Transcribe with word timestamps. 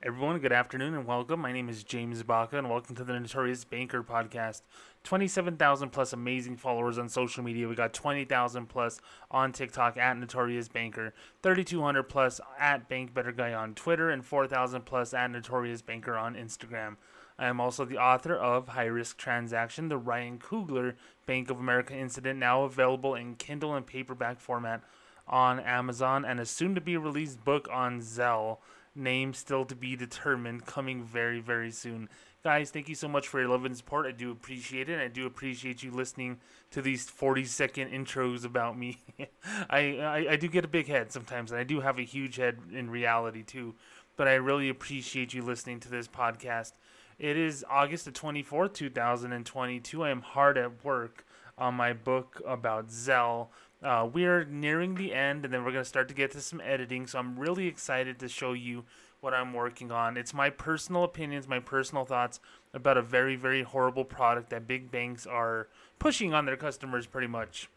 Everyone, 0.00 0.38
good 0.38 0.52
afternoon 0.52 0.94
and 0.94 1.08
welcome. 1.08 1.40
My 1.40 1.50
name 1.50 1.68
is 1.68 1.82
James 1.82 2.22
Baca, 2.22 2.56
and 2.56 2.70
welcome 2.70 2.94
to 2.94 3.02
the 3.02 3.18
Notorious 3.18 3.64
Banker 3.64 4.04
podcast. 4.04 4.62
27,000 5.02 5.90
plus 5.90 6.12
amazing 6.12 6.56
followers 6.56 6.98
on 6.98 7.08
social 7.08 7.42
media. 7.42 7.66
We 7.66 7.74
got 7.74 7.94
20,000 7.94 8.66
plus 8.66 9.00
on 9.28 9.50
TikTok 9.50 9.96
at 9.96 10.16
Notorious 10.16 10.68
Banker, 10.68 11.14
3,200 11.42 12.04
plus 12.04 12.40
at 12.60 12.88
Bank 12.88 13.12
Better 13.12 13.32
Guy 13.32 13.52
on 13.52 13.74
Twitter, 13.74 14.08
and 14.08 14.24
4,000 14.24 14.82
plus 14.82 15.12
at 15.12 15.32
Notorious 15.32 15.82
Banker 15.82 16.16
on 16.16 16.36
Instagram. 16.36 16.94
I 17.36 17.46
am 17.48 17.60
also 17.60 17.84
the 17.84 17.98
author 17.98 18.36
of 18.36 18.68
High 18.68 18.84
Risk 18.84 19.16
Transaction, 19.16 19.88
the 19.88 19.98
Ryan 19.98 20.38
Coogler 20.38 20.94
Bank 21.26 21.50
of 21.50 21.58
America 21.58 21.96
incident, 21.96 22.38
now 22.38 22.62
available 22.62 23.16
in 23.16 23.34
Kindle 23.34 23.74
and 23.74 23.84
paperback 23.84 24.38
format 24.38 24.80
on 25.26 25.58
Amazon, 25.58 26.24
and 26.24 26.38
a 26.38 26.46
soon 26.46 26.76
to 26.76 26.80
be 26.80 26.96
released 26.96 27.44
book 27.44 27.68
on 27.72 28.00
Zelle 28.00 28.58
name 28.94 29.32
still 29.34 29.64
to 29.66 29.74
be 29.74 29.96
determined, 29.96 30.66
coming 30.66 31.02
very, 31.02 31.40
very 31.40 31.70
soon. 31.70 32.08
Guys, 32.44 32.70
thank 32.70 32.88
you 32.88 32.94
so 32.94 33.08
much 33.08 33.26
for 33.26 33.40
your 33.40 33.48
love 33.48 33.64
and 33.64 33.76
support. 33.76 34.06
I 34.06 34.12
do 34.12 34.30
appreciate 34.30 34.88
it. 34.88 35.00
I 35.00 35.08
do 35.08 35.26
appreciate 35.26 35.82
you 35.82 35.90
listening 35.90 36.38
to 36.70 36.80
these 36.80 37.08
40 37.08 37.44
second 37.44 37.90
intros 37.90 38.44
about 38.44 38.78
me. 38.78 38.98
I, 39.68 39.98
I, 39.98 40.26
I 40.30 40.36
do 40.36 40.48
get 40.48 40.64
a 40.64 40.68
big 40.68 40.86
head 40.86 41.12
sometimes, 41.12 41.50
and 41.50 41.60
I 41.60 41.64
do 41.64 41.80
have 41.80 41.98
a 41.98 42.02
huge 42.02 42.36
head 42.36 42.58
in 42.72 42.90
reality 42.90 43.42
too. 43.42 43.74
But 44.16 44.28
I 44.28 44.34
really 44.34 44.68
appreciate 44.68 45.34
you 45.34 45.42
listening 45.42 45.80
to 45.80 45.90
this 45.90 46.08
podcast. 46.08 46.72
It 47.18 47.36
is 47.36 47.64
August 47.68 48.04
the 48.04 48.12
24th, 48.12 48.74
2022. 48.74 50.04
I 50.04 50.10
am 50.10 50.22
hard 50.22 50.56
at 50.56 50.84
work 50.84 51.26
on 51.58 51.74
my 51.74 51.92
book 51.92 52.40
about 52.46 52.88
Zelle 52.88 53.48
uh, 53.82 54.08
we're 54.12 54.44
nearing 54.44 54.94
the 54.94 55.14
end, 55.14 55.44
and 55.44 55.54
then 55.54 55.64
we're 55.64 55.72
going 55.72 55.84
to 55.84 55.88
start 55.88 56.08
to 56.08 56.14
get 56.14 56.32
to 56.32 56.40
some 56.40 56.60
editing. 56.64 57.06
So 57.06 57.18
I'm 57.18 57.38
really 57.38 57.66
excited 57.66 58.18
to 58.18 58.28
show 58.28 58.52
you 58.52 58.84
what 59.20 59.34
I'm 59.34 59.52
working 59.52 59.90
on. 59.90 60.16
It's 60.16 60.34
my 60.34 60.50
personal 60.50 61.04
opinions, 61.04 61.48
my 61.48 61.60
personal 61.60 62.04
thoughts 62.04 62.40
about 62.72 62.96
a 62.96 63.02
very, 63.02 63.36
very 63.36 63.62
horrible 63.62 64.04
product 64.04 64.50
that 64.50 64.66
big 64.66 64.90
banks 64.90 65.26
are 65.26 65.68
pushing 65.98 66.34
on 66.34 66.46
their 66.46 66.56
customers 66.56 67.06
pretty 67.06 67.26
much. 67.26 67.68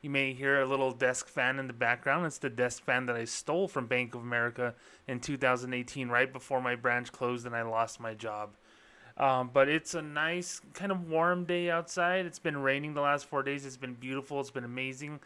You 0.00 0.10
may 0.10 0.32
hear 0.32 0.60
a 0.60 0.66
little 0.66 0.92
desk 0.92 1.26
fan 1.26 1.58
in 1.58 1.66
the 1.66 1.72
background. 1.72 2.26
It's 2.26 2.38
the 2.38 2.50
desk 2.50 2.84
fan 2.84 3.06
that 3.06 3.16
I 3.16 3.24
stole 3.24 3.66
from 3.66 3.86
Bank 3.86 4.14
of 4.14 4.20
America 4.20 4.74
in 5.08 5.18
2018, 5.18 6.08
right 6.08 6.32
before 6.32 6.60
my 6.60 6.76
branch 6.76 7.10
closed 7.10 7.46
and 7.46 7.54
I 7.54 7.62
lost 7.62 7.98
my 7.98 8.14
job. 8.14 8.50
Um, 9.18 9.50
but 9.52 9.68
it's 9.68 9.94
a 9.94 10.02
nice, 10.02 10.60
kind 10.74 10.92
of 10.92 11.08
warm 11.08 11.44
day 11.44 11.70
outside. 11.70 12.24
It's 12.24 12.38
been 12.38 12.56
raining 12.56 12.94
the 12.94 13.00
last 13.00 13.26
four 13.26 13.42
days. 13.42 13.66
It's 13.66 13.76
been 13.76 13.94
beautiful. 13.94 14.40
It's 14.40 14.50
been 14.50 14.64
amazing. 14.64 15.18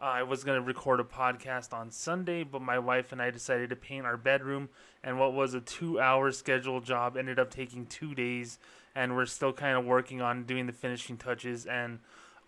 Uh, 0.00 0.04
I 0.04 0.22
was 0.22 0.44
going 0.44 0.58
to 0.58 0.66
record 0.66 1.00
a 1.00 1.04
podcast 1.04 1.74
on 1.74 1.90
Sunday, 1.90 2.44
but 2.44 2.62
my 2.62 2.78
wife 2.78 3.12
and 3.12 3.20
I 3.20 3.30
decided 3.30 3.70
to 3.70 3.76
paint 3.76 4.06
our 4.06 4.16
bedroom. 4.16 4.68
And 5.02 5.18
what 5.18 5.34
was 5.34 5.54
a 5.54 5.60
two 5.60 6.00
hour 6.00 6.30
scheduled 6.30 6.84
job 6.84 7.16
ended 7.16 7.38
up 7.40 7.50
taking 7.50 7.86
two 7.86 8.14
days. 8.14 8.58
And 8.94 9.16
we're 9.16 9.26
still 9.26 9.52
kind 9.52 9.76
of 9.76 9.84
working 9.84 10.22
on 10.22 10.44
doing 10.44 10.66
the 10.66 10.72
finishing 10.72 11.16
touches. 11.16 11.66
And 11.66 11.98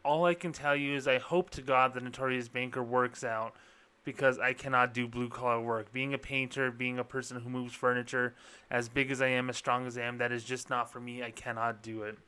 all 0.05 0.25
I 0.25 0.35
can 0.35 0.53
tell 0.53 0.77
you 0.77 0.95
is 0.95 1.09
I 1.09 1.19
hope 1.19 1.51
to 1.51 1.63
God 1.63 1.95
the 1.95 2.01
Notorious 2.01 2.49
Banker 2.49 2.83
works 2.83 3.25
out 3.25 3.55
because 4.05 4.39
I 4.39 4.53
cannot 4.53 4.95
do 4.95 5.07
blue 5.07 5.29
collar 5.29 5.61
work. 5.61 5.93
Being 5.93 6.15
a 6.15 6.19
painter, 6.19 6.71
being 6.71 6.99
a 6.99 7.05
person 7.05 7.41
who 7.41 7.49
moves 7.49 7.75
furniture, 7.75 8.35
as 8.71 8.89
big 8.89 9.11
as 9.11 9.23
I 9.23 9.29
am, 9.29 9.49
as 9.49 9.57
strong 9.57 9.87
as 9.87 9.97
I 9.97 10.03
am, 10.03 10.19
that 10.19 10.33
is 10.33 10.45
just 10.45 10.71
not 10.71 10.91
for 10.91 11.01
me. 11.01 11.23
I 11.23 11.31
cannot 11.31 11.83
do 11.83 12.03
it. 12.03 12.19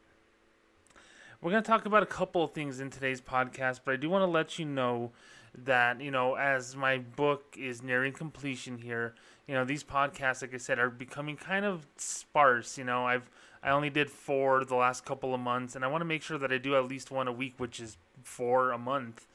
We're 1.41 1.51
going 1.51 1.63
to 1.63 1.69
talk 1.69 1.85
about 1.85 2.03
a 2.03 2.07
couple 2.07 2.43
of 2.43 2.53
things 2.53 2.81
in 2.81 2.91
today's 2.91 3.21
podcast, 3.21 3.81
but 3.85 3.93
I 3.93 3.97
do 3.97 4.09
want 4.09 4.23
to 4.23 4.27
let 4.27 4.59
you 4.59 4.65
know 4.65 5.13
that, 5.57 6.01
you 6.01 6.11
know, 6.11 6.37
as 6.37 6.75
my 6.75 6.99
book 6.99 7.57
is 7.59 7.83
nearing 7.83 8.13
completion 8.13 8.79
here, 8.79 9.15
you 9.47 9.55
know, 9.55 9.65
these 9.65 9.85
podcasts, 9.85 10.41
like 10.41 10.55
I 10.55 10.57
said, 10.57 10.79
are 10.79 10.89
becoming 10.89 11.37
kind 11.37 11.67
of 11.67 11.87
sparse. 11.97 12.79
You 12.79 12.85
know, 12.85 13.07
I've 13.07 13.31
I 13.63 13.71
only 13.71 13.91
did 13.91 14.11
four 14.11 14.65
the 14.65 14.75
last 14.75 15.05
couple 15.05 15.35
of 15.35 15.41
months, 15.41 15.77
and 15.77 15.85
I 15.85 15.89
want 15.89 16.01
to 16.01 16.07
make 16.07 16.23
sure 16.23 16.39
that 16.39 16.51
I 16.51 16.59
do 16.59 16.77
at 16.77 16.87
least 16.87 17.11
one 17.11 17.29
a 17.29 17.33
week, 17.33 17.55
which 17.59 17.79
is 17.79 17.99
four 18.23 18.71
a 18.73 18.79
month 18.79 19.27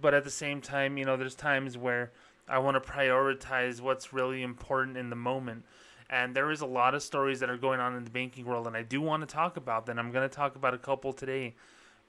but 0.00 0.14
at 0.14 0.24
the 0.24 0.30
same 0.30 0.60
time, 0.60 0.96
you 0.96 1.04
know, 1.04 1.16
there's 1.16 1.34
times 1.34 1.76
where 1.76 2.12
I 2.48 2.58
want 2.58 2.82
to 2.82 2.90
prioritize 2.90 3.80
what's 3.80 4.12
really 4.12 4.42
important 4.42 4.96
in 4.96 5.10
the 5.10 5.16
moment. 5.16 5.64
And 6.10 6.34
there 6.34 6.50
is 6.50 6.62
a 6.62 6.66
lot 6.66 6.94
of 6.94 7.02
stories 7.02 7.40
that 7.40 7.50
are 7.50 7.58
going 7.58 7.80
on 7.80 7.94
in 7.94 8.04
the 8.04 8.10
banking 8.10 8.46
world, 8.46 8.66
and 8.66 8.76
I 8.76 8.82
do 8.82 9.00
want 9.00 9.20
to 9.20 9.26
talk 9.26 9.58
about 9.58 9.84
them. 9.84 9.98
I'm 9.98 10.10
going 10.10 10.26
to 10.28 10.34
talk 10.34 10.56
about 10.56 10.72
a 10.72 10.78
couple 10.78 11.12
today, 11.12 11.54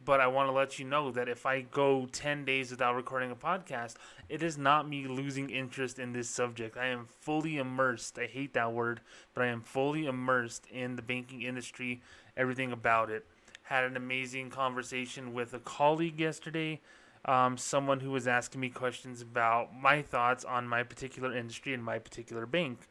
but 0.06 0.22
I 0.22 0.28
want 0.28 0.48
to 0.48 0.54
let 0.54 0.80
you 0.80 0.86
know 0.86 1.12
that 1.12 1.28
if 1.28 1.46
I 1.46 1.62
go 1.62 2.08
10 2.10 2.46
days 2.46 2.72
without 2.72 2.96
recording 2.96 3.32
a 3.32 3.36
podcast, 3.36 3.96
it 4.30 4.42
is 4.42 4.58
not 4.58 4.88
me 4.88 5.06
losing 5.06 5.50
interest 5.50 6.00
in 6.00 6.14
this 6.14 6.30
subject. 6.30 6.78
I 6.78 6.88
am 6.88 7.08
fully 7.20 7.58
immersed. 7.58 8.18
I 8.18 8.28
hate 8.28 8.54
that 8.54 8.72
word, 8.72 9.02
but 9.34 9.44
I 9.44 9.48
am 9.48 9.60
fully 9.60 10.06
immersed 10.06 10.66
in 10.68 10.96
the 10.96 11.02
banking 11.02 11.42
industry, 11.42 12.02
everything 12.38 12.72
about 12.72 13.10
it. 13.10 13.26
Had 13.64 13.84
an 13.84 13.98
amazing 13.98 14.50
conversation 14.50 15.34
with 15.34 15.54
a 15.54 15.60
colleague 15.60 16.22
yesterday 16.22 16.80
um, 17.26 17.58
someone 17.58 18.00
who 18.00 18.12
was 18.12 18.28
asking 18.28 18.62
me 18.62 18.70
questions 18.70 19.22
about 19.22 19.76
my 19.76 20.02
thoughts 20.02 20.46
on 20.46 20.68
my 20.68 20.84
particular 20.84 21.36
industry 21.36 21.74
and 21.74 21.84
my 21.84 22.00
particular 22.00 22.46
bank 22.46 22.88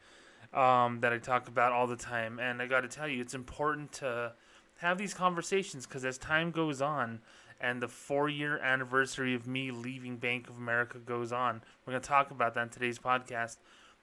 um, 0.52 1.00
that 1.00 1.12
I 1.12 1.18
talk 1.18 1.48
about 1.48 1.72
all 1.72 1.86
the 1.86 1.96
time. 1.96 2.38
And 2.38 2.60
I 2.60 2.66
got 2.66 2.82
to 2.82 2.88
tell 2.88 3.08
you, 3.08 3.20
it's 3.20 3.34
important 3.34 3.92
to 3.92 4.32
have 4.78 4.98
these 4.98 5.14
conversations 5.14 5.86
because 5.86 6.04
as 6.04 6.18
time 6.18 6.50
goes 6.50 6.80
on 6.80 7.20
and 7.60 7.82
the 7.82 7.88
four 7.88 8.28
year 8.28 8.58
anniversary 8.58 9.34
of 9.34 9.46
me 9.46 9.70
leaving 9.70 10.16
Bank 10.16 10.48
of 10.48 10.56
America 10.56 10.98
goes 10.98 11.32
on, 11.32 11.62
we're 11.84 11.92
going 11.92 12.02
to 12.02 12.08
talk 12.08 12.30
about 12.30 12.54
that 12.54 12.62
in 12.62 12.68
today's 12.68 12.98
podcast. 12.98 13.56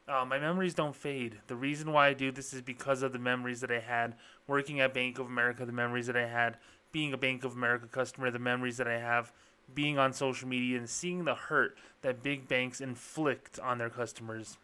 Uh, 0.08 0.24
my 0.24 0.38
memories 0.38 0.76
don't 0.76 0.96
fade. 0.96 1.40
The 1.48 1.56
reason 1.56 1.92
why 1.92 2.10
I 2.10 2.14
do 2.14 2.32
this 2.32 2.54
is 2.54 2.62
because 2.62 3.02
of 3.02 3.12
the 3.12 3.20
memories 3.20 3.62
that 3.62 3.72
I 3.72 3.80
had 3.80 4.16
working 4.46 4.80
at 4.80 4.94
Bank 4.94 5.18
of 5.18 5.26
America, 5.26 5.66
the 5.66 5.72
memories 5.72 6.06
that 6.08 6.18
I 6.18 6.28
had 6.28 6.58
being 6.92 7.12
a 7.14 7.18
Bank 7.18 7.44
of 7.44 7.54
America 7.54 7.88
customer, 7.88 8.30
the 8.30 8.38
memories 8.38 8.78
that 8.78 8.88
I 8.88 9.00
have 9.00 9.32
being 9.74 9.98
on 9.98 10.14
social 10.14 10.48
media 10.48 10.78
and 10.78 10.90
seeing 10.90 11.26
the 11.26 11.36
hurt 11.36 11.78
that 12.02 12.22
big 12.22 12.48
banks 12.48 12.82
inflict 12.82 13.60
on 13.60 13.78
their 13.78 13.90
customers. 13.90 14.58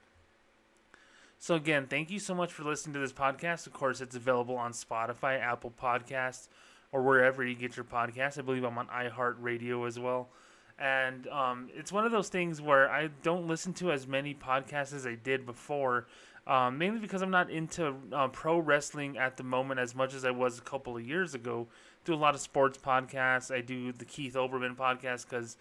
So 1.39 1.55
again, 1.55 1.87
thank 1.89 2.11
you 2.11 2.19
so 2.19 2.35
much 2.35 2.53
for 2.53 2.63
listening 2.63 2.93
to 2.93 2.99
this 2.99 3.11
podcast. 3.13 3.65
Of 3.65 3.73
course, 3.73 3.99
it's 3.99 4.15
available 4.15 4.55
on 4.55 4.73
Spotify, 4.73 5.41
Apple 5.41 5.73
Podcasts, 5.81 6.47
or 6.91 7.01
wherever 7.01 7.43
you 7.43 7.55
get 7.55 7.75
your 7.75 7.83
podcasts. 7.83 8.37
I 8.37 8.43
believe 8.43 8.63
I'm 8.63 8.77
on 8.77 8.87
iHeartRadio 8.87 9.87
as 9.87 9.97
well. 9.97 10.29
And 10.77 11.27
um, 11.29 11.69
it's 11.73 11.91
one 11.91 12.05
of 12.05 12.11
those 12.11 12.29
things 12.29 12.61
where 12.61 12.89
I 12.89 13.09
don't 13.23 13.47
listen 13.47 13.73
to 13.75 13.91
as 13.91 14.07
many 14.07 14.35
podcasts 14.35 14.93
as 14.93 15.07
I 15.07 15.15
did 15.15 15.45
before, 15.45 16.05
um, 16.45 16.77
mainly 16.77 16.99
because 16.99 17.21
I'm 17.21 17.31
not 17.31 17.49
into 17.49 17.95
uh, 18.11 18.27
pro 18.27 18.59
wrestling 18.59 19.17
at 19.17 19.37
the 19.37 19.43
moment 19.43 19.79
as 19.79 19.95
much 19.95 20.13
as 20.13 20.25
I 20.25 20.31
was 20.31 20.59
a 20.59 20.61
couple 20.61 20.95
of 20.95 21.05
years 21.05 21.33
ago 21.33 21.67
do 22.05 22.13
a 22.13 22.15
lot 22.15 22.35
of 22.35 22.41
sports 22.41 22.77
podcasts. 22.77 23.53
I 23.53 23.61
do 23.61 23.91
the 23.91 24.05
Keith 24.05 24.33
Olbermann 24.33 24.75
podcast 24.75 25.29
because 25.29 25.57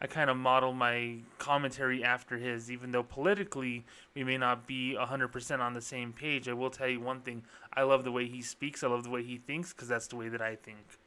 I 0.00 0.06
kind 0.06 0.28
of 0.28 0.36
model 0.36 0.72
my 0.72 1.18
commentary 1.38 2.04
after 2.04 2.36
his, 2.36 2.70
even 2.70 2.90
though 2.90 3.02
politically 3.02 3.84
we 4.14 4.24
may 4.24 4.36
not 4.36 4.66
be 4.66 4.96
100% 4.98 5.60
on 5.60 5.72
the 5.72 5.80
same 5.80 6.12
page. 6.12 6.48
I 6.48 6.52
will 6.52 6.70
tell 6.70 6.88
you 6.88 7.00
one 7.00 7.20
thing 7.20 7.42
I 7.72 7.82
love 7.82 8.04
the 8.04 8.12
way 8.12 8.26
he 8.26 8.42
speaks, 8.42 8.82
I 8.82 8.88
love 8.88 9.04
the 9.04 9.10
way 9.10 9.22
he 9.22 9.38
thinks 9.38 9.72
because 9.72 9.88
that's 9.88 10.08
the 10.08 10.16
way 10.16 10.28
that 10.28 10.42
I 10.42 10.56
think. 10.56 10.98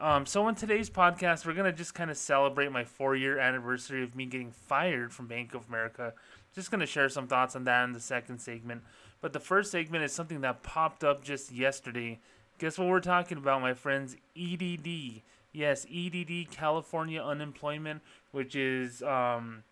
Um, 0.00 0.24
so, 0.24 0.48
in 0.48 0.54
today's 0.54 0.88
podcast, 0.88 1.44
we're 1.44 1.52
going 1.52 1.70
to 1.70 1.76
just 1.76 1.94
kind 1.94 2.10
of 2.10 2.16
celebrate 2.16 2.72
my 2.72 2.84
four 2.84 3.14
year 3.14 3.38
anniversary 3.38 4.02
of 4.02 4.16
me 4.16 4.24
getting 4.24 4.50
fired 4.50 5.12
from 5.12 5.26
Bank 5.26 5.54
of 5.54 5.68
America. 5.68 6.14
Just 6.54 6.70
going 6.70 6.80
to 6.80 6.86
share 6.86 7.10
some 7.10 7.26
thoughts 7.26 7.54
on 7.54 7.64
that 7.64 7.84
in 7.84 7.92
the 7.92 8.00
second 8.00 8.38
segment. 8.40 8.82
But 9.20 9.34
the 9.34 9.40
first 9.40 9.70
segment 9.70 10.02
is 10.04 10.12
something 10.12 10.40
that 10.40 10.62
popped 10.62 11.04
up 11.04 11.22
just 11.22 11.52
yesterday 11.52 12.18
Guess 12.60 12.76
what 12.76 12.88
we're 12.88 13.00
talking 13.00 13.38
about, 13.38 13.62
my 13.62 13.72
friends? 13.72 14.18
EDD. 14.36 15.22
Yes, 15.50 15.86
EDD, 15.90 16.50
California 16.50 17.18
unemployment, 17.18 18.02
which 18.32 18.54
is, 18.54 19.02
um, 19.02 19.64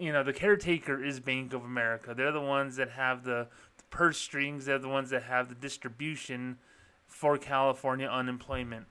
you 0.00 0.12
know, 0.12 0.24
the 0.24 0.32
caretaker 0.32 1.02
is 1.02 1.20
Bank 1.20 1.52
of 1.52 1.64
America. 1.64 2.12
They're 2.12 2.32
the 2.32 2.40
ones 2.40 2.74
that 2.74 2.90
have 2.90 3.22
the, 3.22 3.46
the 3.76 3.84
purse 3.90 4.18
strings. 4.18 4.64
They're 4.64 4.80
the 4.80 4.88
ones 4.88 5.10
that 5.10 5.22
have 5.22 5.48
the 5.48 5.54
distribution 5.54 6.58
for 7.06 7.38
California 7.38 8.08
unemployment. 8.08 8.86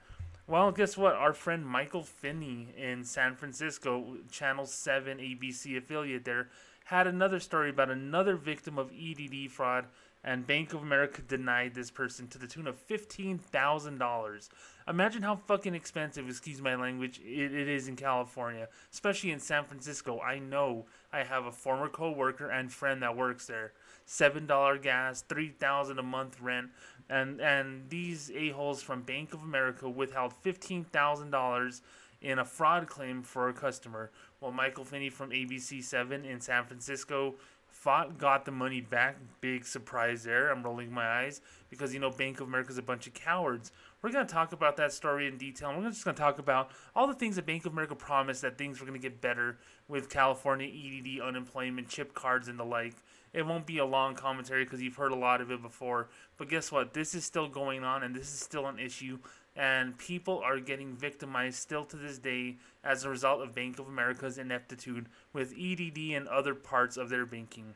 Well, 0.46 0.72
guess 0.72 0.96
what? 0.96 1.12
Our 1.12 1.34
friend 1.34 1.66
Michael 1.66 2.04
Finney 2.04 2.68
in 2.78 3.04
San 3.04 3.36
Francisco, 3.36 4.16
Channel 4.30 4.64
7 4.64 5.18
ABC 5.18 5.76
affiliate 5.76 6.24
there, 6.24 6.48
had 6.86 7.06
another 7.06 7.40
story 7.40 7.68
about 7.68 7.90
another 7.90 8.36
victim 8.36 8.78
of 8.78 8.90
EDD 8.90 9.50
fraud 9.50 9.84
and 10.24 10.46
Bank 10.46 10.72
of 10.72 10.82
America 10.82 11.20
denied 11.22 11.74
this 11.74 11.90
person 11.90 12.28
to 12.28 12.38
the 12.38 12.46
tune 12.46 12.66
of 12.66 12.86
$15,000. 12.86 14.48
Imagine 14.88 15.22
how 15.22 15.36
fucking 15.36 15.74
expensive, 15.74 16.28
excuse 16.28 16.60
my 16.60 16.74
language, 16.74 17.20
it, 17.24 17.54
it 17.54 17.68
is 17.68 17.88
in 17.88 17.96
California, 17.96 18.68
especially 18.92 19.30
in 19.30 19.40
San 19.40 19.64
Francisco. 19.64 20.20
I 20.20 20.38
know 20.38 20.86
I 21.12 21.24
have 21.24 21.46
a 21.46 21.52
former 21.52 21.88
co-worker 21.88 22.50
and 22.50 22.72
friend 22.72 23.02
that 23.02 23.16
works 23.16 23.46
there. 23.46 23.72
$7 24.06 24.82
gas, 24.82 25.22
3000 25.22 25.98
a 25.98 26.02
month 26.02 26.40
rent, 26.40 26.70
and 27.08 27.40
and 27.40 27.88
these 27.88 28.30
a-holes 28.34 28.82
from 28.82 29.02
Bank 29.02 29.32
of 29.32 29.42
America 29.42 29.88
withheld 29.88 30.34
$15,000 30.44 31.80
in 32.20 32.38
a 32.38 32.44
fraud 32.44 32.86
claim 32.86 33.22
for 33.22 33.48
a 33.48 33.52
customer. 33.52 34.10
Well, 34.40 34.52
Michael 34.52 34.84
Finney 34.84 35.10
from 35.10 35.30
ABC7 35.30 36.24
in 36.24 36.40
San 36.40 36.64
Francisco 36.64 37.34
fought, 37.82 38.16
got 38.16 38.44
the 38.44 38.52
money 38.52 38.80
back. 38.80 39.16
Big 39.40 39.64
surprise 39.64 40.22
there. 40.22 40.52
I'm 40.52 40.62
rolling 40.62 40.92
my 40.92 41.04
eyes 41.04 41.40
because 41.68 41.92
you 41.92 41.98
know 41.98 42.10
Bank 42.10 42.40
of 42.40 42.46
America 42.46 42.70
is 42.70 42.78
a 42.78 42.82
bunch 42.82 43.08
of 43.08 43.14
cowards. 43.14 43.72
We're 44.00 44.12
gonna 44.12 44.24
talk 44.24 44.52
about 44.52 44.76
that 44.76 44.92
story 44.92 45.26
in 45.26 45.36
detail. 45.36 45.74
We're 45.76 45.88
just 45.88 46.04
gonna 46.04 46.16
talk 46.16 46.38
about 46.38 46.70
all 46.94 47.08
the 47.08 47.14
things 47.14 47.34
that 47.36 47.44
Bank 47.44 47.66
of 47.66 47.72
America 47.72 47.96
promised 47.96 48.42
that 48.42 48.56
things 48.56 48.78
were 48.78 48.86
gonna 48.86 49.00
get 49.00 49.20
better 49.20 49.58
with 49.88 50.08
California 50.08 50.68
EDD, 50.68 51.20
unemployment, 51.20 51.88
chip 51.88 52.14
cards, 52.14 52.46
and 52.46 52.56
the 52.56 52.64
like. 52.64 52.94
It 53.32 53.46
won't 53.46 53.66
be 53.66 53.78
a 53.78 53.84
long 53.84 54.14
commentary 54.14 54.62
because 54.62 54.80
you've 54.80 54.96
heard 54.96 55.10
a 55.10 55.16
lot 55.16 55.40
of 55.40 55.50
it 55.50 55.60
before. 55.60 56.08
But 56.36 56.48
guess 56.48 56.70
what? 56.70 56.94
This 56.94 57.16
is 57.16 57.24
still 57.24 57.48
going 57.48 57.82
on, 57.82 58.04
and 58.04 58.14
this 58.14 58.32
is 58.32 58.38
still 58.38 58.68
an 58.68 58.78
issue. 58.78 59.18
And 59.54 59.98
people 59.98 60.40
are 60.42 60.60
getting 60.60 60.96
victimized 60.96 61.58
still 61.58 61.84
to 61.86 61.96
this 61.96 62.18
day 62.18 62.56
as 62.82 63.04
a 63.04 63.10
result 63.10 63.42
of 63.42 63.54
Bank 63.54 63.78
of 63.78 63.86
America's 63.86 64.38
ineptitude 64.38 65.06
with 65.32 65.52
EDD 65.58 66.16
and 66.16 66.26
other 66.28 66.54
parts 66.54 66.96
of 66.96 67.10
their 67.10 67.26
banking. 67.26 67.74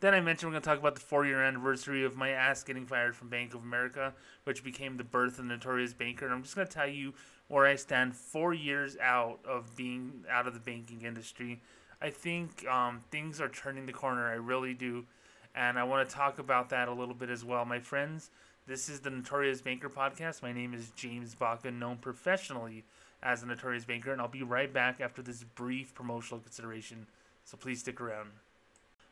Then 0.00 0.12
I 0.12 0.20
mentioned 0.20 0.50
we're 0.50 0.60
going 0.60 0.62
to 0.62 0.68
talk 0.68 0.78
about 0.78 0.96
the 0.96 1.00
four 1.00 1.24
year 1.24 1.42
anniversary 1.42 2.04
of 2.04 2.14
my 2.14 2.28
ass 2.28 2.62
getting 2.62 2.84
fired 2.84 3.16
from 3.16 3.30
Bank 3.30 3.54
of 3.54 3.62
America, 3.62 4.12
which 4.44 4.62
became 4.62 4.98
the 4.98 5.04
birth 5.04 5.38
of 5.38 5.44
the 5.48 5.54
Notorious 5.54 5.94
Banker. 5.94 6.26
And 6.26 6.34
I'm 6.34 6.42
just 6.42 6.54
going 6.54 6.68
to 6.68 6.74
tell 6.74 6.86
you 6.86 7.14
where 7.48 7.64
I 7.64 7.76
stand 7.76 8.14
four 8.14 8.52
years 8.52 8.98
out 9.00 9.38
of 9.48 9.74
being 9.76 10.24
out 10.30 10.46
of 10.46 10.52
the 10.52 10.60
banking 10.60 11.02
industry. 11.02 11.62
I 12.02 12.10
think 12.10 12.66
um, 12.68 13.00
things 13.10 13.40
are 13.40 13.48
turning 13.48 13.86
the 13.86 13.92
corner. 13.92 14.28
I 14.28 14.34
really 14.34 14.74
do. 14.74 15.06
And 15.54 15.78
I 15.78 15.84
want 15.84 16.06
to 16.06 16.14
talk 16.14 16.38
about 16.38 16.68
that 16.68 16.88
a 16.88 16.92
little 16.92 17.14
bit 17.14 17.30
as 17.30 17.42
well. 17.42 17.64
My 17.64 17.78
friends, 17.78 18.30
this 18.66 18.88
is 18.88 19.00
the 19.00 19.10
Notorious 19.10 19.60
Banker 19.60 19.90
podcast. 19.90 20.42
My 20.42 20.52
name 20.52 20.72
is 20.72 20.90
James 20.96 21.34
Baca, 21.34 21.70
known 21.70 21.98
professionally 21.98 22.84
as 23.22 23.42
the 23.42 23.46
Notorious 23.46 23.84
Banker, 23.84 24.10
and 24.10 24.20
I'll 24.20 24.28
be 24.28 24.42
right 24.42 24.72
back 24.72 25.00
after 25.02 25.20
this 25.20 25.44
brief 25.44 25.94
promotional 25.94 26.40
consideration. 26.40 27.06
So 27.44 27.58
please 27.58 27.80
stick 27.80 28.00
around. 28.00 28.30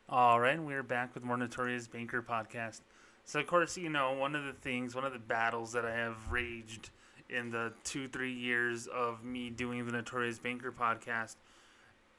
All 0.09 0.41
right, 0.41 0.61
we're 0.61 0.83
back 0.83 1.15
with 1.15 1.23
more 1.23 1.37
Notorious 1.37 1.87
Banker 1.87 2.23
podcast. 2.23 2.81
So, 3.25 3.41
of 3.41 3.47
course, 3.47 3.77
you 3.77 3.91
know, 3.91 4.13
one 4.15 4.35
of 4.35 4.45
the 4.45 4.55
things, 4.55 4.95
one 4.95 5.05
of 5.05 5.13
the 5.13 5.19
battles 5.19 5.73
that 5.73 5.85
I 5.85 5.95
have 5.95 6.33
raged 6.33 6.89
in 7.29 7.51
the 7.51 7.73
two, 7.85 8.09
three 8.09 8.33
years 8.33 8.87
of 8.87 9.23
me 9.23 9.51
doing 9.51 9.85
the 9.85 9.93
Notorious 9.93 10.39
Banker 10.39 10.73
podcast 10.73 11.37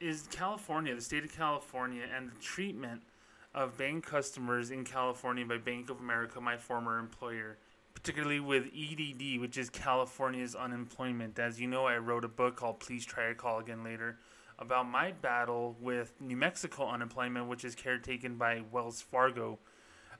is 0.00 0.28
California, 0.30 0.94
the 0.94 1.00
state 1.00 1.24
of 1.24 1.36
California, 1.36 2.04
and 2.16 2.30
the 2.30 2.36
treatment 2.40 3.02
of 3.54 3.76
bank 3.78 4.04
customers 4.04 4.70
in 4.70 4.84
California 4.84 5.44
by 5.44 5.58
Bank 5.58 5.90
of 5.90 6.00
America, 6.00 6.40
my 6.40 6.56
former 6.56 6.98
employer, 6.98 7.56
particularly 7.94 8.40
with 8.40 8.66
EDD, 8.76 9.40
which 9.40 9.56
is 9.56 9.70
California's 9.70 10.54
unemployment. 10.54 11.38
As 11.38 11.60
you 11.60 11.68
know, 11.68 11.86
I 11.86 11.98
wrote 11.98 12.24
a 12.24 12.28
book 12.28 12.56
called 12.56 12.80
Please 12.80 13.04
Try 13.04 13.30
a 13.30 13.34
Call 13.34 13.60
Again 13.60 13.84
Later 13.84 14.18
about 14.58 14.88
my 14.88 15.12
battle 15.12 15.76
with 15.80 16.12
New 16.20 16.36
Mexico 16.36 16.88
unemployment, 16.88 17.48
which 17.48 17.64
is 17.64 17.74
caretaken 17.74 18.38
by 18.38 18.62
Wells 18.72 19.00
Fargo. 19.00 19.58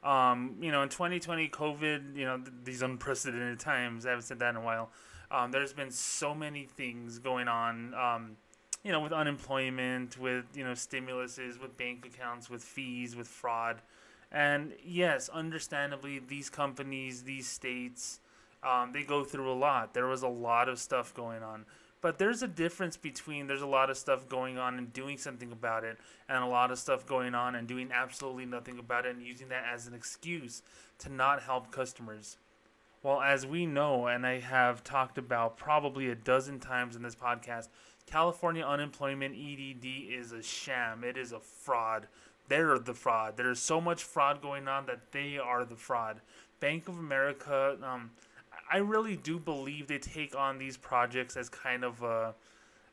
Um, 0.03 0.57
you 0.61 0.71
know, 0.71 0.83
in 0.83 0.89
2020, 0.89 1.49
COVID, 1.49 2.17
you 2.17 2.25
know, 2.25 2.37
th- 2.37 2.51
these 2.63 2.83
unprecedented 2.83 3.59
times, 3.59 4.07
I 4.07 4.11
haven't 4.11 4.25
said 4.25 4.39
that 4.41 4.51
in 4.51 4.57
a 4.57 4.61
while. 4.61 4.91
Um, 5.31 5.51
there's 5.51 5.73
been 5.73 5.91
so 5.91 6.35
many 6.35 6.65
things 6.65 7.19
going 7.19 7.49
on. 7.49 7.95
Um, 7.95 8.37
you 8.85 8.93
know, 8.93 9.01
with 9.01 9.13
unemployment, 9.13 10.19
with 10.19 10.45
you 10.55 10.63
know 10.63 10.73
stimuluses, 10.73 11.61
with 11.61 11.77
bank 11.77 12.07
accounts, 12.07 12.49
with 12.49 12.63
fees, 12.63 13.17
with 13.17 13.27
fraud, 13.27 13.81
and 14.31 14.73
yes, 14.85 15.29
understandably, 15.31 16.19
these 16.19 16.51
companies, 16.51 17.23
these 17.23 17.47
states, 17.47 18.21
um, 18.63 18.93
they 18.93 19.03
go 19.03 19.25
through 19.25 19.51
a 19.51 19.55
lot. 19.55 19.95
There 19.95 20.07
was 20.07 20.23
a 20.23 20.29
lot 20.29 20.69
of 20.69 20.79
stuff 20.79 21.15
going 21.15 21.43
on, 21.43 21.65
but 22.01 22.19
there's 22.19 22.43
a 22.43 22.49
difference 22.49 22.97
between 22.99 23.47
there's 23.47 23.63
a 23.63 23.67
lot 23.67 23.89
of 23.89 23.97
stuff 23.97 24.29
going 24.29 24.59
on 24.59 24.77
and 24.77 24.93
doing 24.93 25.17
something 25.17 25.51
about 25.51 25.85
it, 25.85 25.97
and 26.29 26.45
a 26.45 26.47
lot 26.47 26.71
of 26.71 26.79
stuff 26.79 27.07
going 27.07 27.35
on 27.35 27.55
and 27.55 27.67
doing 27.67 27.91
absolutely 27.93 28.45
nothing 28.45 28.79
about 28.79 29.07
it 29.07 29.17
and 29.17 29.25
using 29.25 29.49
that 29.49 29.65
as 29.73 29.87
an 29.87 29.95
excuse 29.95 30.63
to 30.99 31.09
not 31.09 31.43
help 31.43 31.71
customers. 31.71 32.37
Well, 33.05 33.21
as 33.21 33.47
we 33.47 33.67
know, 33.67 34.07
and 34.07 34.27
I 34.27 34.41
have 34.41 34.83
talked 34.83 35.19
about 35.19 35.59
probably 35.59 36.09
a 36.09 36.15
dozen 36.15 36.59
times 36.59 36.97
in 36.97 37.03
this 37.03 37.15
podcast, 37.15 37.69
California 38.07 38.65
unemployment 38.65 39.35
EDD 39.35 39.85
is 40.11 40.33
a 40.33 40.43
sham. 40.43 41.05
It 41.05 41.17
is 41.17 41.33
a 41.33 41.41
fraud. 41.41 42.07
They're 42.49 42.79
the 42.79 42.95
fraud. 42.95 43.37
There's 43.37 43.59
so 43.59 43.81
much 43.81 44.03
fraud 44.03 44.43
going 44.43 44.69
on 44.69 44.87
that 44.87 45.13
they 45.13 45.39
are 45.39 45.65
the 45.65 45.77
fraud. 45.77 46.21
Bank 46.61 46.89
of 46.89 46.99
America, 46.99 47.77
um, 47.83 48.11
I 48.71 48.79
really 48.79 49.17
do 49.17 49.39
believe 49.39 49.87
they 49.87 49.99
take 49.99 50.37
on 50.37 50.59
these 50.59 50.77
projects 50.77 51.37
as 51.37 51.49
kind 51.49 51.85
of 51.85 52.03
a, 52.03 52.35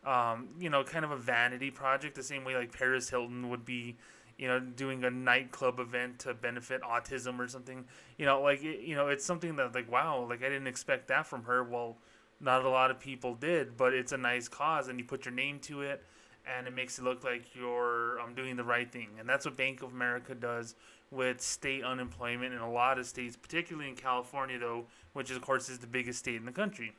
um, 0.10 0.50
you 0.60 0.70
know, 0.70 0.84
kind 0.84 1.06
of 1.06 1.12
a 1.12 1.18
vanity 1.18 1.70
project, 1.70 2.16
the 2.16 2.24
same 2.24 2.44
way 2.44 2.56
like 2.56 2.76
Paris 2.76 3.10
Hilton 3.10 3.50
would 3.50 3.66
be, 3.66 3.98
you 4.38 4.48
know, 4.48 4.60
doing 4.60 5.04
a 5.04 5.10
nightclub 5.10 5.80
event 5.80 6.20
to 6.20 6.34
benefit 6.34 6.82
autism 6.82 7.38
or 7.38 7.48
something. 7.48 7.86
You 8.18 8.26
know, 8.26 8.42
like 8.42 8.64
it, 8.64 8.80
you 8.82 8.96
know, 8.96 9.08
it's 9.08 9.26
something 9.26 9.58
that 9.58 9.76
like 9.76 9.92
wow, 9.92 10.26
like 10.28 10.44
I 10.44 10.50
didn't 10.50 10.68
expect 10.68 11.10
that 11.10 11.28
from 11.28 11.44
her. 11.44 11.64
Well 11.64 11.98
not 12.42 12.66
a 12.66 12.70
lot 12.70 12.92
of 12.92 13.00
people 13.00 13.36
did, 13.36 13.78
but 13.78 13.94
it's 13.94 14.12
a 14.12 14.18
nice 14.18 14.48
cause, 14.48 14.88
and 14.88 15.00
you 15.00 15.06
put 15.06 15.26
your 15.26 15.34
name 15.34 15.60
to 15.60 15.82
it, 15.82 16.04
and 16.46 16.68
it 16.68 16.76
makes 16.76 16.98
it 16.98 17.04
look 17.04 17.24
like 17.24 17.56
you're 17.56 18.20
um, 18.20 18.34
doing 18.34 18.56
the 18.56 18.64
right 18.64 18.92
thing. 18.92 19.10
And 19.20 19.30
that's 19.30 19.46
what 19.46 19.56
Bank 19.56 19.84
of 19.84 19.92
America 19.92 20.34
does 20.34 20.76
with 21.12 21.42
state 21.42 21.84
unemployment 21.84 22.54
in 22.54 22.60
a 22.60 22.72
lot 22.72 22.98
of 22.98 23.06
states, 23.06 23.36
particularly 23.36 23.90
in 23.90 23.96
California, 23.96 24.58
though, 24.58 24.86
which 25.14 25.30
of 25.30 25.42
course 25.42 25.70
is 25.70 25.80
the 25.80 25.88
biggest 25.88 26.20
state 26.20 26.38
in 26.38 26.46
the 26.46 26.52
country. 26.52 26.94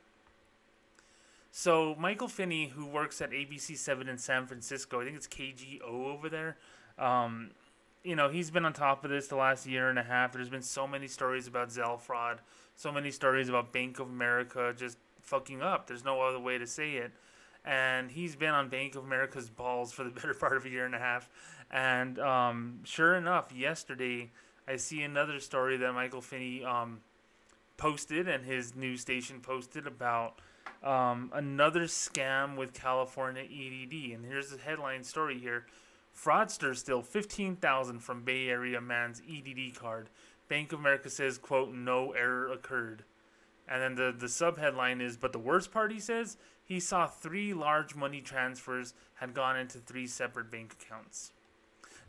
So 1.50 1.94
Michael 1.99 2.29
Finney, 2.29 2.69
who 2.69 2.87
works 2.87 3.21
at 3.21 3.31
ABC7 3.31 4.09
in 4.09 4.19
San 4.19 4.47
Francisco, 4.47 5.00
I 5.00 5.05
think 5.05 5.17
it's 5.17 5.27
KGO 5.27 5.83
over 5.83 6.29
there. 6.29 6.56
Um, 6.99 7.50
you 8.05 8.17
know, 8.17 8.29
he's 8.29 8.50
been 8.50 8.65
on 8.65 8.73
top 8.73 9.05
of 9.05 9.11
this 9.11 9.29
the 9.29 9.37
last 9.37 9.67
year 9.67 9.89
and 9.89 9.99
a 9.99 10.03
half. 10.03 10.33
There's 10.33 10.49
been 10.49 10.62
so 10.62 10.87
many 10.87 11.06
stories 11.09 11.47
about 11.47 11.69
Zelle 11.69 12.00
fraud, 12.00 12.41
so 12.75 12.91
many 12.91 13.11
stories 13.11 13.49
about 13.49 13.73
Bank 13.73 13.99
of 13.99 14.09
America 14.09 14.75
just 14.77 14.99
fucking 15.23 15.63
up. 15.63 15.87
There's 15.87 16.05
no 16.05 16.21
other 16.21 16.39
way 16.39 16.59
to 16.59 16.67
say 16.67 16.95
it. 16.95 17.13
And 17.65 18.11
he's 18.11 18.35
been 18.35 18.51
on 18.51 18.69
Bank 18.69 18.97
of 18.97 19.05
America's 19.05 19.49
balls 19.49 19.93
for 19.93 20.05
the 20.05 20.11
better 20.21 20.35
part 20.35 20.57
of 20.57 20.65
a 20.65 20.69
year 20.69 20.85
and 20.85 20.95
a 20.95 20.99
half. 20.99 21.29
And 21.71 22.19
um, 22.19 22.81
sure 22.85 23.15
enough, 23.15 23.53
yesterday 23.55 24.31
I 24.69 24.77
see 24.77 25.03
another 25.03 25.41
story 25.41 25.77
that 25.79 25.93
Michael 25.93 26.21
Finney 26.21 26.65
um, 26.65 27.01
posted 27.77 28.29
and 28.29 28.45
his 28.45 28.77
news 28.77 29.01
station 29.01 29.41
posted 29.41 29.87
about 29.87 30.39
um, 30.83 31.31
another 31.33 31.85
scam 31.85 32.57
with 32.57 32.75
California 32.75 33.43
EDD. 33.43 34.15
And 34.15 34.25
here's 34.25 34.51
the 34.51 34.59
headline 34.59 35.05
story 35.05 35.39
here. 35.39 35.67
Fraudster 36.15 36.77
still 36.77 37.03
15,000 37.03 38.01
from 38.01 38.23
Bay 38.23 38.49
Area 38.49 38.81
man's 38.81 39.23
EDD 39.29 39.75
card. 39.75 40.11
Bank 40.49 40.73
of 40.73 40.81
America 40.81 41.08
says, 41.08 41.39
quote, 41.39 41.73
no 41.73 42.13
error 42.13 42.53
occurred. 42.53 43.05
And 43.69 43.83
then 43.83 43.95
the, 43.95 44.15
the 44.17 44.29
sub 44.29 44.59
headline 44.59 45.01
is, 45.01 45.17
but 45.17 45.33
the 45.33 45.39
worst 45.39 45.73
part, 45.73 45.93
he 45.93 46.01
says, 46.01 46.37
he 46.65 46.81
saw 46.81 47.07
three 47.07 47.55
large 47.55 47.95
money 47.95 48.21
transfers 48.21 48.95
had 49.15 49.35
gone 49.35 49.59
into 49.59 49.79
three 49.79 50.07
separate 50.07 50.51
bank 50.51 50.77
accounts. 50.81 51.33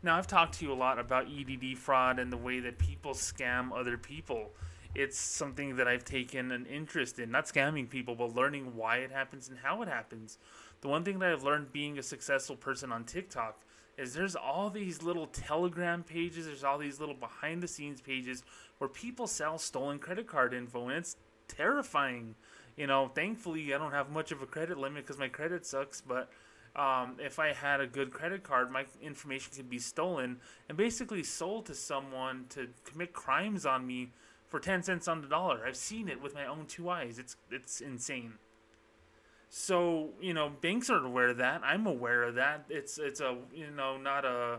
Now, 0.02 0.16
I've 0.16 0.26
talked 0.26 0.58
to 0.58 0.66
you 0.66 0.72
a 0.72 0.74
lot 0.74 0.98
about 0.98 1.28
EDD 1.28 1.78
fraud 1.78 2.18
and 2.18 2.32
the 2.32 2.36
way 2.36 2.60
that 2.60 2.78
people 2.78 3.12
scam 3.12 3.72
other 3.72 3.96
people. 3.96 4.50
It's 4.94 5.18
something 5.18 5.76
that 5.76 5.88
I've 5.88 6.04
taken 6.04 6.52
an 6.52 6.66
interest 6.66 7.18
in, 7.18 7.30
not 7.30 7.46
scamming 7.46 7.88
people, 7.88 8.14
but 8.14 8.34
learning 8.34 8.76
why 8.76 8.98
it 8.98 9.10
happens 9.10 9.48
and 9.48 9.58
how 9.58 9.82
it 9.82 9.88
happens. 9.88 10.38
The 10.82 10.88
one 10.88 11.04
thing 11.04 11.18
that 11.20 11.32
I've 11.32 11.42
learned 11.42 11.72
being 11.72 11.98
a 11.98 12.02
successful 12.02 12.54
person 12.54 12.92
on 12.92 13.04
TikTok 13.04 13.64
is 13.96 14.12
there's 14.12 14.36
all 14.36 14.70
these 14.70 15.02
little 15.02 15.26
telegram 15.26 16.02
pages, 16.02 16.46
there's 16.46 16.64
all 16.64 16.78
these 16.78 17.00
little 17.00 17.14
behind 17.14 17.62
the 17.62 17.68
scenes 17.68 18.00
pages 18.00 18.42
where 18.78 18.88
people 18.88 19.26
sell 19.26 19.56
stolen 19.56 19.98
credit 19.98 20.26
card 20.26 20.52
info, 20.52 20.88
and 20.88 20.98
it's 20.98 21.16
terrifying. 21.48 22.34
You 22.76 22.86
know, 22.86 23.08
thankfully 23.14 23.74
I 23.74 23.78
don't 23.78 23.92
have 23.92 24.10
much 24.10 24.32
of 24.32 24.42
a 24.42 24.46
credit 24.46 24.78
limit 24.78 25.04
because 25.04 25.18
my 25.18 25.28
credit 25.28 25.64
sucks, 25.64 26.00
but 26.00 26.30
um, 26.76 27.16
if 27.20 27.38
I 27.38 27.52
had 27.52 27.80
a 27.80 27.86
good 27.86 28.12
credit 28.12 28.42
card, 28.42 28.70
my 28.70 28.84
information 29.00 29.52
could 29.54 29.70
be 29.70 29.78
stolen 29.78 30.38
and 30.68 30.76
basically 30.76 31.22
sold 31.22 31.66
to 31.66 31.74
someone 31.74 32.46
to 32.50 32.68
commit 32.84 33.12
crimes 33.12 33.64
on 33.64 33.86
me 33.86 34.10
for 34.48 34.58
10 34.58 34.82
cents 34.82 35.06
on 35.06 35.20
the 35.20 35.28
dollar. 35.28 35.64
I've 35.66 35.76
seen 35.76 36.08
it 36.08 36.20
with 36.20 36.34
my 36.34 36.46
own 36.46 36.66
two 36.66 36.90
eyes. 36.90 37.18
It's 37.18 37.36
it's 37.50 37.80
insane. 37.80 38.34
So, 39.50 40.10
you 40.20 40.34
know, 40.34 40.50
banks 40.60 40.90
are 40.90 41.04
aware 41.04 41.28
of 41.28 41.36
that. 41.36 41.60
I'm 41.64 41.86
aware 41.86 42.24
of 42.24 42.34
that. 42.34 42.64
It's 42.68 42.98
it's 42.98 43.20
a, 43.20 43.36
you 43.54 43.70
know, 43.70 43.96
not 43.96 44.24
a 44.24 44.58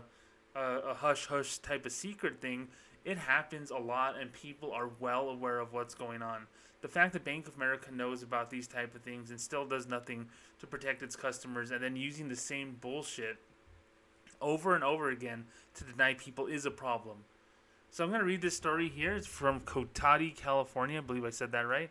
a, 0.54 0.60
a 0.60 0.94
hush 0.94 1.26
hush 1.26 1.58
type 1.58 1.84
of 1.84 1.92
secret 1.92 2.40
thing. 2.40 2.68
It 3.04 3.18
happens 3.18 3.70
a 3.70 3.76
lot 3.76 4.18
and 4.18 4.32
people 4.32 4.72
are 4.72 4.90
well 5.00 5.28
aware 5.28 5.60
of 5.60 5.74
what's 5.74 5.94
going 5.94 6.22
on 6.22 6.46
the 6.82 6.88
fact 6.88 7.12
that 7.14 7.24
Bank 7.24 7.46
of 7.48 7.56
America 7.56 7.90
knows 7.92 8.22
about 8.22 8.50
these 8.50 8.66
type 8.66 8.94
of 8.94 9.02
things 9.02 9.30
and 9.30 9.40
still 9.40 9.66
does 9.66 9.86
nothing 9.86 10.26
to 10.60 10.66
protect 10.66 11.02
its 11.02 11.16
customers 11.16 11.70
and 11.70 11.82
then 11.82 11.96
using 11.96 12.28
the 12.28 12.36
same 12.36 12.76
bullshit 12.80 13.38
over 14.40 14.74
and 14.74 14.84
over 14.84 15.10
again 15.10 15.44
to 15.74 15.84
deny 15.84 16.14
people 16.14 16.46
is 16.46 16.66
a 16.66 16.70
problem. 16.70 17.18
So 17.90 18.04
I'm 18.04 18.10
going 18.10 18.20
to 18.20 18.26
read 18.26 18.42
this 18.42 18.56
story 18.56 18.88
here. 18.88 19.14
It's 19.14 19.26
from 19.26 19.60
Cotati, 19.60 20.36
California. 20.36 20.98
I 20.98 21.00
believe 21.00 21.24
I 21.24 21.30
said 21.30 21.52
that 21.52 21.66
right. 21.66 21.90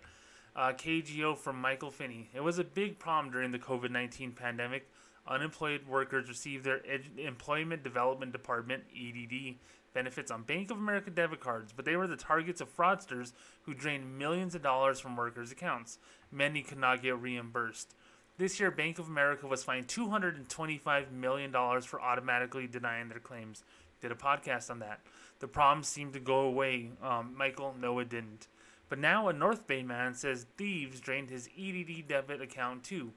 Uh, 0.55 0.71
KGO 0.71 1.37
from 1.37 1.59
Michael 1.59 1.91
Finney. 1.91 2.29
It 2.33 2.41
was 2.41 2.59
a 2.59 2.63
big 2.63 2.99
problem 2.99 3.31
during 3.31 3.51
the 3.51 3.59
COVID 3.59 3.91
19 3.91 4.31
pandemic. 4.33 4.89
Unemployed 5.27 5.87
workers 5.87 6.27
receive 6.27 6.63
their 6.63 6.81
Ed- 6.87 7.17
Employment 7.17 7.83
Development 7.83 8.31
Department 8.31 8.83
(EDD) 8.95 9.55
benefits 9.93 10.29
on 10.29 10.43
Bank 10.43 10.69
of 10.71 10.77
America 10.77 11.09
debit 11.09 11.39
cards, 11.39 11.71
but 11.73 11.85
they 11.85 11.95
were 11.95 12.07
the 12.07 12.17
targets 12.17 12.61
of 12.61 12.75
fraudsters 12.75 13.31
who 13.63 13.73
drained 13.73 14.17
millions 14.17 14.53
of 14.53 14.61
dollars 14.61 14.99
from 14.99 15.15
workers' 15.15 15.51
accounts. 15.51 15.97
Many 16.31 16.61
could 16.61 16.77
not 16.77 17.01
get 17.01 17.19
reimbursed. 17.19 17.95
This 18.37 18.59
year, 18.59 18.69
Bank 18.69 18.99
of 18.99 19.07
America 19.07 19.47
was 19.47 19.63
fined 19.63 19.87
$225 19.87 21.11
million 21.11 21.51
for 21.81 22.01
automatically 22.01 22.67
denying 22.67 23.07
their 23.07 23.19
claims. 23.19 23.63
Did 24.01 24.11
a 24.11 24.15
podcast 24.15 24.69
on 24.69 24.79
that. 24.79 24.99
The 25.39 25.47
problems 25.47 25.87
seemed 25.87 26.13
to 26.13 26.19
go 26.19 26.41
away. 26.41 26.91
Um, 27.01 27.33
Michael, 27.37 27.73
no, 27.79 27.97
it 27.99 28.09
didn't. 28.09 28.47
But 28.89 28.99
now 28.99 29.29
a 29.29 29.33
North 29.33 29.65
Bay 29.65 29.83
man 29.83 30.13
says 30.13 30.45
thieves 30.57 30.99
drained 30.99 31.29
his 31.29 31.49
EDD 31.57 32.07
debit 32.07 32.41
account 32.41 32.83
too. 32.83 33.13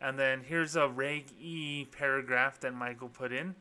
And 0.00 0.18
then 0.18 0.42
here's 0.46 0.76
a 0.76 0.88
Reg 0.88 1.26
E 1.38 1.84
paragraph 1.84 2.60
that 2.60 2.74
Michael 2.74 3.08
put 3.08 3.32
in. 3.32 3.54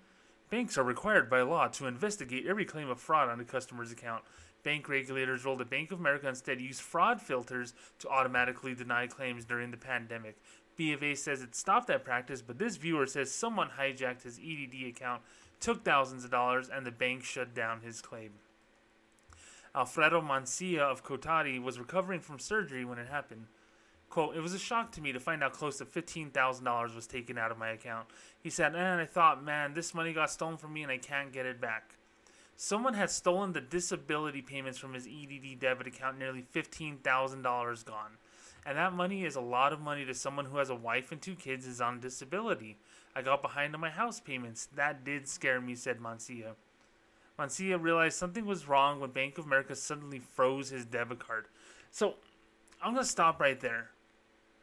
Banks 0.49 0.77
are 0.77 0.83
required 0.83 1.29
by 1.29 1.41
law 1.41 1.67
to 1.67 1.85
investigate 1.85 2.47
every 2.47 2.65
claim 2.65 2.89
of 2.89 2.99
fraud 2.99 3.29
on 3.29 3.39
a 3.39 3.43
customer's 3.43 3.91
account. 3.91 4.23
Bank 4.63 4.89
regulators 4.89 5.45
ruled 5.45 5.59
that 5.59 5.69
Bank 5.69 5.91
of 5.91 5.99
America 5.99 6.27
instead 6.27 6.59
used 6.59 6.81
fraud 6.81 7.21
filters 7.21 7.73
to 7.99 8.09
automatically 8.09 8.73
deny 8.73 9.07
claims 9.07 9.45
during 9.45 9.71
the 9.71 9.77
pandemic. 9.77 10.37
B 10.75 10.91
of 10.93 11.03
A 11.03 11.13
says 11.13 11.41
it 11.41 11.55
stopped 11.55 11.87
that 11.87 12.03
practice, 12.05 12.41
but 12.41 12.57
this 12.57 12.77
viewer 12.77 13.05
says 13.05 13.31
someone 13.31 13.69
hijacked 13.77 14.23
his 14.23 14.39
EDD 14.39 14.87
account, 14.87 15.21
took 15.59 15.83
thousands 15.83 16.23
of 16.23 16.31
dollars, 16.31 16.69
and 16.69 16.85
the 16.85 16.91
bank 16.91 17.23
shut 17.23 17.53
down 17.53 17.81
his 17.81 18.01
claim. 18.01 18.31
Alfredo 19.75 20.21
Mancilla 20.21 20.79
of 20.79 21.03
Cotati 21.03 21.61
was 21.61 21.79
recovering 21.79 22.21
from 22.21 22.39
surgery 22.39 22.85
when 22.85 22.97
it 22.97 23.07
happened. 23.07 23.47
Quote, 24.09 24.35
it 24.35 24.41
was 24.41 24.53
a 24.53 24.59
shock 24.59 24.91
to 24.93 25.01
me 25.01 25.11
to 25.11 25.19
find 25.19 25.43
out 25.43 25.53
close 25.53 25.77
to 25.77 25.85
$15,000 25.85 26.95
was 26.95 27.05
taken 27.05 27.37
out 27.37 27.51
of 27.51 27.59
my 27.59 27.69
account. 27.69 28.07
He 28.41 28.49
said, 28.49 28.73
and 28.73 28.99
I 28.99 29.05
thought, 29.05 29.43
man, 29.43 29.73
this 29.73 29.93
money 29.93 30.13
got 30.13 30.31
stolen 30.31 30.57
from 30.57 30.73
me 30.73 30.81
and 30.81 30.91
I 30.91 30.97
can't 30.97 31.31
get 31.31 31.45
it 31.45 31.61
back. 31.61 31.93
Someone 32.55 32.95
had 32.95 33.11
stolen 33.11 33.53
the 33.53 33.61
disability 33.61 34.41
payments 34.41 34.79
from 34.79 34.93
his 34.93 35.07
EDD 35.07 35.59
debit 35.59 35.87
account, 35.87 36.17
nearly 36.17 36.43
$15,000 36.53 37.85
gone. 37.85 38.11
And 38.65 38.77
that 38.77 38.93
money 38.93 39.23
is 39.23 39.35
a 39.35 39.41
lot 39.41 39.73
of 39.73 39.79
money 39.79 40.05
to 40.05 40.13
someone 40.13 40.45
who 40.45 40.57
has 40.57 40.69
a 40.69 40.75
wife 40.75 41.11
and 41.11 41.21
two 41.21 41.35
kids 41.35 41.65
is 41.65 41.79
on 41.79 41.99
disability. 41.99 42.77
I 43.15 43.21
got 43.21 43.41
behind 43.41 43.75
on 43.75 43.81
my 43.81 43.89
house 43.89 44.19
payments. 44.19 44.67
That 44.75 45.05
did 45.05 45.27
scare 45.27 45.61
me, 45.61 45.75
said 45.75 45.99
Mancilla. 45.99 46.55
Mancilla 47.37 47.81
realized 47.81 48.17
something 48.17 48.45
was 48.45 48.67
wrong 48.67 48.99
when 48.99 49.11
Bank 49.11 49.37
of 49.37 49.45
America 49.45 49.75
suddenly 49.75 50.19
froze 50.19 50.69
his 50.69 50.83
debit 50.83 51.19
card. 51.19 51.45
So 51.91 52.15
I'm 52.81 52.93
going 52.93 53.05
to 53.05 53.09
stop 53.09 53.39
right 53.39 53.59
there. 53.59 53.91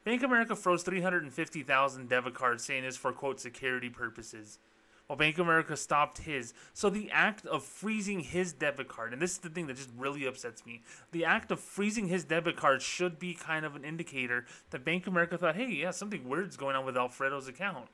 Bank 0.06 0.22
America 0.22 0.54
froze 0.54 0.84
350,000 0.84 2.08
debit 2.08 2.32
cards, 2.32 2.62
saying 2.62 2.84
it's 2.84 2.96
for 2.96 3.12
quote 3.12 3.40
security 3.40 3.90
purposes. 3.90 4.60
While 5.08 5.16
Bank 5.16 5.36
America 5.36 5.76
stopped 5.76 6.18
his. 6.18 6.54
So 6.74 6.88
the 6.88 7.10
act 7.10 7.44
of 7.44 7.64
freezing 7.64 8.20
his 8.20 8.52
debit 8.52 8.86
card, 8.86 9.12
and 9.12 9.20
this 9.20 9.32
is 9.32 9.38
the 9.38 9.48
thing 9.48 9.66
that 9.66 9.78
just 9.78 9.90
really 9.98 10.24
upsets 10.24 10.64
me. 10.64 10.82
The 11.10 11.24
act 11.24 11.50
of 11.50 11.58
freezing 11.58 12.06
his 12.06 12.22
debit 12.22 12.56
card 12.56 12.82
should 12.82 13.18
be 13.18 13.34
kind 13.34 13.66
of 13.66 13.74
an 13.74 13.84
indicator 13.84 14.46
that 14.70 14.84
Bank 14.84 15.08
America 15.08 15.36
thought, 15.36 15.56
hey, 15.56 15.72
yeah, 15.72 15.90
something 15.90 16.28
weird's 16.28 16.56
going 16.56 16.76
on 16.76 16.86
with 16.86 16.96
Alfredo's 16.96 17.48
account. 17.48 17.88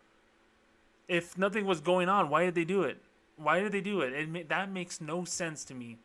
If 1.08 1.38
nothing 1.38 1.64
was 1.64 1.80
going 1.80 2.10
on, 2.10 2.28
why 2.28 2.44
did 2.44 2.54
they 2.54 2.64
do 2.66 2.82
it? 2.82 3.00
Why 3.36 3.60
did 3.60 3.72
they 3.72 3.80
do 3.80 4.02
it? 4.02 4.12
it 4.12 4.48
that 4.50 4.70
makes 4.70 5.00
no 5.00 5.24
sense 5.24 5.64
to 5.64 5.74
me. 5.74 5.96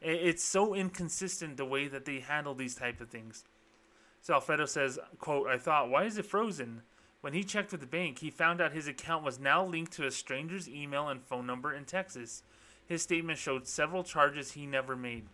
It's 0.00 0.44
so 0.44 0.74
inconsistent 0.74 1.56
the 1.56 1.64
way 1.64 1.88
that 1.88 2.04
they 2.04 2.20
handle 2.20 2.54
these 2.54 2.76
type 2.76 3.00
of 3.00 3.08
things. 3.08 3.42
So 4.20 4.34
Alfredo 4.34 4.66
says, 4.66 4.98
quote, 5.18 5.48
I 5.48 5.56
thought, 5.58 5.88
why 5.88 6.04
is 6.04 6.18
it 6.18 6.26
frozen? 6.26 6.82
When 7.20 7.32
he 7.32 7.44
checked 7.44 7.72
with 7.72 7.80
the 7.80 7.86
bank, 7.86 8.18
he 8.18 8.30
found 8.30 8.60
out 8.60 8.72
his 8.72 8.88
account 8.88 9.24
was 9.24 9.38
now 9.38 9.64
linked 9.64 9.92
to 9.92 10.06
a 10.06 10.10
stranger's 10.10 10.68
email 10.68 11.08
and 11.08 11.22
phone 11.22 11.46
number 11.46 11.72
in 11.72 11.84
Texas. 11.84 12.42
His 12.86 13.02
statement 13.02 13.38
showed 13.38 13.66
several 13.66 14.02
charges 14.02 14.52
he 14.52 14.66
never 14.66 14.96
made. 14.96 15.26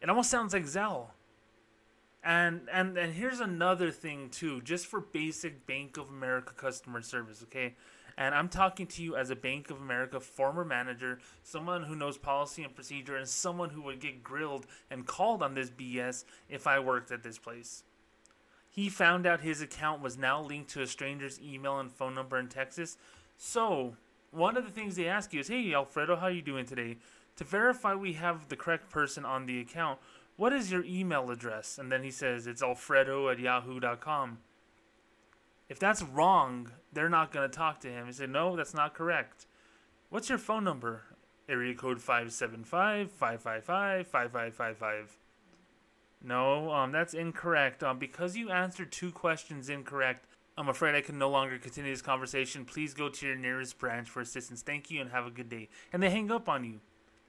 It 0.00 0.08
almost 0.08 0.30
sounds 0.30 0.52
like 0.52 0.64
Zelle. 0.64 1.08
And 2.22 2.68
and 2.72 2.98
and 2.98 3.12
here's 3.12 3.38
another 3.38 3.92
thing 3.92 4.30
too, 4.30 4.60
just 4.62 4.86
for 4.86 5.00
basic 5.00 5.66
Bank 5.66 5.96
of 5.96 6.08
America 6.08 6.52
customer 6.54 7.00
service, 7.00 7.42
okay? 7.44 7.74
And 8.18 8.34
I'm 8.34 8.48
talking 8.48 8.86
to 8.86 9.02
you 9.02 9.16
as 9.16 9.28
a 9.28 9.36
Bank 9.36 9.70
of 9.70 9.80
America 9.80 10.20
former 10.20 10.64
manager, 10.64 11.18
someone 11.42 11.82
who 11.82 11.94
knows 11.94 12.16
policy 12.16 12.62
and 12.62 12.74
procedure, 12.74 13.16
and 13.16 13.28
someone 13.28 13.70
who 13.70 13.82
would 13.82 14.00
get 14.00 14.22
grilled 14.22 14.66
and 14.90 15.06
called 15.06 15.42
on 15.42 15.54
this 15.54 15.70
BS 15.70 16.24
if 16.48 16.66
I 16.66 16.78
worked 16.78 17.10
at 17.10 17.22
this 17.22 17.38
place. 17.38 17.84
He 18.70 18.88
found 18.88 19.26
out 19.26 19.40
his 19.40 19.60
account 19.60 20.02
was 20.02 20.18
now 20.18 20.42
linked 20.42 20.70
to 20.70 20.82
a 20.82 20.86
stranger's 20.86 21.40
email 21.40 21.78
and 21.78 21.90
phone 21.90 22.14
number 22.14 22.38
in 22.38 22.48
Texas. 22.48 22.96
So, 23.36 23.96
one 24.30 24.56
of 24.56 24.64
the 24.64 24.70
things 24.70 24.96
they 24.96 25.08
ask 25.08 25.32
you 25.32 25.40
is, 25.40 25.48
"Hey, 25.48 25.74
Alfredo, 25.74 26.16
how 26.16 26.26
are 26.26 26.30
you 26.30 26.42
doing 26.42 26.66
today?" 26.66 26.98
To 27.36 27.44
verify 27.44 27.94
we 27.94 28.14
have 28.14 28.48
the 28.48 28.56
correct 28.56 28.88
person 28.90 29.24
on 29.26 29.44
the 29.44 29.60
account, 29.60 30.00
what 30.36 30.52
is 30.52 30.70
your 30.70 30.84
email 30.84 31.30
address? 31.30 31.78
And 31.78 31.90
then 31.90 32.02
he 32.02 32.10
says 32.10 32.46
it's 32.46 32.62
alfredo 32.62 33.28
at 33.28 33.38
yahoo.com. 33.38 34.38
If 35.68 35.78
that's 35.78 36.02
wrong, 36.02 36.70
they're 36.92 37.08
not 37.08 37.32
going 37.32 37.48
to 37.48 37.56
talk 37.56 37.80
to 37.80 37.88
him. 37.88 38.06
He 38.06 38.12
said, 38.12 38.30
No, 38.30 38.56
that's 38.56 38.74
not 38.74 38.94
correct. 38.94 39.46
What's 40.10 40.28
your 40.28 40.38
phone 40.38 40.64
number? 40.64 41.02
Area 41.48 41.74
code 41.74 42.00
575 42.00 43.10
555 43.10 44.06
5555. 44.06 45.18
No, 46.22 46.72
um, 46.72 46.92
that's 46.92 47.14
incorrect. 47.14 47.82
Um, 47.82 47.98
because 47.98 48.36
you 48.36 48.50
answered 48.50 48.90
two 48.90 49.12
questions 49.12 49.68
incorrect, 49.68 50.26
I'm 50.58 50.68
afraid 50.68 50.94
I 50.94 51.02
can 51.02 51.18
no 51.18 51.30
longer 51.30 51.58
continue 51.58 51.92
this 51.92 52.02
conversation. 52.02 52.64
Please 52.64 52.94
go 52.94 53.08
to 53.08 53.26
your 53.26 53.36
nearest 53.36 53.78
branch 53.78 54.08
for 54.08 54.20
assistance. 54.20 54.62
Thank 54.62 54.90
you 54.90 55.00
and 55.00 55.10
have 55.10 55.26
a 55.26 55.30
good 55.30 55.48
day. 55.48 55.68
And 55.92 56.02
they 56.02 56.10
hang 56.10 56.30
up 56.30 56.48
on 56.48 56.64
you. 56.64 56.80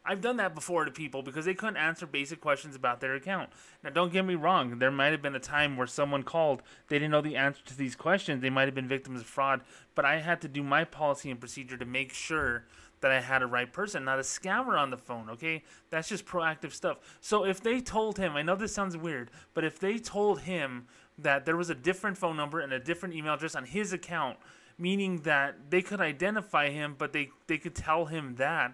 I've 0.08 0.22
done 0.22 0.38
that 0.38 0.56
before 0.56 0.86
to 0.86 0.92
people 0.92 1.22
because 1.22 1.44
they 1.44 1.54
couldn't 1.54 1.76
answer 1.76 2.08
basic 2.08 2.40
questions 2.40 2.76
about 2.76 3.02
their 3.02 3.16
account. 3.16 3.50
Now, 3.84 3.90
don't 3.90 4.14
get 4.14 4.26
me 4.26 4.36
wrong, 4.36 4.80
there 4.80 4.90
might 4.90 5.12
have 5.12 5.22
been 5.22 5.36
a 5.36 5.40
time 5.40 5.76
where 5.76 5.86
someone 5.86 6.24
called, 6.24 6.64
they 6.88 6.98
didn't 6.98 7.12
know 7.12 7.22
the 7.22 7.36
answer 7.36 7.62
to 7.66 7.78
these 7.78 7.96
questions, 7.96 8.42
they 8.42 8.50
might 8.50 8.70
have 8.70 8.76
been 8.76 8.88
victims 8.88 9.20
of 9.20 9.28
fraud, 9.28 9.62
but 9.96 10.06
I 10.06 10.20
had 10.20 10.40
to 10.42 10.48
do 10.48 10.64
my 10.64 10.86
policy 10.86 11.30
and 11.30 11.40
procedure 11.40 11.78
to 11.78 11.86
make 11.86 12.14
sure 12.14 12.66
that 13.02 13.12
I 13.12 13.20
had 13.20 13.42
a 13.44 13.48
right 13.48 13.72
person, 13.72 14.06
not 14.06 14.18
a 14.18 14.24
scammer 14.24 14.80
on 14.80 14.90
the 14.90 14.98
phone, 14.98 15.30
okay? 15.30 15.64
That's 15.90 16.10
just 16.10 16.26
proactive 16.26 16.72
stuff. 16.72 16.98
So 17.20 17.46
if 17.46 17.62
they 17.62 17.82
told 17.82 18.18
him, 18.18 18.36
I 18.36 18.42
know 18.42 18.56
this 18.56 18.74
sounds 18.74 18.96
weird, 18.96 19.30
but 19.54 19.64
if 19.64 19.78
they 19.78 19.98
told 19.98 20.42
him 20.42 20.88
that 21.18 21.46
there 21.46 21.58
was 21.58 21.70
a 21.70 21.76
different 21.76 22.18
phone 22.18 22.38
number 22.38 22.60
and 22.60 22.74
a 22.74 22.80
different 22.80 23.14
email 23.14 23.34
address 23.34 23.56
on 23.56 23.66
his 23.66 23.94
account, 23.94 24.38
meaning 24.78 25.18
that 25.22 25.70
they 25.70 25.82
could 25.82 26.00
identify 26.00 26.70
him, 26.70 26.96
but 26.98 27.14
they, 27.14 27.30
they 27.48 27.58
could 27.58 27.76
tell 27.76 28.06
him 28.06 28.36
that, 28.36 28.74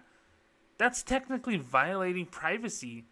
that's 0.78 1.02
technically 1.02 1.56
violating 1.56 2.26
privacy. 2.26 3.04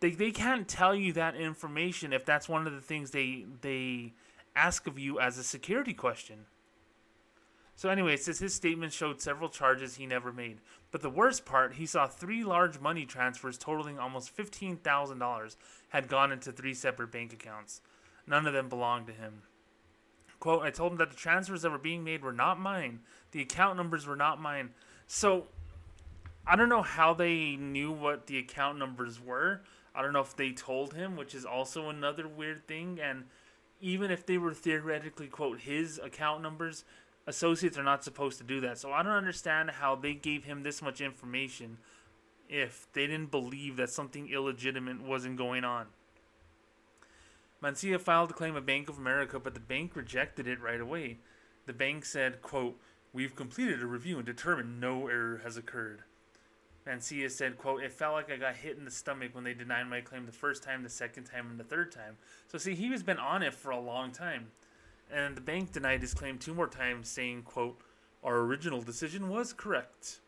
They, 0.00 0.10
they 0.10 0.30
can't 0.30 0.68
tell 0.68 0.94
you 0.94 1.12
that 1.14 1.36
information 1.36 2.12
if 2.12 2.24
that's 2.24 2.48
one 2.48 2.66
of 2.66 2.72
the 2.72 2.80
things 2.80 3.10
they 3.10 3.46
they 3.60 4.12
ask 4.56 4.86
of 4.86 4.98
you 4.98 5.18
as 5.18 5.38
a 5.38 5.44
security 5.44 5.94
question. 5.94 6.46
So 7.76 7.88
anyway, 7.88 8.14
it 8.14 8.22
says 8.22 8.38
his 8.38 8.54
statement 8.54 8.92
showed 8.92 9.20
several 9.20 9.48
charges 9.48 9.96
he 9.96 10.06
never 10.06 10.32
made. 10.32 10.58
But 10.92 11.02
the 11.02 11.10
worst 11.10 11.44
part, 11.44 11.74
he 11.74 11.86
saw 11.86 12.06
three 12.06 12.44
large 12.44 12.78
money 12.78 13.04
transfers 13.04 13.58
totaling 13.58 13.98
almost 13.98 14.36
$15,000 14.36 15.56
had 15.88 16.08
gone 16.08 16.30
into 16.30 16.52
three 16.52 16.74
separate 16.74 17.10
bank 17.10 17.32
accounts. 17.32 17.80
None 18.26 18.46
of 18.46 18.52
them 18.52 18.68
belonged 18.68 19.08
to 19.08 19.12
him. 19.12 19.42
Quote, 20.38 20.62
I 20.62 20.70
told 20.70 20.92
him 20.92 20.98
that 20.98 21.10
the 21.10 21.16
transfers 21.16 21.62
that 21.62 21.70
were 21.70 21.78
being 21.78 22.04
made 22.04 22.22
were 22.22 22.32
not 22.32 22.60
mine. 22.60 23.00
The 23.32 23.42
account 23.42 23.76
numbers 23.76 24.06
were 24.06 24.16
not 24.16 24.40
mine. 24.40 24.70
So 25.06 25.48
I 26.46 26.56
don't 26.56 26.68
know 26.68 26.82
how 26.82 27.14
they 27.14 27.56
knew 27.56 27.90
what 27.90 28.26
the 28.26 28.38
account 28.38 28.78
numbers 28.78 29.20
were. 29.20 29.62
I 29.94 30.02
don't 30.02 30.12
know 30.12 30.20
if 30.20 30.36
they 30.36 30.52
told 30.52 30.94
him, 30.94 31.16
which 31.16 31.34
is 31.34 31.44
also 31.44 31.88
another 31.88 32.28
weird 32.28 32.66
thing. 32.66 32.98
And 33.00 33.24
even 33.80 34.10
if 34.10 34.26
they 34.26 34.36
were 34.36 34.52
theoretically, 34.52 35.28
quote, 35.28 35.60
his 35.60 35.98
account 35.98 36.42
numbers, 36.42 36.84
associates 37.26 37.78
are 37.78 37.84
not 37.84 38.04
supposed 38.04 38.38
to 38.38 38.44
do 38.44 38.60
that. 38.60 38.78
So 38.78 38.92
I 38.92 39.02
don't 39.02 39.12
understand 39.12 39.70
how 39.70 39.94
they 39.94 40.14
gave 40.14 40.44
him 40.44 40.62
this 40.62 40.82
much 40.82 41.00
information 41.00 41.78
if 42.48 42.86
they 42.92 43.06
didn't 43.06 43.30
believe 43.30 43.76
that 43.76 43.90
something 43.90 44.28
illegitimate 44.28 45.00
wasn't 45.00 45.36
going 45.36 45.64
on. 45.64 45.86
Mancilla 47.62 47.98
filed 47.98 48.30
a 48.30 48.34
claim 48.34 48.56
at 48.56 48.66
Bank 48.66 48.90
of 48.90 48.98
America, 48.98 49.40
but 49.40 49.54
the 49.54 49.60
bank 49.60 49.96
rejected 49.96 50.46
it 50.46 50.60
right 50.60 50.80
away. 50.80 51.18
The 51.64 51.72
bank 51.72 52.04
said, 52.04 52.42
quote, 52.42 52.78
We've 53.14 53.34
completed 53.34 53.80
a 53.80 53.86
review 53.86 54.16
and 54.16 54.26
determined 54.26 54.80
no 54.80 55.06
error 55.06 55.40
has 55.44 55.56
occurred. 55.56 56.02
Mancilla 56.86 57.30
said, 57.30 57.56
quote, 57.56 57.82
It 57.82 57.92
felt 57.92 58.14
like 58.14 58.30
I 58.30 58.36
got 58.36 58.56
hit 58.56 58.76
in 58.76 58.84
the 58.84 58.90
stomach 58.90 59.34
when 59.34 59.44
they 59.44 59.54
denied 59.54 59.88
my 59.88 60.00
claim 60.00 60.26
the 60.26 60.32
first 60.32 60.62
time, 60.62 60.82
the 60.82 60.88
second 60.88 61.24
time, 61.24 61.50
and 61.50 61.58
the 61.58 61.64
third 61.64 61.92
time. 61.92 62.16
So 62.48 62.58
see, 62.58 62.74
he 62.74 62.90
has 62.90 63.02
been 63.02 63.18
on 63.18 63.42
it 63.42 63.54
for 63.54 63.70
a 63.70 63.80
long 63.80 64.12
time. 64.12 64.48
And 65.12 65.36
the 65.36 65.40
bank 65.40 65.72
denied 65.72 66.00
his 66.00 66.14
claim 66.14 66.38
two 66.38 66.54
more 66.54 66.66
times, 66.66 67.08
saying, 67.08 67.42
quote, 67.42 67.78
Our 68.22 68.40
original 68.40 68.82
decision 68.82 69.28
was 69.28 69.52
correct. 69.52 70.20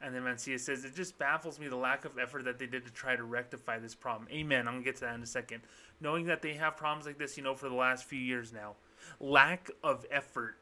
And 0.00 0.14
then 0.14 0.22
Mancilla 0.22 0.58
says, 0.58 0.84
It 0.84 0.94
just 0.94 1.18
baffles 1.18 1.58
me 1.60 1.68
the 1.68 1.76
lack 1.76 2.04
of 2.04 2.18
effort 2.18 2.44
that 2.44 2.58
they 2.58 2.66
did 2.66 2.84
to 2.84 2.92
try 2.92 3.14
to 3.14 3.24
rectify 3.24 3.78
this 3.78 3.94
problem. 3.94 4.28
Amen. 4.32 4.66
I'm 4.66 4.74
going 4.74 4.84
to 4.84 4.84
get 4.84 4.96
to 4.96 5.00
that 5.02 5.14
in 5.14 5.22
a 5.22 5.26
second. 5.26 5.62
Knowing 6.00 6.26
that 6.26 6.42
they 6.42 6.54
have 6.54 6.76
problems 6.76 7.06
like 7.06 7.18
this, 7.18 7.36
you 7.36 7.42
know, 7.42 7.54
for 7.54 7.68
the 7.68 7.74
last 7.74 8.04
few 8.04 8.18
years 8.18 8.52
now. 8.52 8.74
Lack 9.20 9.70
of 9.84 10.04
effort 10.10 10.56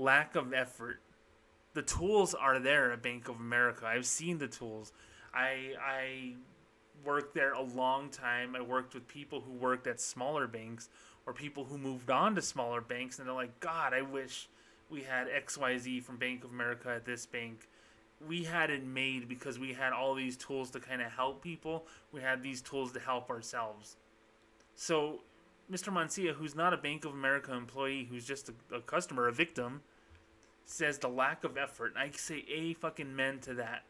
lack 0.00 0.34
of 0.34 0.52
effort. 0.52 1.00
The 1.72 1.82
tools 1.82 2.34
are 2.34 2.58
there 2.58 2.92
at 2.92 3.02
Bank 3.02 3.28
of 3.28 3.36
America. 3.36 3.86
I've 3.86 4.06
seen 4.06 4.38
the 4.38 4.48
tools. 4.48 4.92
I 5.32 5.74
I 5.80 6.34
worked 7.04 7.34
there 7.34 7.52
a 7.52 7.62
long 7.62 8.10
time. 8.10 8.54
I 8.56 8.60
worked 8.60 8.94
with 8.94 9.06
people 9.08 9.40
who 9.40 9.52
worked 9.52 9.86
at 9.86 10.00
smaller 10.00 10.46
banks 10.46 10.88
or 11.26 11.32
people 11.32 11.64
who 11.64 11.78
moved 11.78 12.10
on 12.10 12.34
to 12.34 12.42
smaller 12.42 12.80
banks 12.80 13.18
and 13.18 13.26
they're 13.26 13.34
like, 13.34 13.60
God, 13.60 13.94
I 13.94 14.02
wish 14.02 14.48
we 14.90 15.02
had 15.02 15.28
XYZ 15.28 16.02
from 16.02 16.16
Bank 16.16 16.44
of 16.44 16.50
America 16.50 16.90
at 16.90 17.04
this 17.04 17.26
bank. 17.26 17.68
We 18.26 18.44
had 18.44 18.70
it 18.70 18.84
made 18.84 19.28
because 19.28 19.58
we 19.58 19.72
had 19.72 19.92
all 19.92 20.14
these 20.14 20.36
tools 20.36 20.70
to 20.72 20.80
kind 20.80 21.00
of 21.00 21.12
help 21.12 21.42
people. 21.42 21.86
We 22.12 22.20
had 22.20 22.42
these 22.42 22.60
tools 22.60 22.92
to 22.92 23.00
help 23.00 23.30
ourselves. 23.30 23.96
So, 24.74 25.20
Mr. 25.72 25.92
Mancilla, 25.92 26.34
who's 26.34 26.54
not 26.54 26.74
a 26.74 26.76
Bank 26.76 27.04
of 27.04 27.12
America 27.12 27.54
employee, 27.54 28.08
who's 28.10 28.26
just 28.26 28.50
a, 28.50 28.76
a 28.76 28.80
customer, 28.80 29.28
a 29.28 29.32
victim, 29.32 29.80
says 30.64 30.98
the 30.98 31.08
lack 31.08 31.44
of 31.44 31.56
effort. 31.56 31.94
I 31.96 32.10
say 32.10 32.44
a 32.48 32.74
fucking 32.74 33.14
men 33.14 33.40
to 33.40 33.54
that. 33.54 33.84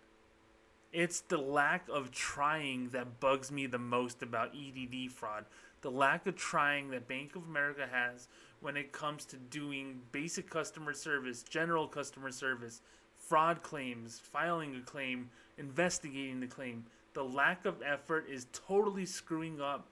It's 0.92 1.20
the 1.20 1.38
lack 1.38 1.88
of 1.88 2.10
trying 2.10 2.88
that 2.88 3.20
bugs 3.20 3.52
me 3.52 3.66
the 3.66 3.78
most 3.78 4.22
about 4.22 4.54
EDD 4.54 5.12
fraud. 5.12 5.44
The 5.82 5.90
lack 5.90 6.26
of 6.26 6.36
trying 6.36 6.90
that 6.90 7.06
Bank 7.06 7.36
of 7.36 7.44
America 7.44 7.86
has 7.90 8.28
when 8.60 8.76
it 8.76 8.92
comes 8.92 9.24
to 9.26 9.36
doing 9.36 10.00
basic 10.12 10.50
customer 10.50 10.92
service, 10.92 11.42
general 11.42 11.86
customer 11.86 12.32
service, 12.32 12.82
fraud 13.16 13.62
claims, 13.62 14.18
filing 14.18 14.74
a 14.74 14.80
claim, 14.80 15.30
investigating 15.58 16.40
the 16.40 16.46
claim. 16.46 16.84
The 17.14 17.24
lack 17.24 17.64
of 17.66 17.82
effort 17.82 18.26
is 18.28 18.46
totally 18.52 19.06
screwing 19.06 19.60
up 19.60 19.86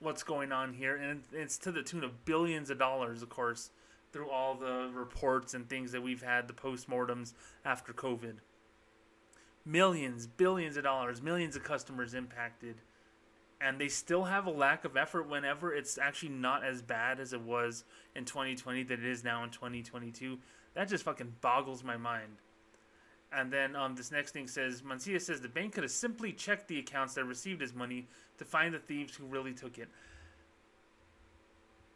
what's 0.00 0.22
going 0.22 0.52
on 0.52 0.72
here, 0.72 0.96
and 0.96 1.22
it's 1.32 1.58
to 1.58 1.72
the 1.72 1.82
tune 1.82 2.02
of 2.02 2.24
billions 2.24 2.70
of 2.70 2.78
dollars, 2.78 3.22
of 3.22 3.28
course, 3.28 3.70
through 4.12 4.30
all 4.30 4.54
the 4.54 4.90
reports 4.92 5.54
and 5.54 5.68
things 5.68 5.92
that 5.92 6.02
we've 6.02 6.22
had, 6.22 6.48
the 6.48 6.54
postmortems 6.54 7.34
after 7.64 7.92
COVID 7.92 8.36
millions, 9.64 10.26
billions 10.26 10.76
of 10.76 10.84
dollars, 10.84 11.22
millions 11.22 11.56
of 11.56 11.64
customers 11.64 12.14
impacted, 12.14 12.76
and 13.60 13.78
they 13.78 13.88
still 13.88 14.24
have 14.24 14.46
a 14.46 14.50
lack 14.50 14.84
of 14.84 14.96
effort 14.96 15.28
whenever 15.28 15.72
it's 15.74 15.98
actually 15.98 16.30
not 16.30 16.64
as 16.64 16.80
bad 16.80 17.20
as 17.20 17.32
it 17.32 17.40
was 17.40 17.84
in 18.16 18.24
2020 18.24 18.84
that 18.84 18.98
it 18.98 19.04
is 19.04 19.22
now 19.22 19.44
in 19.44 19.50
2022. 19.50 20.38
That 20.74 20.88
just 20.88 21.04
fucking 21.04 21.34
boggles 21.40 21.84
my 21.84 21.96
mind. 21.96 22.38
And 23.32 23.52
then 23.52 23.76
um, 23.76 23.94
this 23.94 24.10
next 24.10 24.32
thing 24.32 24.48
says 24.48 24.82
Mancilla 24.82 25.20
says 25.20 25.40
the 25.40 25.48
bank 25.48 25.74
could 25.74 25.84
have 25.84 25.92
simply 25.92 26.32
checked 26.32 26.68
the 26.68 26.78
accounts 26.78 27.14
that 27.14 27.24
received 27.24 27.60
his 27.60 27.74
money 27.74 28.08
to 28.38 28.44
find 28.44 28.74
the 28.74 28.78
thieves 28.78 29.14
who 29.14 29.26
really 29.26 29.52
took 29.52 29.78
it. 29.78 29.88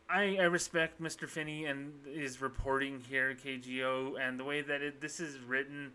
I, 0.08 0.36
I 0.38 0.44
respect 0.44 1.00
Mr. 1.00 1.28
Finney 1.28 1.64
and 1.64 1.92
his 2.06 2.40
reporting 2.40 3.00
here, 3.08 3.34
KGO, 3.34 4.20
and 4.20 4.38
the 4.38 4.44
way 4.44 4.60
that 4.60 4.82
it, 4.82 5.00
this 5.00 5.18
is 5.18 5.38
written 5.40 5.92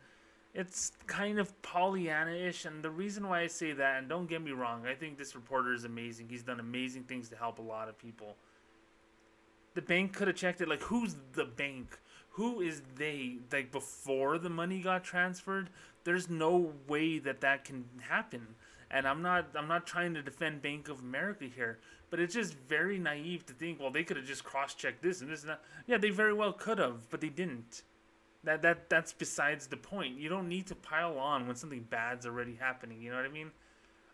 it's 0.53 0.91
kind 1.05 1.39
of 1.39 1.61
Pollyanna-ish, 1.61 2.65
and 2.65 2.83
the 2.83 2.89
reason 2.89 3.27
why 3.27 3.41
I 3.41 3.47
say 3.47 3.71
that, 3.73 3.97
and 3.97 4.09
don't 4.09 4.27
get 4.27 4.41
me 4.41 4.51
wrong, 4.51 4.85
I 4.87 4.95
think 4.95 5.17
this 5.17 5.35
reporter 5.35 5.73
is 5.73 5.83
amazing. 5.83 6.27
He's 6.29 6.43
done 6.43 6.59
amazing 6.59 7.03
things 7.03 7.29
to 7.29 7.35
help 7.35 7.59
a 7.59 7.61
lot 7.61 7.87
of 7.87 7.97
people. 7.97 8.35
The 9.75 9.81
bank 9.81 10.13
could 10.13 10.27
have 10.27 10.35
checked 10.35 10.61
it. 10.61 10.67
Like, 10.67 10.81
who's 10.81 11.15
the 11.33 11.45
bank? 11.45 11.99
Who 12.31 12.61
is 12.61 12.81
they? 12.95 13.37
Like 13.51 13.71
before 13.71 14.37
the 14.39 14.49
money 14.49 14.81
got 14.81 15.03
transferred, 15.03 15.69
there's 16.03 16.29
no 16.29 16.73
way 16.87 17.19
that 17.19 17.41
that 17.41 17.63
can 17.63 17.85
happen. 18.01 18.55
And 18.91 19.07
I'm 19.07 19.21
not, 19.21 19.47
I'm 19.55 19.67
not 19.67 19.85
trying 19.85 20.13
to 20.15 20.21
defend 20.21 20.61
Bank 20.61 20.89
of 20.89 20.99
America 20.99 21.45
here, 21.45 21.79
but 22.09 22.19
it's 22.19 22.33
just 22.33 22.55
very 22.67 22.97
naive 22.97 23.45
to 23.45 23.53
think, 23.53 23.79
well, 23.79 23.91
they 23.91 24.03
could 24.03 24.17
have 24.17 24.25
just 24.25 24.43
cross-checked 24.43 25.03
this 25.03 25.21
and 25.21 25.29
this 25.29 25.41
and 25.41 25.51
that. 25.51 25.61
Yeah, 25.85 25.97
they 25.97 26.09
very 26.09 26.33
well 26.33 26.53
could 26.53 26.79
have, 26.79 27.09
but 27.09 27.21
they 27.21 27.29
didn't 27.29 27.83
that 28.43 28.61
that 28.61 28.89
that's 28.89 29.13
besides 29.13 29.67
the 29.67 29.77
point. 29.77 30.17
You 30.17 30.29
don't 30.29 30.47
need 30.47 30.67
to 30.67 30.75
pile 30.75 31.17
on 31.17 31.47
when 31.47 31.55
something 31.55 31.85
bad's 31.89 32.25
already 32.25 32.55
happening. 32.55 33.01
You 33.01 33.11
know 33.11 33.17
what 33.17 33.25
I 33.25 33.29
mean? 33.29 33.51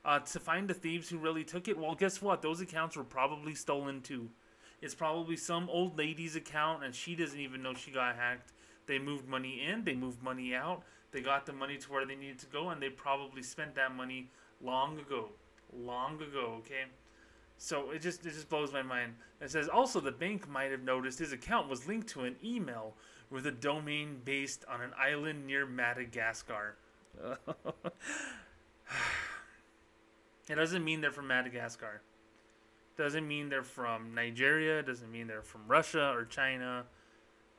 Uh, 0.04 0.20
to 0.20 0.40
find 0.40 0.68
the 0.68 0.74
thieves 0.74 1.10
who 1.10 1.18
really 1.18 1.44
took 1.44 1.68
it, 1.68 1.78
well, 1.78 1.96
guess 1.96 2.22
what? 2.22 2.42
Those 2.42 2.62
accounts 2.62 2.96
were 2.96 3.04
probably 3.04 3.56
stolen 3.56 4.02
too. 4.02 4.30
It's 4.82 4.94
probably 4.94 5.36
some 5.36 5.68
old 5.70 5.98
lady's 5.98 6.36
account, 6.36 6.84
and 6.84 6.94
she 6.94 7.16
doesn't 7.16 7.40
even 7.40 7.64
know 7.64 7.74
she 7.74 7.92
got 7.92 8.16
hacked. 8.16 8.52
They 8.86 9.00
moved 9.00 9.28
money 9.28 9.64
in, 9.68 9.84
they 9.84 9.96
moved 9.96 10.22
money 10.22 10.54
out, 10.54 10.84
they 11.12 11.22
got 11.22 11.48
the 11.48 11.54
money 11.54 11.78
to 11.78 11.92
where 11.92 12.06
they 12.06 12.16
needed 12.16 12.38
to 12.40 12.46
go, 12.48 12.70
and 12.70 12.80
they 12.80 12.90
probably 12.90 13.42
spent 13.42 13.74
that 13.76 13.96
money 13.96 14.30
long 14.64 15.00
ago, 15.00 15.30
long 15.76 16.16
ago. 16.22 16.56
Okay, 16.60 16.86
so 17.58 17.92
it 17.92 18.02
just 18.02 18.26
it 18.26 18.34
just 18.34 18.50
blows 18.50 18.74
my 18.74 18.82
mind. 18.82 19.14
It 19.42 19.52
says 19.52 19.68
also 19.68 20.00
the 20.00 20.12
bank 20.12 20.50
might 20.50 20.72
have 20.72 20.84
noticed 20.84 21.20
his 21.20 21.34
account 21.34 21.70
was 21.70 21.88
linked 21.88 22.08
to 22.10 22.22
an 22.22 22.36
email 22.44 22.94
with 23.30 23.46
a 23.48 23.52
domain 23.52 24.22
based 24.24 24.66
on 24.70 24.82
an 24.82 24.92
island 25.00 25.46
near 25.46 25.66
Madagascar. 25.66 26.76
it 30.50 30.56
doesn't 30.56 30.84
mean 30.84 31.02
they're 31.02 31.12
from 31.12 31.28
Madagascar. 31.28 32.02
Doesn't 32.98 33.28
mean 33.28 33.50
they're 33.50 33.64
from 33.64 34.14
Nigeria. 34.14 34.82
Doesn't 34.82 35.12
mean 35.12 35.28
they're 35.28 35.42
from 35.42 35.62
Russia 35.68 36.14
or 36.16 36.24
China 36.26 36.86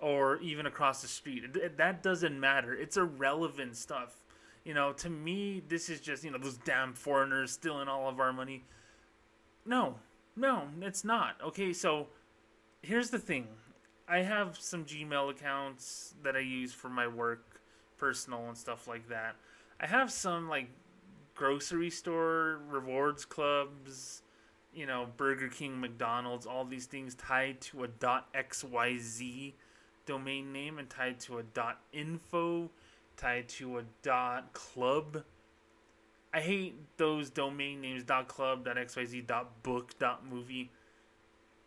or 0.01 0.39
even 0.41 0.67
across 0.67 1.03
the 1.03 1.09
street. 1.09 1.45
That 1.77 2.03
doesn't 2.03 2.39
matter. 2.39 2.75
It's 2.75 2.97
irrelevant 2.97 3.77
stuff. 3.77 4.23
You 4.67 4.75
know, 4.75 4.93
to 4.95 5.09
me, 5.09 5.63
this 5.69 5.89
is 5.89 6.01
just, 6.01 6.25
you 6.25 6.33
know, 6.33 6.39
those 6.39 6.57
damn 6.57 6.93
foreigners 6.93 7.53
stealing 7.53 7.87
all 7.87 8.09
of 8.09 8.19
our 8.19 8.33
money. 8.33 8.65
No, 9.65 9.95
no, 10.35 10.65
it's 10.83 11.05
not. 11.05 11.37
Okay, 11.41 11.73
so 11.73 12.09
here's 12.83 13.11
the 13.11 13.19
thing 13.21 13.47
I 14.09 14.19
have 14.19 14.59
some 14.59 14.85
Gmail 14.85 15.31
accounts 15.31 16.15
that 16.25 16.35
I 16.35 16.41
use 16.41 16.73
for 16.73 16.89
my 16.89 17.07
work, 17.07 17.61
personal 17.97 18.49
and 18.49 18.59
stuff 18.59 18.89
like 18.89 19.09
that. 19.09 19.37
I 19.79 19.87
have 19.87 20.11
some 20.11 20.49
like 20.49 20.69
grocery 21.37 21.91
store 21.91 22.59
rewards 22.69 23.25
clubs, 23.25 24.23
you 24.75 24.85
know, 24.85 25.07
Burger 25.17 25.49
King, 25.49 25.81
McDonald's, 25.81 26.45
all 26.45 26.65
these 26.65 26.87
things 26.87 27.15
tied 27.15 27.61
to 27.61 27.85
a 27.85 27.89
.xyz 27.89 29.53
domain 30.07 30.53
name 30.53 30.81
and 30.81 30.91
tied 30.91 31.21
to 31.21 31.39
a 31.39 31.45
.info, 31.93 32.69
tied 33.17 33.49
to 33.51 33.79
a 33.79 33.83
dot 34.03 34.53
.club. 34.53 35.25
I 36.35 36.41
hate 36.41 36.77
those 36.97 37.31
domain 37.31 37.81
names 37.81 38.05
dot 38.05 38.29
.club, 38.29 38.65
dot 38.65 38.77
.xyz, 38.77 39.27
dot 39.27 39.63
.book, 39.63 39.99
dot 39.99 40.27
.movie 40.27 40.71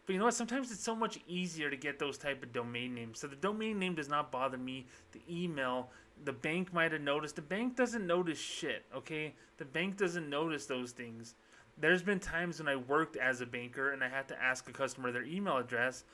but 0.10 0.14
you 0.14 0.20
know 0.22 0.26
what? 0.26 0.34
Sometimes 0.34 0.72
it's 0.72 0.84
so 0.84 0.96
much 0.96 1.20
easier 1.28 1.70
to 1.70 1.78
get 1.78 2.00
those 2.00 2.18
type 2.18 2.42
of 2.42 2.52
domain 2.52 2.96
names. 2.96 3.20
So 3.20 3.28
the 3.28 3.36
domain 3.36 3.78
name 3.78 3.94
does 3.94 4.10
not 4.10 4.32
bother 4.32 4.58
me. 4.58 4.88
The 5.12 5.22
email, 5.30 5.92
the 6.26 6.34
bank 6.34 6.74
might 6.74 6.94
have 6.94 7.02
noticed. 7.02 7.36
The 7.36 7.44
bank 7.44 7.76
doesn't 7.76 8.08
notice 8.08 8.40
shit, 8.40 8.86
okay? 8.96 9.36
The 9.58 9.66
bank 9.66 9.98
doesn't 9.98 10.28
notice 10.28 10.66
those 10.66 10.94
things. 10.94 11.36
There's 11.78 12.02
been 12.02 12.20
times 12.20 12.58
when 12.58 12.68
I 12.68 12.76
worked 12.76 13.18
as 13.18 13.42
a 13.42 13.46
banker 13.46 13.92
and 13.92 14.04
I 14.04 14.10
had 14.10 14.28
to 14.30 14.42
ask 14.42 14.68
a 14.68 14.72
customer 14.72 15.12
their 15.12 15.22
email 15.22 15.58
address 15.58 16.06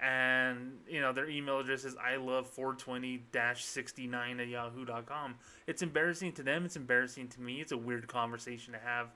and 0.00 0.78
you 0.88 1.00
know 1.00 1.12
their 1.12 1.28
email 1.28 1.58
address 1.58 1.84
is 1.84 1.96
i 1.96 2.14
love 2.16 2.48
420-69 2.54 4.40
at 4.40 4.48
yahoo.com 4.48 5.34
it's 5.66 5.82
embarrassing 5.82 6.32
to 6.32 6.42
them 6.42 6.64
it's 6.64 6.76
embarrassing 6.76 7.26
to 7.28 7.40
me 7.40 7.60
it's 7.60 7.72
a 7.72 7.76
weird 7.76 8.06
conversation 8.06 8.72
to 8.72 8.78
have 8.78 9.08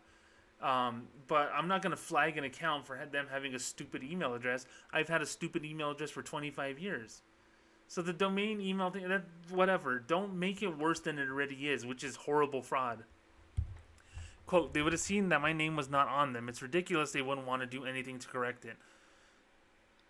um, 0.63 1.09
but 1.27 1.51
I'm 1.53 1.67
not 1.67 1.83
going 1.83 1.91
to 1.91 1.97
flag 1.97 2.39
an 2.39 2.45
account 2.45 2.87
for 2.87 2.97
them 3.11 3.27
having 3.31 3.55
a 3.55 3.59
stupid 3.59 4.05
email 4.05 4.35
address. 4.35 4.65
I've 4.93 5.09
had 5.09 5.21
a 5.21 5.27
stupid 5.27 5.65
email 5.65 5.91
address 5.91 6.11
for 6.11 6.23
25 6.23 6.79
years. 6.79 7.23
So 7.89 8.01
the 8.01 8.13
domain 8.13 8.61
email 8.61 8.91
thing, 8.91 9.09
that 9.09 9.25
whatever. 9.51 9.99
Don't 9.99 10.35
make 10.35 10.63
it 10.63 10.79
worse 10.79 11.01
than 11.01 11.19
it 11.19 11.29
already 11.29 11.69
is, 11.69 11.85
which 11.85 12.05
is 12.05 12.17
horrible 12.17 12.63
fraud. 12.63 13.05
Quote, 14.47 14.73
they 14.73 14.83
would 14.83 14.93
have 14.93 15.01
seen 15.01 15.31
that 15.31 15.43
my 15.43 15.53
name 15.53 15.77
was 15.77 15.91
not 15.91 16.09
on 16.09 16.33
them. 16.33 16.49
It's 16.49 16.63
ridiculous 16.63 17.13
they 17.13 17.23
wouldn't 17.23 17.47
want 17.47 17.63
to 17.63 17.67
do 17.67 17.85
anything 17.85 18.19
to 18.21 18.29
correct 18.29 18.65
it. 18.65 18.77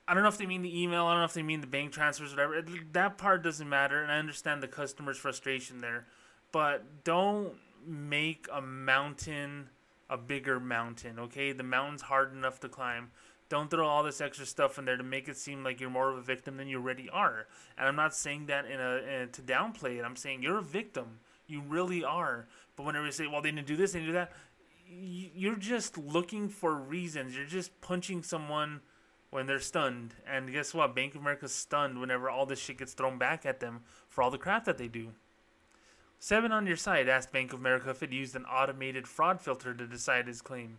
I 0.06 0.14
don't 0.14 0.22
know 0.22 0.28
if 0.28 0.38
they 0.38 0.46
mean 0.46 0.62
the 0.62 0.82
email, 0.82 1.04
I 1.06 1.12
don't 1.12 1.20
know 1.20 1.26
if 1.26 1.32
they 1.32 1.42
mean 1.42 1.60
the 1.60 1.66
bank 1.66 1.92
transfers, 1.92 2.30
whatever. 2.30 2.62
That 2.92 3.18
part 3.18 3.42
doesn't 3.42 3.68
matter, 3.68 4.02
and 4.02 4.10
I 4.10 4.18
understand 4.18 4.62
the 4.62 4.68
customer's 4.68 5.16
frustration 5.16 5.80
there. 5.80 6.06
But 6.50 7.04
don't 7.04 7.54
make 7.86 8.46
a 8.52 8.60
mountain 8.60 9.68
a 10.12 10.16
bigger 10.18 10.60
mountain, 10.60 11.18
okay? 11.18 11.52
The 11.52 11.62
mountain's 11.62 12.02
hard 12.02 12.34
enough 12.34 12.60
to 12.60 12.68
climb. 12.68 13.10
Don't 13.48 13.70
throw 13.70 13.86
all 13.86 14.02
this 14.02 14.20
extra 14.20 14.44
stuff 14.44 14.78
in 14.78 14.84
there 14.84 14.98
to 14.98 15.02
make 15.02 15.26
it 15.26 15.38
seem 15.38 15.64
like 15.64 15.80
you're 15.80 15.90
more 15.90 16.10
of 16.10 16.18
a 16.18 16.22
victim 16.22 16.58
than 16.58 16.68
you 16.68 16.78
already 16.78 17.08
are. 17.08 17.46
And 17.78 17.88
I'm 17.88 17.96
not 17.96 18.14
saying 18.14 18.46
that 18.46 18.66
in 18.66 18.78
a, 18.78 18.96
in 18.96 19.20
a 19.22 19.26
to 19.28 19.42
downplay 19.42 19.98
it. 19.98 20.04
I'm 20.04 20.16
saying 20.16 20.42
you're 20.42 20.58
a 20.58 20.62
victim. 20.62 21.20
You 21.46 21.62
really 21.62 22.04
are. 22.04 22.46
But 22.76 22.84
whenever 22.84 23.06
you 23.06 23.12
say, 23.12 23.26
well, 23.26 23.40
they 23.40 23.50
didn't 23.50 23.66
do 23.66 23.76
this, 23.76 23.92
they 23.92 24.00
didn't 24.00 24.12
do 24.12 24.18
that, 24.18 24.32
you're 24.86 25.56
just 25.56 25.96
looking 25.96 26.50
for 26.50 26.74
reasons. 26.74 27.34
You're 27.34 27.46
just 27.46 27.80
punching 27.80 28.22
someone 28.22 28.80
when 29.32 29.46
they're 29.46 29.58
stunned. 29.58 30.14
And 30.30 30.52
guess 30.52 30.74
what? 30.74 30.94
Bank 30.94 31.14
of 31.14 31.22
America's 31.22 31.54
stunned 31.54 31.98
whenever 31.98 32.28
all 32.28 32.44
this 32.44 32.60
shit 32.60 32.78
gets 32.78 32.92
thrown 32.92 33.16
back 33.18 33.44
at 33.46 33.60
them 33.60 33.80
for 34.08 34.22
all 34.22 34.30
the 34.30 34.38
crap 34.38 34.66
that 34.66 34.76
they 34.76 34.88
do. 34.88 35.08
Seven 36.20 36.52
on 36.52 36.66
your 36.66 36.76
side 36.76 37.08
asked 37.08 37.32
Bank 37.32 37.52
of 37.52 37.58
America 37.58 37.90
if 37.90 38.02
it 38.02 38.12
used 38.12 38.36
an 38.36 38.44
automated 38.44 39.08
fraud 39.08 39.40
filter 39.40 39.72
to 39.72 39.86
decide 39.86 40.28
his 40.28 40.42
claim. 40.42 40.78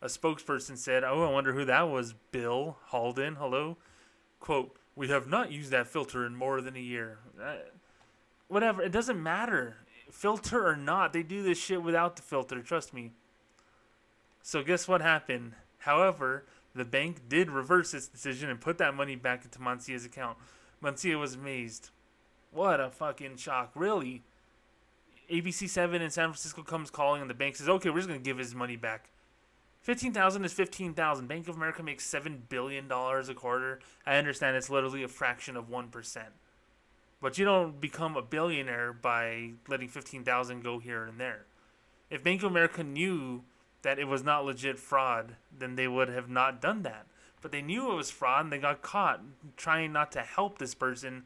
A 0.00 0.06
spokesperson 0.06 0.78
said, 0.78 1.04
Oh, 1.04 1.22
I 1.22 1.30
wonder 1.30 1.52
who 1.52 1.66
that 1.66 1.82
was. 1.82 2.14
Bill 2.32 2.78
Halldin, 2.90 3.36
hello? 3.36 3.76
Quote, 4.40 4.74
We 4.96 5.08
have 5.08 5.28
not 5.28 5.52
used 5.52 5.70
that 5.70 5.86
filter 5.86 6.24
in 6.26 6.34
more 6.34 6.62
than 6.62 6.74
a 6.74 6.80
year. 6.80 7.18
Uh, 7.40 7.56
whatever, 8.48 8.82
it 8.82 8.90
doesn't 8.90 9.22
matter. 9.22 9.76
Filter 10.10 10.66
or 10.66 10.76
not, 10.76 11.12
they 11.12 11.22
do 11.22 11.42
this 11.42 11.58
shit 11.58 11.82
without 11.82 12.16
the 12.16 12.22
filter, 12.22 12.62
trust 12.62 12.94
me. 12.94 13.12
So, 14.42 14.62
guess 14.62 14.88
what 14.88 15.02
happened? 15.02 15.52
However, 15.78 16.44
the 16.74 16.84
bank 16.84 17.28
did 17.28 17.50
reverse 17.50 17.94
its 17.94 18.08
decision 18.08 18.48
and 18.48 18.60
put 18.60 18.78
that 18.78 18.94
money 18.94 19.16
back 19.16 19.44
into 19.44 19.58
Mancilla's 19.58 20.04
account. 20.04 20.38
Mancilla 20.82 21.18
was 21.18 21.34
amazed. 21.34 21.90
What 22.50 22.80
a 22.80 22.90
fucking 22.90 23.36
shock. 23.36 23.72
Really? 23.74 24.22
ABC7 25.30 26.00
in 26.00 26.10
San 26.10 26.28
Francisco 26.28 26.62
comes 26.62 26.90
calling 26.90 27.20
and 27.20 27.30
the 27.30 27.34
bank 27.34 27.56
says, 27.56 27.68
okay, 27.68 27.90
we're 27.90 27.96
just 27.96 28.08
going 28.08 28.20
to 28.20 28.24
give 28.24 28.38
his 28.38 28.54
money 28.54 28.76
back. 28.76 29.10
15000 29.82 30.44
is 30.44 30.52
15000 30.52 31.26
Bank 31.26 31.48
of 31.48 31.56
America 31.56 31.82
makes 31.82 32.08
$7 32.08 32.48
billion 32.48 32.90
a 32.90 33.34
quarter. 33.34 33.80
I 34.06 34.16
understand 34.16 34.56
it's 34.56 34.70
literally 34.70 35.02
a 35.02 35.08
fraction 35.08 35.56
of 35.56 35.68
1%. 35.68 36.16
But 37.20 37.38
you 37.38 37.44
don't 37.44 37.80
become 37.80 38.16
a 38.16 38.22
billionaire 38.22 38.92
by 38.92 39.52
letting 39.68 39.88
15000 39.88 40.62
go 40.62 40.78
here 40.78 41.04
and 41.04 41.18
there. 41.18 41.46
If 42.10 42.22
Bank 42.22 42.42
of 42.42 42.50
America 42.50 42.84
knew 42.84 43.44
that 43.82 43.98
it 43.98 44.06
was 44.06 44.22
not 44.22 44.44
legit 44.44 44.78
fraud, 44.78 45.36
then 45.56 45.74
they 45.74 45.88
would 45.88 46.08
have 46.08 46.28
not 46.28 46.60
done 46.60 46.82
that. 46.82 47.06
But 47.40 47.52
they 47.52 47.62
knew 47.62 47.90
it 47.90 47.96
was 47.96 48.10
fraud 48.10 48.44
and 48.44 48.52
they 48.52 48.58
got 48.58 48.82
caught 48.82 49.20
trying 49.56 49.92
not 49.92 50.12
to 50.12 50.20
help 50.20 50.58
this 50.58 50.74
person. 50.74 51.24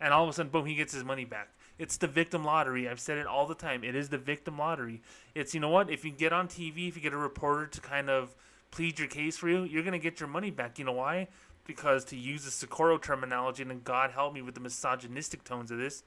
And 0.00 0.12
all 0.12 0.24
of 0.24 0.30
a 0.30 0.32
sudden, 0.34 0.52
boom, 0.52 0.66
he 0.66 0.74
gets 0.74 0.92
his 0.92 1.04
money 1.04 1.24
back. 1.24 1.48
It's 1.78 1.96
the 1.96 2.06
victim 2.06 2.44
lottery. 2.44 2.88
I've 2.88 3.00
said 3.00 3.18
it 3.18 3.26
all 3.26 3.46
the 3.46 3.54
time. 3.54 3.82
It 3.82 3.94
is 3.94 4.10
the 4.10 4.18
victim 4.18 4.58
lottery. 4.58 5.02
It's, 5.34 5.54
you 5.54 5.60
know 5.60 5.68
what? 5.68 5.90
If 5.90 6.04
you 6.04 6.10
get 6.10 6.32
on 6.32 6.48
TV, 6.48 6.88
if 6.88 6.96
you 6.96 7.02
get 7.02 7.12
a 7.12 7.18
reporter 7.18 7.66
to 7.66 7.80
kind 7.80 8.08
of 8.10 8.34
plead 8.70 8.98
your 8.98 9.08
case 9.08 9.38
for 9.38 9.48
you, 9.48 9.64
you're 9.64 9.82
going 9.82 9.92
to 9.92 9.98
get 9.98 10.20
your 10.20 10.28
money 10.28 10.50
back. 10.50 10.78
You 10.78 10.84
know 10.84 10.92
why? 10.92 11.28
Because 11.66 12.04
to 12.06 12.16
use 12.16 12.44
the 12.44 12.50
Socorro 12.50 12.98
terminology, 12.98 13.62
and 13.62 13.84
God 13.84 14.10
help 14.10 14.34
me 14.34 14.42
with 14.42 14.54
the 14.54 14.60
misogynistic 14.60 15.44
tones 15.44 15.70
of 15.70 15.78
this, 15.78 16.02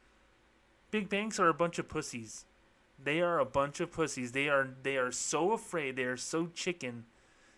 big 0.91 1.10
banks 1.10 1.39
are 1.39 1.49
a 1.49 1.54
bunch 1.54 1.78
of 1.80 1.88
pussies. 1.88 2.45
They 3.01 3.21
are 3.21 3.39
a 3.39 3.45
bunch 3.45 3.79
of 3.79 3.91
pussies. 3.91 4.31
They 4.33 4.49
are 4.49 4.67
they 4.83 4.97
are 4.97 5.12
so 5.12 5.53
afraid. 5.53 5.95
They 5.95 6.03
are 6.03 6.17
so 6.17 6.47
chicken 6.47 7.05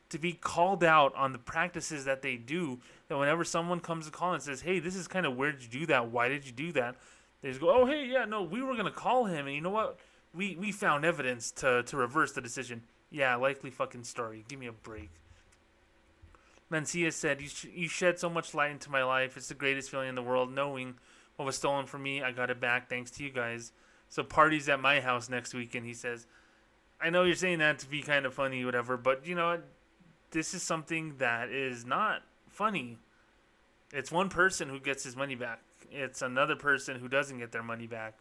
to 0.10 0.20
be 0.20 0.34
called 0.34 0.84
out 0.84 1.16
on 1.16 1.32
the 1.32 1.40
practices 1.40 2.06
that 2.06 2.22
they 2.22 2.36
do 2.36 2.80
that 3.08 3.18
whenever 3.18 3.44
someone 3.44 3.80
comes 3.80 4.06
to 4.06 4.12
call 4.12 4.34
and 4.34 4.44
says, 4.44 4.62
"Hey, 4.62 4.80
this 4.80 4.96
is 4.96 5.08
kind 5.08 5.26
of 5.26 5.36
weird. 5.36 5.60
Did 5.60 5.74
you 5.74 5.80
do 5.82 5.86
that? 5.88 6.10
Why 6.10 6.28
did 6.28 6.46
you 6.46 6.52
do 6.52 6.72
that?" 6.74 6.96
They 7.42 7.50
just 7.50 7.62
go, 7.62 7.70
"Oh, 7.70 7.86
hey, 7.86 8.06
yeah, 8.06 8.26
no, 8.26 8.44
we 8.44 8.62
were 8.62 8.76
gonna 8.76 8.92
call 8.92 9.26
him, 9.26 9.48
and 9.48 9.56
you 9.56 9.62
know 9.62 9.70
what? 9.72 10.00
We 10.34 10.56
we 10.58 10.72
found 10.72 11.06
evidence 11.06 11.50
to 11.54 11.84
to 11.84 11.98
reverse 11.98 12.34
the 12.34 12.42
decision." 12.42 12.84
Yeah, 13.10 13.36
likely 13.36 13.72
fucking 13.72 14.04
story. 14.04 14.46
Give 14.48 14.60
me 14.60 14.68
a 14.68 14.72
break. 14.72 15.10
Mancilla 16.72 17.12
said, 17.12 17.42
you, 17.42 17.50
sh- 17.50 17.66
"You 17.66 17.90
shed 17.90 18.18
so 18.20 18.30
much 18.30 18.54
light 18.54 18.72
into 18.72 18.90
my 18.90 19.04
life. 19.04 19.36
It's 19.36 19.50
the 19.50 19.54
greatest 19.54 19.90
feeling 19.90 20.08
in 20.08 20.16
the 20.16 20.22
world, 20.22 20.54
knowing 20.54 20.96
what 21.36 21.46
was 21.46 21.58
stolen 21.58 21.86
from 21.86 22.04
me. 22.04 22.22
I 22.22 22.32
got 22.32 22.50
it 22.50 22.62
back 22.62 22.90
thanks 22.90 23.12
to 23.12 23.24
you 23.24 23.30
guys." 23.32 23.74
So 24.12 24.24
parties 24.24 24.68
at 24.68 24.82
my 24.82 25.00
house 25.00 25.30
next 25.30 25.54
weekend. 25.54 25.86
He 25.86 25.94
says, 25.94 26.28
"I 27.00 27.10
know 27.10 27.24
you're 27.24 27.34
saying 27.34 27.60
that 27.60 27.80
to 27.80 27.90
be 27.90 28.02
kind 28.02 28.26
of 28.26 28.34
funny, 28.34 28.64
whatever, 28.66 28.98
but 28.98 29.26
you 29.26 29.36
know, 29.36 29.62
this 30.32 30.54
is 30.54 30.62
something 30.62 31.16
that 31.18 31.50
is 31.50 31.86
not 31.86 32.24
funny. 32.50 33.00
It's 33.94 34.12
one 34.12 34.28
person 34.28 34.68
who 34.68 34.82
gets 34.82 35.06
his 35.06 35.16
money 35.16 35.36
back. 35.36 35.62
It's 35.90 36.22
another 36.22 36.58
person 36.58 37.00
who 37.00 37.08
doesn't 37.08 37.40
get 37.40 37.54
their 37.54 37.64
money 37.64 37.88
back, 37.88 38.16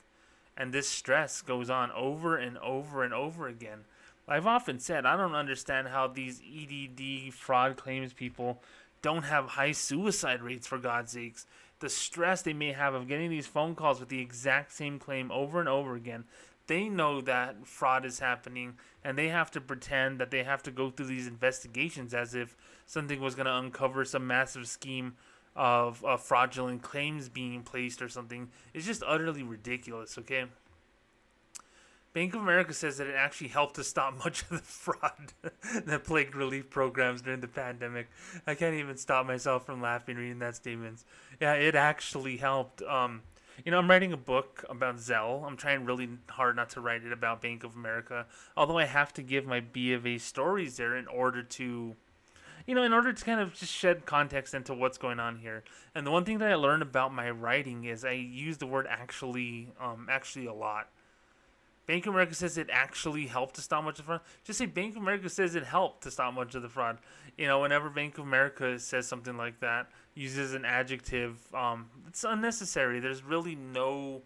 and 0.57 0.73
this 0.73 0.89
stress 0.89 1.43
goes 1.43 1.69
on 1.69 1.91
over 1.91 2.37
and 2.37 2.57
over 2.59 3.03
and 3.03 3.13
over 3.13 3.49
again." 3.49 3.85
I've 4.29 4.47
often 4.47 4.79
said 4.79 5.07
I 5.07 5.17
don't 5.17 5.35
understand 5.35 5.89
how 5.89 6.07
these 6.07 6.41
EDD 6.41 7.33
fraud 7.35 7.77
claims 7.77 8.13
people 8.13 8.63
don't 9.03 9.25
have 9.25 9.49
high 9.49 9.73
suicide 9.73 10.41
rates 10.41 10.69
for 10.69 10.79
God's 10.79 11.11
sakes 11.11 11.47
the 11.81 11.89
stress 11.89 12.43
they 12.43 12.53
may 12.53 12.73
have 12.73 12.95
of 12.95 13.09
getting 13.09 13.31
these 13.31 13.47
phone 13.47 13.75
calls 13.75 14.01
with 14.01 14.09
the 14.09 14.21
exact 14.21 14.73
same 14.73 14.99
claim 14.99 15.31
over 15.33 15.59
and 15.61 15.69
over 15.69 15.95
again. 15.95 16.25
They 16.67 16.89
know 16.89 17.21
that 17.23 17.67
fraud 17.67 18.05
is 18.05 18.21
happening 18.21 18.75
and 19.03 19.19
they 19.19 19.29
have 19.29 19.51
to 19.53 19.61
pretend 19.61 20.21
that 20.21 20.31
they 20.31 20.45
have 20.45 20.63
to 20.65 20.71
go 20.71 20.91
through 20.91 21.07
these 21.07 21.27
investigations 21.27 22.15
as 22.15 22.35
if 22.35 22.57
something 22.87 23.21
was 23.21 23.35
going 23.35 23.47
to 23.47 23.57
uncover 23.57 24.05
some 24.05 24.27
massive 24.27 24.69
scheme 24.69 25.15
of, 25.57 26.05
of 26.05 26.23
fraudulent 26.23 26.83
claims 26.83 27.29
being 27.29 27.63
placed 27.63 28.01
or 28.01 28.09
something. 28.09 28.51
It's 28.73 28.87
just 28.87 29.03
utterly 29.05 29.43
ridiculous, 29.43 30.17
okay? 30.19 30.45
Bank 32.13 32.35
of 32.35 32.41
America 32.41 32.75
says 32.75 32.99
that 32.99 33.07
it 33.07 33.15
actually 33.17 33.49
helped 33.49 33.77
to 33.77 33.85
stop 33.85 34.17
much 34.19 34.43
of 34.43 34.49
the 34.51 34.59
fraud 34.59 35.33
that 35.85 36.05
plagued 36.05 36.35
relief 36.35 36.69
programs 36.69 37.23
during 37.23 37.41
the 37.41 37.49
pandemic. 37.49 38.09
I 38.47 38.55
can't 38.55 38.75
even 38.75 38.97
stop 38.97 39.27
myself 39.27 39.65
from 39.65 39.81
laughing 39.81 40.17
reading 40.17 40.41
that 40.41 40.57
statement. 40.57 41.05
Yeah, 41.41 41.55
it 41.55 41.77
actually 41.77 42.37
helped. 42.37 42.83
Um, 42.83 43.23
you 43.65 43.71
know, 43.71 43.79
I'm 43.79 43.89
writing 43.89 44.13
a 44.13 44.17
book 44.17 44.65
about 44.69 44.97
Zelle. 44.97 45.47
I'm 45.47 45.57
trying 45.57 45.85
really 45.85 46.09
hard 46.29 46.57
not 46.57 46.71
to 46.71 46.81
write 46.81 47.05
it 47.05 47.13
about 47.13 47.43
Bank 47.43 47.63
of 47.63 47.77
America, 47.77 48.27
although 48.57 48.79
I 48.79 48.87
have 48.87 49.13
to 49.15 49.23
give 49.23 49.47
my 49.47 49.61
B 49.61 49.93
of 49.93 50.07
A 50.07 50.19
stories 50.19 50.79
there 50.79 50.97
in 50.97 51.07
order 51.07 51.43
to, 51.43 51.95
you 52.67 52.75
know, 52.75 52.83
in 52.83 52.93
order 52.93 53.13
to 53.13 53.25
kind 53.25 53.41
of 53.41 53.55
just 53.55 53.73
shed 53.73 54.07
context 54.07 54.55
into 54.55 54.75
what's 54.75 54.99
going 54.99 55.21
on 55.21 55.39
here. 55.39 55.63
And 55.95 56.07
the 56.07 56.11
one 56.11 56.25
thing 56.25 56.39
that 56.39 56.51
I 56.51 56.55
learned 56.57 56.83
about 56.83 57.13
my 57.13 57.31
writing 57.31 57.85
is 57.85 58.05
I 58.05 58.13
use 58.13 58.57
the 58.57 58.67
word 58.67 58.87
actually, 58.89 59.73
um, 59.81 60.09
actually 60.11 60.47
a 60.47 60.55
lot 60.55 60.89
Bank 61.91 62.07
of 62.07 62.15
America 62.15 62.37
says 62.37 62.57
it 62.57 62.69
actually 62.71 63.27
helped 63.27 63.57
to 63.57 63.61
stop 63.61 63.83
much 63.83 63.99
of 63.99 64.05
the 64.05 64.13
fraud. 64.13 64.21
Just 64.45 64.61
say 64.61 64.67
Bank 64.67 64.95
of 64.95 65.03
America 65.03 65.29
says 65.29 65.57
it 65.57 65.65
helped 65.65 66.05
to 66.05 66.11
stop 66.13 66.33
much 66.33 66.55
of 66.55 66.63
the 66.63 66.69
fraud. 66.69 66.99
You 67.37 67.49
know, 67.49 67.63
whenever 67.63 67.91
Bank 67.91 68.17
of 68.17 68.23
America 68.23 68.79
says 68.79 69.09
something 69.09 69.37
like 69.37 69.59
that, 69.59 69.89
uses 70.15 70.55
an 70.55 70.65
adjective, 70.65 71.53
um, 71.53 71.91
it's 72.07 72.23
unnecessary. 72.23 73.01
There's 73.01 73.25
really 73.25 73.57
no 73.57 74.23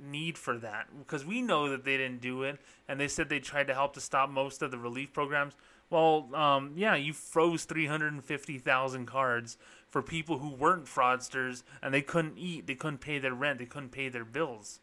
need 0.00 0.38
for 0.38 0.56
that 0.58 0.86
because 1.00 1.26
we 1.26 1.42
know 1.42 1.68
that 1.70 1.82
they 1.82 1.96
didn't 1.96 2.20
do 2.20 2.44
it, 2.44 2.60
and 2.86 3.00
they 3.00 3.08
said 3.08 3.28
they 3.28 3.40
tried 3.40 3.66
to 3.66 3.74
help 3.74 3.94
to 3.94 4.00
stop 4.00 4.30
most 4.30 4.62
of 4.62 4.70
the 4.70 4.78
relief 4.78 5.12
programs. 5.12 5.54
Well, 5.90 6.32
um, 6.32 6.74
yeah, 6.76 6.94
you 6.94 7.12
froze 7.12 7.64
350,000 7.64 9.06
cards 9.06 9.58
for 9.88 10.00
people 10.00 10.38
who 10.38 10.50
weren't 10.50 10.84
fraudsters 10.84 11.64
and 11.82 11.92
they 11.92 12.02
couldn't 12.02 12.38
eat, 12.38 12.68
they 12.68 12.76
couldn't 12.76 13.00
pay 13.00 13.18
their 13.18 13.34
rent, 13.34 13.58
they 13.58 13.66
couldn't 13.66 13.90
pay 13.90 14.08
their 14.08 14.24
bills. 14.24 14.78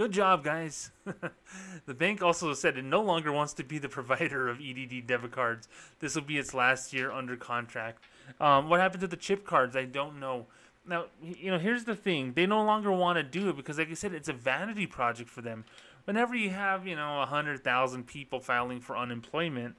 Good 0.00 0.12
job, 0.12 0.42
guys. 0.42 0.92
the 1.84 1.92
bank 1.92 2.22
also 2.22 2.54
said 2.54 2.78
it 2.78 2.86
no 2.86 3.02
longer 3.02 3.30
wants 3.32 3.52
to 3.52 3.62
be 3.62 3.76
the 3.76 3.90
provider 3.90 4.48
of 4.48 4.58
EDD 4.58 5.06
debit 5.06 5.30
cards. 5.30 5.68
This 5.98 6.14
will 6.14 6.22
be 6.22 6.38
its 6.38 6.54
last 6.54 6.94
year 6.94 7.12
under 7.12 7.36
contract. 7.36 8.02
Um, 8.40 8.70
what 8.70 8.80
happened 8.80 9.02
to 9.02 9.06
the 9.06 9.18
chip 9.18 9.44
cards? 9.44 9.76
I 9.76 9.84
don't 9.84 10.18
know. 10.18 10.46
Now, 10.86 11.08
you 11.22 11.50
know, 11.50 11.58
here's 11.58 11.84
the 11.84 11.94
thing. 11.94 12.32
They 12.32 12.46
no 12.46 12.64
longer 12.64 12.90
want 12.90 13.18
to 13.18 13.22
do 13.22 13.50
it 13.50 13.56
because, 13.58 13.76
like 13.76 13.90
I 13.90 13.92
said, 13.92 14.14
it's 14.14 14.30
a 14.30 14.32
vanity 14.32 14.86
project 14.86 15.28
for 15.28 15.42
them. 15.42 15.66
Whenever 16.04 16.34
you 16.34 16.48
have, 16.48 16.86
you 16.86 16.96
know, 16.96 17.18
100,000 17.18 18.06
people 18.06 18.40
filing 18.40 18.80
for 18.80 18.96
unemployment, 18.96 19.76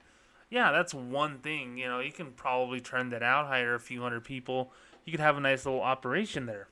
yeah, 0.52 0.72
that's 0.72 0.94
one 0.94 1.40
thing. 1.40 1.80
You 1.80 1.88
know, 1.88 2.00
you 2.00 2.12
can 2.12 2.30
probably 2.34 2.80
turn 2.80 3.10
that 3.10 3.24
out, 3.24 3.48
hire 3.48 3.74
a 3.74 3.80
few 3.80 4.04
hundred 4.04 4.24
people. 4.24 4.72
You 5.04 5.14
could 5.14 5.20
have 5.20 5.38
a 5.38 5.42
nice 5.42 5.66
little 5.66 5.82
operation 5.82 6.46
there. 6.46 6.68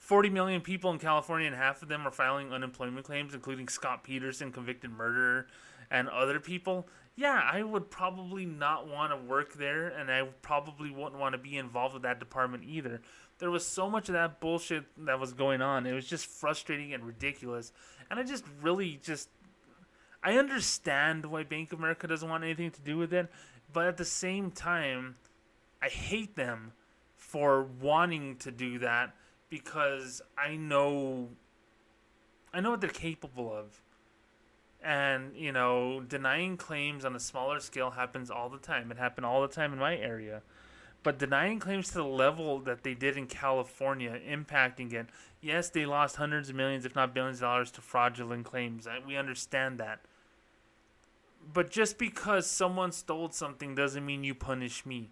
40 0.00 0.30
million 0.30 0.60
people 0.62 0.90
in 0.90 0.98
California, 0.98 1.46
and 1.46 1.54
half 1.54 1.82
of 1.82 1.88
them 1.88 2.06
are 2.06 2.10
filing 2.10 2.52
unemployment 2.52 3.04
claims, 3.06 3.34
including 3.34 3.68
Scott 3.68 4.02
Peterson, 4.02 4.50
convicted 4.50 4.90
murderer, 4.90 5.46
and 5.90 6.08
other 6.08 6.40
people. 6.40 6.88
Yeah, 7.16 7.38
I 7.52 7.62
would 7.62 7.90
probably 7.90 8.46
not 8.46 8.88
want 8.88 9.12
to 9.12 9.16
work 9.16 9.52
there, 9.54 9.88
and 9.88 10.10
I 10.10 10.22
probably 10.40 10.90
wouldn't 10.90 11.20
want 11.20 11.34
to 11.34 11.38
be 11.38 11.58
involved 11.58 11.92
with 11.92 12.02
that 12.04 12.18
department 12.18 12.64
either. 12.66 13.02
There 13.38 13.50
was 13.50 13.64
so 13.66 13.90
much 13.90 14.08
of 14.08 14.14
that 14.14 14.40
bullshit 14.40 14.84
that 15.04 15.20
was 15.20 15.34
going 15.34 15.60
on. 15.60 15.86
It 15.86 15.92
was 15.92 16.06
just 16.06 16.26
frustrating 16.26 16.94
and 16.94 17.04
ridiculous. 17.04 17.72
And 18.10 18.18
I 18.18 18.22
just 18.22 18.44
really 18.62 18.98
just. 19.02 19.28
I 20.22 20.38
understand 20.38 21.26
why 21.26 21.44
Bank 21.44 21.72
of 21.72 21.78
America 21.78 22.06
doesn't 22.06 22.28
want 22.28 22.42
anything 22.42 22.70
to 22.70 22.80
do 22.80 22.96
with 22.96 23.12
it, 23.12 23.28
but 23.72 23.86
at 23.86 23.96
the 23.98 24.04
same 24.04 24.50
time, 24.50 25.16
I 25.82 25.88
hate 25.88 26.36
them 26.36 26.72
for 27.16 27.62
wanting 27.62 28.36
to 28.36 28.50
do 28.50 28.78
that 28.80 29.14
because 29.50 30.22
I 30.38 30.56
know 30.56 31.28
I 32.52 32.60
know 32.60 32.70
what 32.70 32.80
they're 32.80 32.90
capable 32.90 33.52
of. 33.54 33.82
And, 34.82 35.36
you 35.36 35.52
know, 35.52 36.00
denying 36.00 36.56
claims 36.56 37.04
on 37.04 37.14
a 37.14 37.20
smaller 37.20 37.60
scale 37.60 37.90
happens 37.90 38.30
all 38.30 38.48
the 38.48 38.58
time. 38.58 38.90
It 38.90 38.96
happened 38.96 39.26
all 39.26 39.42
the 39.42 39.48
time 39.48 39.72
in 39.72 39.78
my 39.78 39.96
area. 39.96 40.42
But 41.02 41.18
denying 41.18 41.60
claims 41.60 41.88
to 41.88 41.94
the 41.94 42.04
level 42.04 42.58
that 42.60 42.82
they 42.82 42.94
did 42.94 43.16
in 43.16 43.26
California, 43.26 44.18
impacting 44.28 44.92
it, 44.92 45.06
yes, 45.40 45.70
they 45.70 45.86
lost 45.86 46.16
hundreds 46.16 46.50
of 46.50 46.56
millions, 46.56 46.84
if 46.84 46.94
not 46.94 47.14
billions 47.14 47.38
of 47.38 47.42
dollars 47.42 47.70
to 47.72 47.80
fraudulent 47.80 48.44
claims. 48.44 48.86
We 49.06 49.16
understand 49.16 49.78
that. 49.78 50.00
But 51.52 51.70
just 51.70 51.96
because 51.98 52.46
someone 52.46 52.92
stole 52.92 53.30
something 53.30 53.74
doesn't 53.74 54.04
mean 54.04 54.24
you 54.24 54.34
punish 54.34 54.84
me. 54.84 55.10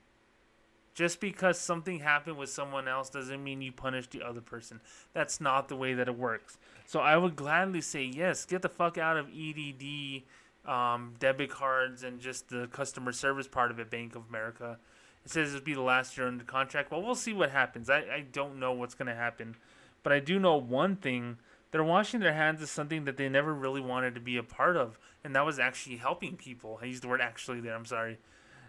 Just 0.99 1.21
because 1.21 1.61
something 1.61 2.01
happened 2.01 2.39
with 2.39 2.51
someone 2.51 2.89
else 2.89 3.09
doesn't 3.09 3.45
mean 3.45 3.63
you 3.63 3.71
punish 3.71 4.09
the 4.09 4.21
other 4.21 4.41
person. 4.41 4.81
That's 5.15 5.41
not 5.41 5.69
the 5.69 5.77
way 5.77 5.95
that 5.95 6.09
it 6.09 6.19
works. 6.19 6.59
So 6.87 6.99
I 6.99 7.17
would 7.17 7.37
gladly 7.37 7.83
say 7.83 8.03
yes, 8.03 8.45
get 8.45 8.63
the 8.63 8.69
fuck 8.69 8.99
out 8.99 9.17
of 9.17 9.29
EDD, 9.29 10.23
um, 10.69 11.15
debit 11.21 11.51
cards, 11.51 12.03
and 12.03 12.19
just 12.19 12.49
the 12.49 12.67
customer 12.73 13.13
service 13.13 13.47
part 13.47 13.71
of 13.71 13.79
it, 13.79 13.93
Bank 13.93 14.17
of 14.17 14.25
America. 14.29 14.77
It 15.25 15.31
says 15.31 15.55
it'll 15.55 15.65
be 15.65 15.75
the 15.75 15.83
last 15.83 16.19
year 16.19 16.27
under 16.27 16.43
contract. 16.43 16.91
Well, 16.91 17.01
we'll 17.01 17.15
see 17.15 17.33
what 17.33 17.53
happens. 17.53 17.89
I, 17.89 17.99
I 17.99 18.25
don't 18.33 18.59
know 18.59 18.73
what's 18.73 18.97
going 18.97 19.07
to 19.07 19.15
happen. 19.15 19.55
But 20.03 20.13
I 20.13 20.19
do 20.19 20.41
know 20.41 20.57
one 20.57 20.97
thing. 20.97 21.39
They're 21.71 21.85
washing 21.85 22.19
their 22.19 22.35
hands 22.35 22.61
of 22.61 22.71
something 22.71 23.05
that 23.05 23.17
they 23.17 23.29
never 23.29 23.55
really 23.55 23.81
wanted 23.81 24.17
to 24.17 24.21
be 24.21 24.37
a 24.37 24.43
part 24.43 24.77
of, 24.77 24.99
and 25.23 25.33
that 25.37 25.47
was 25.47 25.61
actually 25.61 25.99
helping 25.99 26.35
people. 26.35 26.81
I 26.83 26.87
used 26.87 27.05
the 27.05 27.09
word 27.09 27.21
actually 27.21 27.61
there, 27.61 27.77
I'm 27.77 27.85
sorry. 27.85 28.19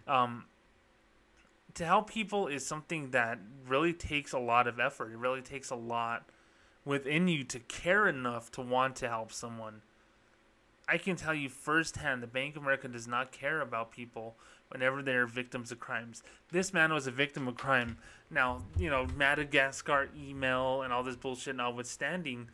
Um, 0.06 0.44
to 1.80 1.86
help 1.86 2.10
people 2.10 2.46
is 2.46 2.66
something 2.66 3.10
that 3.12 3.38
really 3.66 3.94
takes 3.94 4.34
a 4.34 4.38
lot 4.38 4.66
of 4.66 4.78
effort. 4.78 5.12
It 5.12 5.16
really 5.16 5.40
takes 5.40 5.70
a 5.70 5.74
lot 5.74 6.28
within 6.84 7.26
you 7.26 7.42
to 7.44 7.58
care 7.58 8.06
enough 8.06 8.52
to 8.52 8.60
want 8.60 8.96
to 8.96 9.08
help 9.08 9.32
someone. 9.32 9.80
I 10.86 10.98
can 10.98 11.16
tell 11.16 11.32
you 11.32 11.48
firsthand 11.48 12.22
the 12.22 12.26
Bank 12.26 12.54
of 12.54 12.62
America 12.64 12.86
does 12.86 13.08
not 13.08 13.32
care 13.32 13.62
about 13.62 13.92
people 13.92 14.36
whenever 14.68 15.02
they're 15.02 15.24
victims 15.26 15.72
of 15.72 15.80
crimes. 15.80 16.22
This 16.52 16.74
man 16.74 16.92
was 16.92 17.06
a 17.06 17.10
victim 17.10 17.48
of 17.48 17.56
crime. 17.56 17.96
Now, 18.30 18.60
you 18.76 18.90
know, 18.90 19.06
Madagascar 19.16 20.10
email 20.14 20.82
and 20.82 20.92
all 20.92 21.02
this 21.02 21.16
bullshit 21.16 21.56
notwithstanding, 21.56 22.48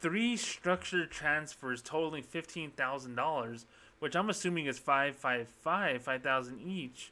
three 0.00 0.38
structured 0.38 1.10
transfers 1.10 1.82
totaling 1.82 2.22
$15,000, 2.22 3.64
which 3.98 4.16
I'm 4.16 4.30
assuming 4.30 4.64
is 4.64 4.78
555, 4.78 6.02
5000 6.02 6.60
each. 6.62 7.10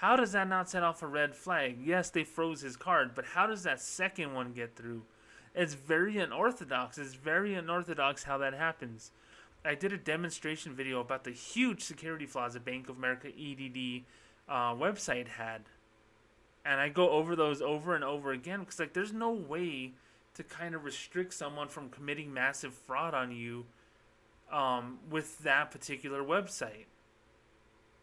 How 0.00 0.14
does 0.14 0.30
that 0.30 0.46
not 0.46 0.70
set 0.70 0.84
off 0.84 1.02
a 1.02 1.08
red 1.08 1.34
flag? 1.34 1.78
Yes, 1.84 2.08
they 2.08 2.22
froze 2.22 2.60
his 2.60 2.76
card, 2.76 3.16
but 3.16 3.24
how 3.24 3.48
does 3.48 3.64
that 3.64 3.80
second 3.80 4.32
one 4.32 4.52
get 4.52 4.76
through? 4.76 5.02
It's 5.56 5.74
very 5.74 6.18
unorthodox. 6.18 6.98
It's 6.98 7.14
very 7.14 7.56
unorthodox 7.56 8.22
how 8.22 8.38
that 8.38 8.54
happens. 8.54 9.10
I 9.64 9.74
did 9.74 9.92
a 9.92 9.96
demonstration 9.98 10.72
video 10.72 11.00
about 11.00 11.24
the 11.24 11.32
huge 11.32 11.82
security 11.82 12.26
flaws 12.26 12.54
a 12.54 12.60
Bank 12.60 12.88
of 12.88 12.96
America 12.96 13.26
EDD 13.26 14.04
uh, 14.48 14.72
website 14.74 15.26
had, 15.26 15.62
and 16.64 16.80
I 16.80 16.90
go 16.90 17.10
over 17.10 17.34
those 17.34 17.60
over 17.60 17.96
and 17.96 18.04
over 18.04 18.30
again 18.30 18.60
because 18.60 18.78
like 18.78 18.92
there's 18.92 19.12
no 19.12 19.32
way 19.32 19.94
to 20.34 20.44
kind 20.44 20.76
of 20.76 20.84
restrict 20.84 21.34
someone 21.34 21.66
from 21.66 21.88
committing 21.88 22.32
massive 22.32 22.72
fraud 22.72 23.14
on 23.14 23.32
you 23.32 23.66
um, 24.52 25.00
with 25.10 25.40
that 25.40 25.72
particular 25.72 26.22
website. 26.22 26.84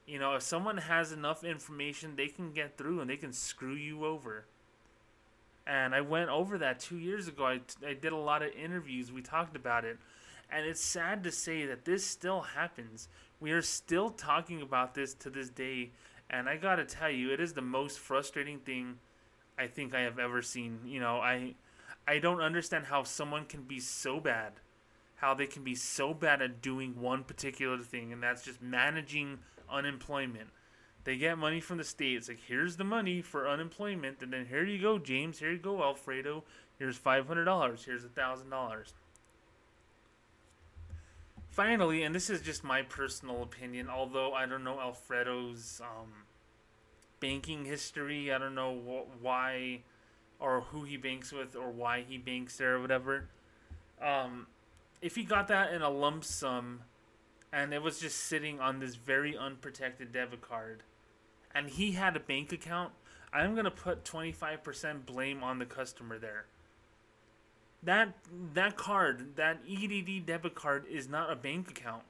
You 0.05 0.19
know, 0.19 0.35
if 0.35 0.43
someone 0.43 0.77
has 0.77 1.11
enough 1.11 1.43
information, 1.43 2.15
they 2.15 2.27
can 2.27 2.51
get 2.51 2.77
through 2.77 3.01
and 3.01 3.09
they 3.09 3.17
can 3.17 3.33
screw 3.33 3.73
you 3.73 4.05
over. 4.05 4.45
And 5.67 5.95
I 5.95 6.01
went 6.01 6.29
over 6.29 6.59
that 6.59 6.79
two 6.79 6.97
years 6.97 7.27
ago. 7.27 7.45
I, 7.45 7.61
I 7.85 7.93
did 7.93 8.11
a 8.11 8.17
lot 8.17 8.43
of 8.43 8.51
interviews. 8.53 9.11
We 9.11 9.21
talked 9.21 9.55
about 9.55 9.83
it. 9.83 9.97
And 10.51 10.65
it's 10.65 10.81
sad 10.81 11.23
to 11.23 11.31
say 11.31 11.65
that 11.65 11.85
this 11.85 12.05
still 12.05 12.41
happens. 12.41 13.07
We 13.39 13.51
are 13.51 13.63
still 13.63 14.11
talking 14.11 14.61
about 14.61 14.93
this 14.93 15.15
to 15.15 15.31
this 15.31 15.49
day. 15.49 15.89
And 16.29 16.47
I 16.47 16.57
got 16.57 16.75
to 16.75 16.85
tell 16.85 17.09
you, 17.09 17.33
it 17.33 17.39
is 17.39 17.53
the 17.53 17.61
most 17.61 17.99
frustrating 17.99 18.59
thing 18.59 18.99
I 19.57 19.67
think 19.67 19.95
I 19.95 20.01
have 20.01 20.19
ever 20.19 20.41
seen. 20.41 20.81
You 20.85 20.99
know, 20.99 21.17
I 21.17 21.55
I 22.07 22.19
don't 22.19 22.41
understand 22.41 22.85
how 22.85 23.03
someone 23.03 23.45
can 23.45 23.63
be 23.63 23.79
so 23.79 24.19
bad. 24.19 24.53
How 25.15 25.33
they 25.33 25.47
can 25.47 25.63
be 25.63 25.75
so 25.75 26.13
bad 26.13 26.41
at 26.41 26.61
doing 26.61 26.99
one 26.99 27.23
particular 27.23 27.79
thing 27.79 28.11
and 28.11 28.21
that's 28.21 28.43
just 28.43 28.61
managing 28.61 29.39
unemployment. 29.69 30.49
They 31.03 31.17
get 31.17 31.37
money 31.37 31.59
from 31.59 31.77
the 31.77 31.83
state. 31.83 32.17
It's 32.17 32.27
like 32.27 32.41
here's 32.47 32.77
the 32.77 32.83
money 32.83 33.21
for 33.21 33.47
unemployment 33.47 34.21
and 34.21 34.33
then 34.33 34.45
here 34.45 34.63
you 34.63 34.81
go, 34.81 34.99
James, 34.99 35.39
here 35.39 35.51
you 35.51 35.57
go, 35.57 35.81
Alfredo. 35.81 36.43
Here's 36.77 36.97
five 36.97 37.27
hundred 37.27 37.45
dollars, 37.45 37.85
here's 37.85 38.03
a 38.03 38.09
thousand 38.09 38.49
dollars 38.49 38.93
finally, 41.55 42.03
and 42.03 42.13
this 42.13 42.29
is 42.29 42.41
just 42.41 42.65
my 42.65 42.81
personal 42.81 43.41
opinion, 43.41 43.89
although 43.89 44.33
I 44.33 44.45
don't 44.45 44.65
know 44.65 44.77
Alfredo's 44.79 45.81
um, 45.81 46.11
banking 47.21 47.63
history. 47.63 48.31
I 48.31 48.37
don't 48.37 48.55
know 48.55 48.75
wh- 48.75 49.23
why 49.23 49.79
or 50.37 50.61
who 50.61 50.83
he 50.83 50.97
banks 50.97 51.31
with 51.31 51.55
or 51.55 51.71
why 51.71 52.03
he 52.07 52.17
banks 52.17 52.57
there 52.57 52.75
or 52.75 52.81
whatever. 52.81 53.29
Um, 54.01 54.47
if 55.01 55.15
he 55.15 55.23
got 55.23 55.47
that 55.47 55.73
in 55.73 55.81
a 55.81 55.89
lump 55.89 56.23
sum 56.23 56.81
and 57.51 57.73
it 57.73 57.81
was 57.81 57.99
just 57.99 58.17
sitting 58.17 58.59
on 58.59 58.79
this 58.79 58.95
very 58.95 59.37
unprotected 59.37 60.11
debit 60.11 60.41
card 60.41 60.83
and 61.53 61.69
he 61.69 61.93
had 61.93 62.15
a 62.15 62.19
bank 62.19 62.51
account, 62.51 62.91
I'm 63.31 63.53
going 63.53 63.65
to 63.65 63.71
put 63.71 64.03
25% 64.03 65.05
blame 65.05 65.43
on 65.43 65.59
the 65.59 65.65
customer 65.65 66.17
there 66.17 66.45
that 67.85 68.13
that 68.53 68.77
card, 68.77 69.35
that 69.35 69.59
EDD 69.69 70.25
debit 70.25 70.55
card, 70.55 70.85
is 70.89 71.07
not 71.07 71.31
a 71.31 71.35
bank 71.35 71.69
account. 71.69 72.03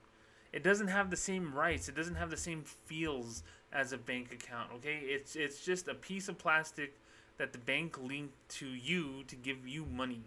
It 0.51 0.63
doesn't 0.63 0.87
have 0.87 1.09
the 1.09 1.17
same 1.17 1.53
rights. 1.53 1.89
It 1.89 1.95
doesn't 1.95 2.15
have 2.15 2.29
the 2.29 2.37
same 2.37 2.63
feels 2.63 3.43
as 3.71 3.91
a 3.91 3.97
bank 3.97 4.31
account. 4.31 4.71
Okay, 4.75 4.99
it's 5.03 5.35
it's 5.35 5.63
just 5.63 5.87
a 5.87 5.93
piece 5.93 6.27
of 6.27 6.37
plastic 6.37 6.97
that 7.37 7.51
the 7.51 7.59
bank 7.59 7.99
linked 8.01 8.33
to 8.47 8.67
you 8.67 9.23
to 9.27 9.35
give 9.35 9.67
you 9.67 9.85
money. 9.85 10.23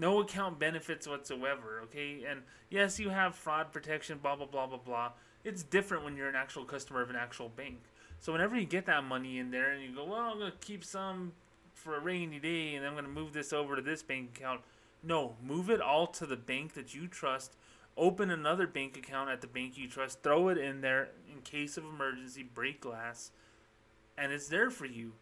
No 0.00 0.20
account 0.20 0.58
benefits 0.58 1.06
whatsoever. 1.06 1.80
Okay, 1.84 2.24
and 2.28 2.40
yes, 2.70 2.98
you 2.98 3.10
have 3.10 3.34
fraud 3.34 3.70
protection. 3.70 4.18
Blah 4.18 4.36
blah 4.36 4.46
blah 4.46 4.66
blah 4.66 4.78
blah. 4.78 5.12
It's 5.44 5.62
different 5.62 6.04
when 6.04 6.16
you're 6.16 6.28
an 6.28 6.34
actual 6.34 6.64
customer 6.64 7.02
of 7.02 7.10
an 7.10 7.16
actual 7.16 7.48
bank. 7.48 7.78
So 8.18 8.32
whenever 8.32 8.56
you 8.56 8.66
get 8.66 8.86
that 8.86 9.04
money 9.04 9.38
in 9.38 9.50
there 9.50 9.70
and 9.70 9.82
you 9.82 9.94
go, 9.94 10.04
well, 10.04 10.20
I'm 10.20 10.38
gonna 10.38 10.52
keep 10.60 10.84
some 10.84 11.32
for 11.80 11.96
a 11.96 12.00
rainy 12.00 12.38
day 12.38 12.74
and 12.74 12.86
I'm 12.86 12.92
going 12.92 13.04
to 13.04 13.10
move 13.10 13.32
this 13.32 13.52
over 13.52 13.74
to 13.76 13.82
this 13.82 14.02
bank 14.02 14.36
account. 14.36 14.60
No, 15.02 15.34
move 15.42 15.70
it 15.70 15.80
all 15.80 16.06
to 16.08 16.26
the 16.26 16.36
bank 16.36 16.74
that 16.74 16.94
you 16.94 17.08
trust. 17.08 17.56
Open 17.96 18.30
another 18.30 18.66
bank 18.66 18.96
account 18.96 19.30
at 19.30 19.40
the 19.40 19.46
bank 19.46 19.76
you 19.78 19.88
trust. 19.88 20.22
Throw 20.22 20.48
it 20.48 20.58
in 20.58 20.82
there 20.82 21.08
in 21.32 21.40
case 21.40 21.76
of 21.76 21.84
emergency, 21.84 22.42
break 22.42 22.80
glass, 22.80 23.30
and 24.16 24.30
it's 24.30 24.48
there 24.48 24.70
for 24.70 24.86
you. 24.86 25.12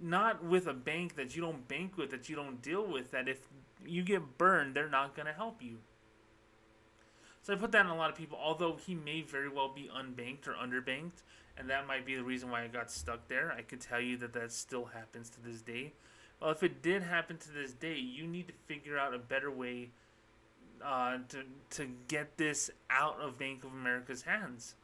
Not 0.00 0.44
with 0.44 0.66
a 0.66 0.72
bank 0.72 1.16
that 1.16 1.36
you 1.36 1.42
don't 1.42 1.66
bank 1.68 1.96
with, 1.96 2.10
that 2.10 2.28
you 2.28 2.36
don't 2.36 2.60
deal 2.60 2.84
with, 2.84 3.10
that 3.12 3.28
if 3.28 3.40
you 3.86 4.02
get 4.02 4.38
burned, 4.38 4.74
they're 4.74 4.88
not 4.88 5.14
going 5.14 5.26
to 5.26 5.32
help 5.32 5.62
you. 5.62 5.78
So 7.42 7.52
I 7.52 7.56
put 7.56 7.72
that 7.72 7.84
in 7.84 7.90
a 7.90 7.96
lot 7.96 8.10
of 8.10 8.16
people, 8.16 8.38
although 8.40 8.76
he 8.76 8.94
may 8.94 9.22
very 9.22 9.48
well 9.48 9.72
be 9.72 9.90
unbanked 9.92 10.46
or 10.46 10.54
underbanked 10.54 11.22
and 11.56 11.68
that 11.70 11.86
might 11.86 12.06
be 12.06 12.16
the 12.16 12.24
reason 12.24 12.50
why 12.50 12.64
I 12.64 12.68
got 12.68 12.90
stuck 12.90 13.28
there. 13.28 13.52
I 13.56 13.62
could 13.62 13.80
tell 13.80 14.00
you 14.00 14.16
that 14.18 14.32
that 14.32 14.52
still 14.52 14.86
happens 14.86 15.28
to 15.30 15.42
this 15.42 15.60
day. 15.60 15.92
Well, 16.40 16.50
if 16.50 16.62
it 16.62 16.82
did 16.82 17.02
happen 17.02 17.36
to 17.38 17.52
this 17.52 17.72
day, 17.72 17.98
you 17.98 18.26
need 18.26 18.48
to 18.48 18.54
figure 18.66 18.98
out 18.98 19.14
a 19.14 19.18
better 19.18 19.50
way 19.50 19.90
uh, 20.84 21.18
to 21.28 21.44
to 21.76 21.88
get 22.08 22.36
this 22.38 22.70
out 22.90 23.20
of 23.20 23.38
Bank 23.38 23.64
of 23.64 23.72
America's 23.72 24.22
hands. 24.22 24.74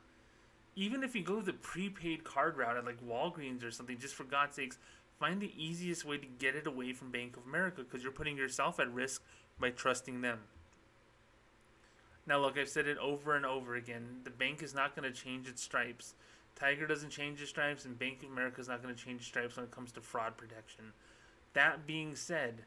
Even 0.77 1.03
if 1.03 1.17
you 1.17 1.23
go 1.25 1.41
the 1.41 1.53
prepaid 1.53 2.23
card 2.23 2.57
route 2.57 2.77
at 2.77 2.85
like 2.85 3.05
Walgreens 3.05 3.65
or 3.65 3.71
something, 3.73 3.99
just 3.99 4.15
for 4.15 4.25
God's 4.25 4.55
sakes, 4.55 4.79
find 5.19 5.41
the 5.41 5.53
easiest 5.57 6.05
way 6.05 6.19
to 6.19 6.27
get 6.27 6.55
it 6.55 6.67
away 6.67 6.93
from 6.93 7.11
Bank 7.11 7.37
of 7.37 7.45
America 7.47 7.83
because 7.83 8.03
you're 8.03 8.13
putting 8.13 8.37
yourself 8.37 8.79
at 8.79 8.93
risk 8.93 9.23
by 9.59 9.71
trusting 9.71 10.21
them. 10.21 10.41
Now, 12.27 12.39
look, 12.41 12.59
I've 12.59 12.69
said 12.69 12.87
it 12.87 12.99
over 12.99 13.35
and 13.35 13.47
over 13.47 13.75
again. 13.75 14.21
The 14.25 14.31
bank 14.31 14.63
is 14.63 14.75
not 14.75 14.95
going 14.95 15.11
to 15.11 15.19
change 15.19 15.49
its 15.49 15.63
stripes. 15.63 16.15
Tiger 16.55 16.87
doesn't 16.87 17.11
change 17.11 17.41
its 17.41 17.51
stripes, 17.51 17.85
and 17.85 17.99
Bank 17.99 18.23
of 18.23 18.31
America 18.31 18.61
is 18.61 18.69
not 18.69 18.83
going 18.83 18.95
to 18.95 19.03
change 19.03 19.25
stripes 19.25 19.57
when 19.57 19.65
it 19.65 19.71
comes 19.71 19.93
to 19.93 20.01
fraud 20.01 20.37
protection. 20.37 20.93
That 21.55 21.87
being 21.87 22.15
said, 22.15 22.65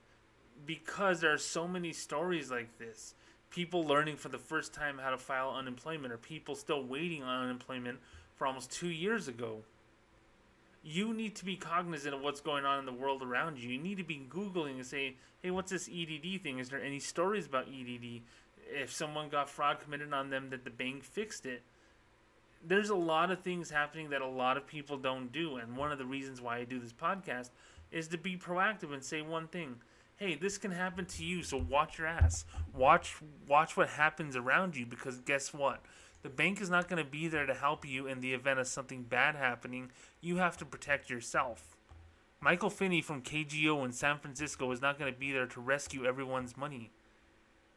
because 0.66 1.22
there 1.22 1.34
are 1.34 1.38
so 1.38 1.68
many 1.68 1.94
stories 1.94 2.50
like 2.50 2.80
this, 2.80 3.14
people 3.52 3.84
learning 3.84 4.18
for 4.18 4.30
the 4.30 4.40
first 4.40 4.74
time 4.74 4.98
how 4.98 5.12
to 5.12 5.18
file 5.18 5.52
unemployment, 5.52 6.12
or 6.12 6.18
people 6.18 6.56
still 6.56 6.84
waiting 6.84 7.22
on 7.22 7.44
unemployment 7.44 8.00
for 8.36 8.48
almost 8.48 8.72
two 8.72 8.90
years 8.90 9.28
ago, 9.28 9.60
you 10.84 11.14
need 11.14 11.36
to 11.36 11.46
be 11.46 11.56
cognizant 11.56 12.14
of 12.14 12.22
what's 12.22 12.42
going 12.42 12.66
on 12.66 12.80
in 12.80 12.86
the 12.86 12.94
world 12.94 13.22
around 13.22 13.58
you. 13.58 13.70
You 13.70 13.80
need 13.80 13.98
to 13.98 14.04
be 14.04 14.26
Googling 14.30 14.76
and 14.76 14.86
say, 14.86 15.16
hey, 15.42 15.52
what's 15.52 15.72
this 15.72 15.88
EDD 15.88 16.42
thing? 16.42 16.60
Is 16.60 16.70
there 16.70 16.82
any 16.82 17.00
stories 17.00 17.46
about 17.46 17.68
EDD? 17.68 18.22
If 18.74 18.92
someone 18.92 19.30
got 19.30 19.50
fraud 19.50 19.80
committed 19.80 20.14
on 20.14 20.30
them, 20.30 20.50
that 20.50 20.64
the 20.64 20.72
bank 20.72 21.04
fixed 21.04 21.46
it 21.46 21.62
there's 22.66 22.90
a 22.90 22.96
lot 22.96 23.32
of 23.32 23.42
things 23.42 23.70
happening 23.70 24.10
that 24.10 24.22
a 24.22 24.28
lot 24.28 24.58
of 24.58 24.68
people 24.68 24.98
don't 24.98 25.32
do 25.32 25.58
and 25.58 25.76
one 25.76 25.92
of 25.92 25.98
the 25.98 26.06
reasons 26.06 26.42
why 26.42 26.58
I 26.58 26.64
do 26.64 26.80
this 26.80 26.94
podcast 26.94 27.50
is 27.92 28.08
to 28.10 28.18
be 28.18 28.38
proactive 28.38 28.94
and 28.94 29.04
say 29.04 29.22
one 29.22 29.48
thing 29.48 29.78
hey 30.18 30.36
this 30.36 30.58
can 30.58 30.72
happen 30.72 31.06
to 31.06 31.24
you 31.24 31.44
so 31.44 31.58
watch 31.58 31.98
your 31.98 32.08
ass 32.08 32.46
watch 32.76 33.16
watch 33.48 33.76
what 33.76 33.90
happens 33.90 34.36
around 34.36 34.76
you 34.76 34.86
because 34.86 35.20
guess 35.22 35.54
what 35.54 35.82
the 36.24 36.30
bank 36.30 36.62
is 36.62 36.70
not 36.70 36.88
going 36.88 37.04
to 37.04 37.10
be 37.10 37.28
there 37.28 37.46
to 37.46 37.54
help 37.54 37.86
you 37.86 38.08
in 38.08 38.22
the 38.22 38.34
event 38.34 38.60
of 38.60 38.68
something 38.68 39.04
bad 39.04 39.36
happening. 39.36 39.92
You 40.20 40.38
have 40.38 40.58
to 40.58 40.66
protect 40.66 41.10
yourself. 41.10 41.76
Michael 42.40 42.70
finney 42.70 43.02
from 43.02 43.22
kgo 43.22 43.86
in 43.86 43.92
san 43.92 44.18
francisco 44.18 44.72
is 44.72 44.82
not 44.82 44.98
going 44.98 45.12
to 45.14 45.20
be 45.20 45.32
there 45.32 45.46
to 45.46 45.62
rescue 45.62 46.06
everyone's 46.06 46.58
money. 46.58 46.92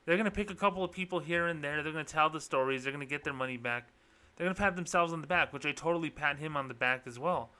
They're 0.04 0.16
going 0.16 0.24
to 0.24 0.30
pick 0.30 0.50
a 0.50 0.54
couple 0.54 0.84
of 0.84 0.92
people 0.92 1.20
here 1.20 1.46
and 1.46 1.62
there. 1.62 1.82
They're 1.82 1.92
going 1.92 2.04
to 2.04 2.12
tell 2.12 2.30
the 2.30 2.40
stories. 2.40 2.82
They're 2.82 2.92
going 2.92 3.06
to 3.06 3.10
get 3.10 3.24
their 3.24 3.32
money 3.32 3.56
back. 3.56 3.88
They're 4.36 4.46
going 4.46 4.54
to 4.54 4.60
pat 4.60 4.76
themselves 4.76 5.12
on 5.12 5.20
the 5.20 5.26
back, 5.26 5.52
which 5.52 5.64
I 5.64 5.72
totally 5.72 6.10
pat 6.10 6.38
him 6.38 6.56
on 6.56 6.68
the 6.68 6.74
back 6.74 7.02
as 7.06 7.18
well. 7.18 7.50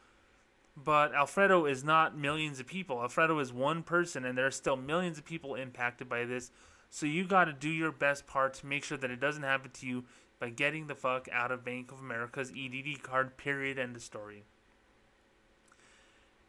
But 0.76 1.14
Alfredo 1.14 1.66
is 1.66 1.84
not 1.84 2.18
millions 2.18 2.58
of 2.58 2.66
people. 2.66 3.00
Alfredo 3.00 3.38
is 3.38 3.52
one 3.52 3.82
person, 3.82 4.24
and 4.24 4.36
there 4.36 4.46
are 4.46 4.50
still 4.50 4.76
millions 4.76 5.18
of 5.18 5.24
people 5.24 5.54
impacted 5.54 6.08
by 6.08 6.24
this. 6.24 6.50
So 6.90 7.06
you 7.06 7.24
got 7.24 7.46
to 7.46 7.52
do 7.52 7.70
your 7.70 7.92
best 7.92 8.26
part 8.26 8.54
to 8.54 8.66
make 8.66 8.84
sure 8.84 8.98
that 8.98 9.10
it 9.10 9.20
doesn't 9.20 9.42
happen 9.42 9.70
to 9.70 9.86
you 9.86 10.04
by 10.44 10.50
getting 10.50 10.88
the 10.88 10.94
fuck 10.94 11.26
out 11.32 11.50
of 11.50 11.64
Bank 11.64 11.90
of 11.90 12.00
America's 12.00 12.52
EDD 12.54 13.02
card, 13.02 13.38
period, 13.38 13.78
end 13.78 13.96
of 13.96 14.02
story. 14.02 14.44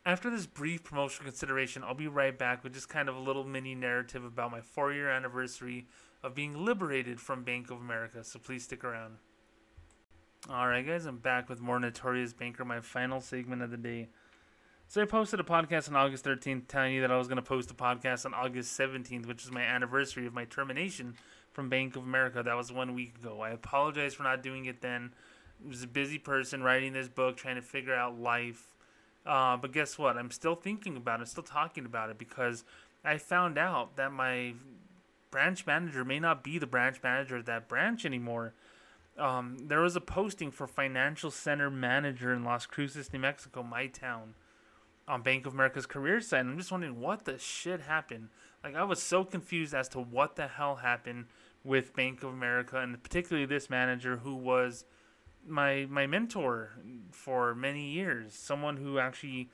After 0.06 0.30
this 0.30 0.46
brief 0.46 0.84
promotional 0.84 1.32
consideration, 1.32 1.82
I'll 1.82 1.94
be 1.94 2.10
right 2.10 2.38
back 2.38 2.62
with 2.62 2.74
just 2.74 2.90
kind 2.90 3.08
of 3.08 3.16
a 3.16 3.22
little 3.22 3.46
mini 3.46 3.74
narrative 3.74 4.26
about 4.26 4.52
my 4.52 4.60
four 4.60 4.92
year 4.92 5.10
anniversary 5.10 5.88
of 6.22 6.36
being 6.36 6.66
liberated 6.66 7.22
from 7.22 7.46
Bank 7.46 7.72
of 7.72 7.78
America, 7.78 8.22
so 8.26 8.38
please 8.38 8.66
stick 8.66 8.84
around. 8.84 9.16
Alright, 10.50 10.86
guys, 10.86 11.06
I'm 11.06 11.20
back 11.20 11.48
with 11.48 11.62
more 11.62 11.80
Notorious 11.80 12.34
Banker, 12.34 12.66
my 12.66 12.82
final 12.82 13.22
segment 13.22 13.62
of 13.62 13.72
the 13.72 13.78
day. 13.78 14.10
So 14.88 15.02
I 15.02 15.06
posted 15.06 15.40
a 15.40 15.44
podcast 15.44 15.88
on 15.88 15.96
August 15.96 16.26
13th 16.26 16.68
telling 16.68 16.96
you 16.96 17.00
that 17.00 17.12
I 17.12 17.18
was 17.18 17.30
going 17.30 17.38
to 17.38 17.42
post 17.42 17.72
a 17.72 17.74
podcast 17.74 18.26
on 18.26 18.34
August 18.34 18.78
17th, 18.78 19.26
which 19.26 19.46
is 19.46 19.54
my 19.54 19.64
anniversary 19.64 20.28
of 20.28 20.34
my 20.34 20.44
termination 20.44 21.16
from 21.56 21.70
Bank 21.70 21.96
of 21.96 22.04
America. 22.04 22.44
That 22.44 22.58
was 22.58 22.72
one 22.72 22.94
week 22.94 23.16
ago. 23.18 23.40
I 23.40 23.52
apologize 23.52 24.14
for 24.14 24.24
not 24.24 24.44
doing 24.44 24.66
it 24.66 24.82
then. 24.82 25.14
I 25.64 25.70
was 25.70 25.84
a 25.84 25.88
busy 25.88 26.20
person 26.20 26.62
writing 26.62 26.92
this 26.92 27.08
book, 27.08 27.38
trying 27.38 27.56
to 27.56 27.62
figure 27.62 27.96
out 27.96 28.20
life. 28.20 28.76
Uh, 29.26 29.56
but 29.56 29.72
guess 29.72 29.98
what? 29.98 30.18
I'm 30.18 30.32
still 30.32 30.56
thinking 30.56 30.98
about 30.98 31.22
it, 31.22 31.30
still 31.30 31.44
talking 31.44 31.86
about 31.86 32.10
it 32.10 32.18
because 32.18 32.66
I 33.06 33.18
found 33.18 33.58
out 33.58 33.96
that 33.96 34.12
my 34.12 34.54
branch 35.32 35.66
manager 35.66 36.04
may 36.04 36.20
not 36.20 36.44
be 36.44 36.60
the 36.60 36.68
branch 36.68 36.98
manager 37.02 37.38
of 37.38 37.46
that 37.46 37.70
branch 37.70 38.06
anymore. 38.06 38.54
Um, 39.18 39.58
there 39.68 39.80
was 39.80 39.96
a 39.96 40.02
posting 40.02 40.52
for 40.52 40.68
financial 40.68 41.32
center 41.32 41.70
manager 41.70 42.34
in 42.34 42.44
Las 42.44 42.66
Cruces, 42.66 43.14
New 43.14 43.20
Mexico, 43.20 43.64
my 43.64 43.88
town, 43.88 44.34
on 45.08 45.22
Bank 45.22 45.46
of 45.46 45.54
America's 45.54 45.86
career 45.86 46.20
site. 46.20 46.42
And 46.42 46.50
I'm 46.50 46.58
just 46.58 46.72
wondering 46.72 47.00
what 47.00 47.24
the 47.24 47.38
shit 47.38 47.82
happened. 47.82 48.28
Like 48.66 48.76
I 48.76 48.84
was 48.84 49.00
so 49.00 49.24
confused 49.24 49.76
as 49.76 49.88
to 49.90 50.00
what 50.00 50.38
the 50.38 50.48
hell 50.48 50.78
happened 50.78 51.26
with 51.64 51.96
Bank 51.96 52.24
of 52.24 52.34
America 52.34 52.80
and 52.80 53.02
particularly 53.02 53.46
this 53.46 53.70
manager 53.70 54.18
who 54.18 54.36
was 54.36 54.86
my 55.48 55.86
my 55.88 56.08
mentor 56.08 56.72
for 57.12 57.54
many 57.54 57.92
years, 57.92 58.34
someone 58.34 58.78
who 58.78 58.98
actually, 58.98 59.52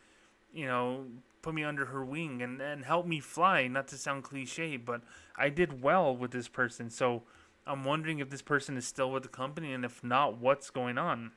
you 0.53 0.65
know, 0.65 1.07
put 1.41 1.53
me 1.53 1.61
under 1.61 1.87
her 1.87 2.05
wing 2.05 2.41
and, 2.41 2.61
and 2.61 2.85
helped 2.85 3.09
me 3.09 3.19
fly, 3.19 3.67
not 3.67 3.89
to 3.89 3.97
sound 3.97 4.23
cliche, 4.23 4.77
but 4.77 5.01
I 5.37 5.49
did 5.49 5.83
well 5.83 6.15
with 6.15 6.31
this 6.31 6.47
person. 6.47 6.89
So 6.89 7.23
I'm 7.67 7.83
wondering 7.83 8.19
if 8.19 8.29
this 8.29 8.41
person 8.41 8.77
is 8.77 8.87
still 8.87 9.11
with 9.11 9.23
the 9.23 9.29
company 9.29 9.73
and 9.73 9.83
if 9.83 10.01
not, 10.05 10.37
what's 10.37 10.69
going 10.69 10.97
on. 10.97 11.31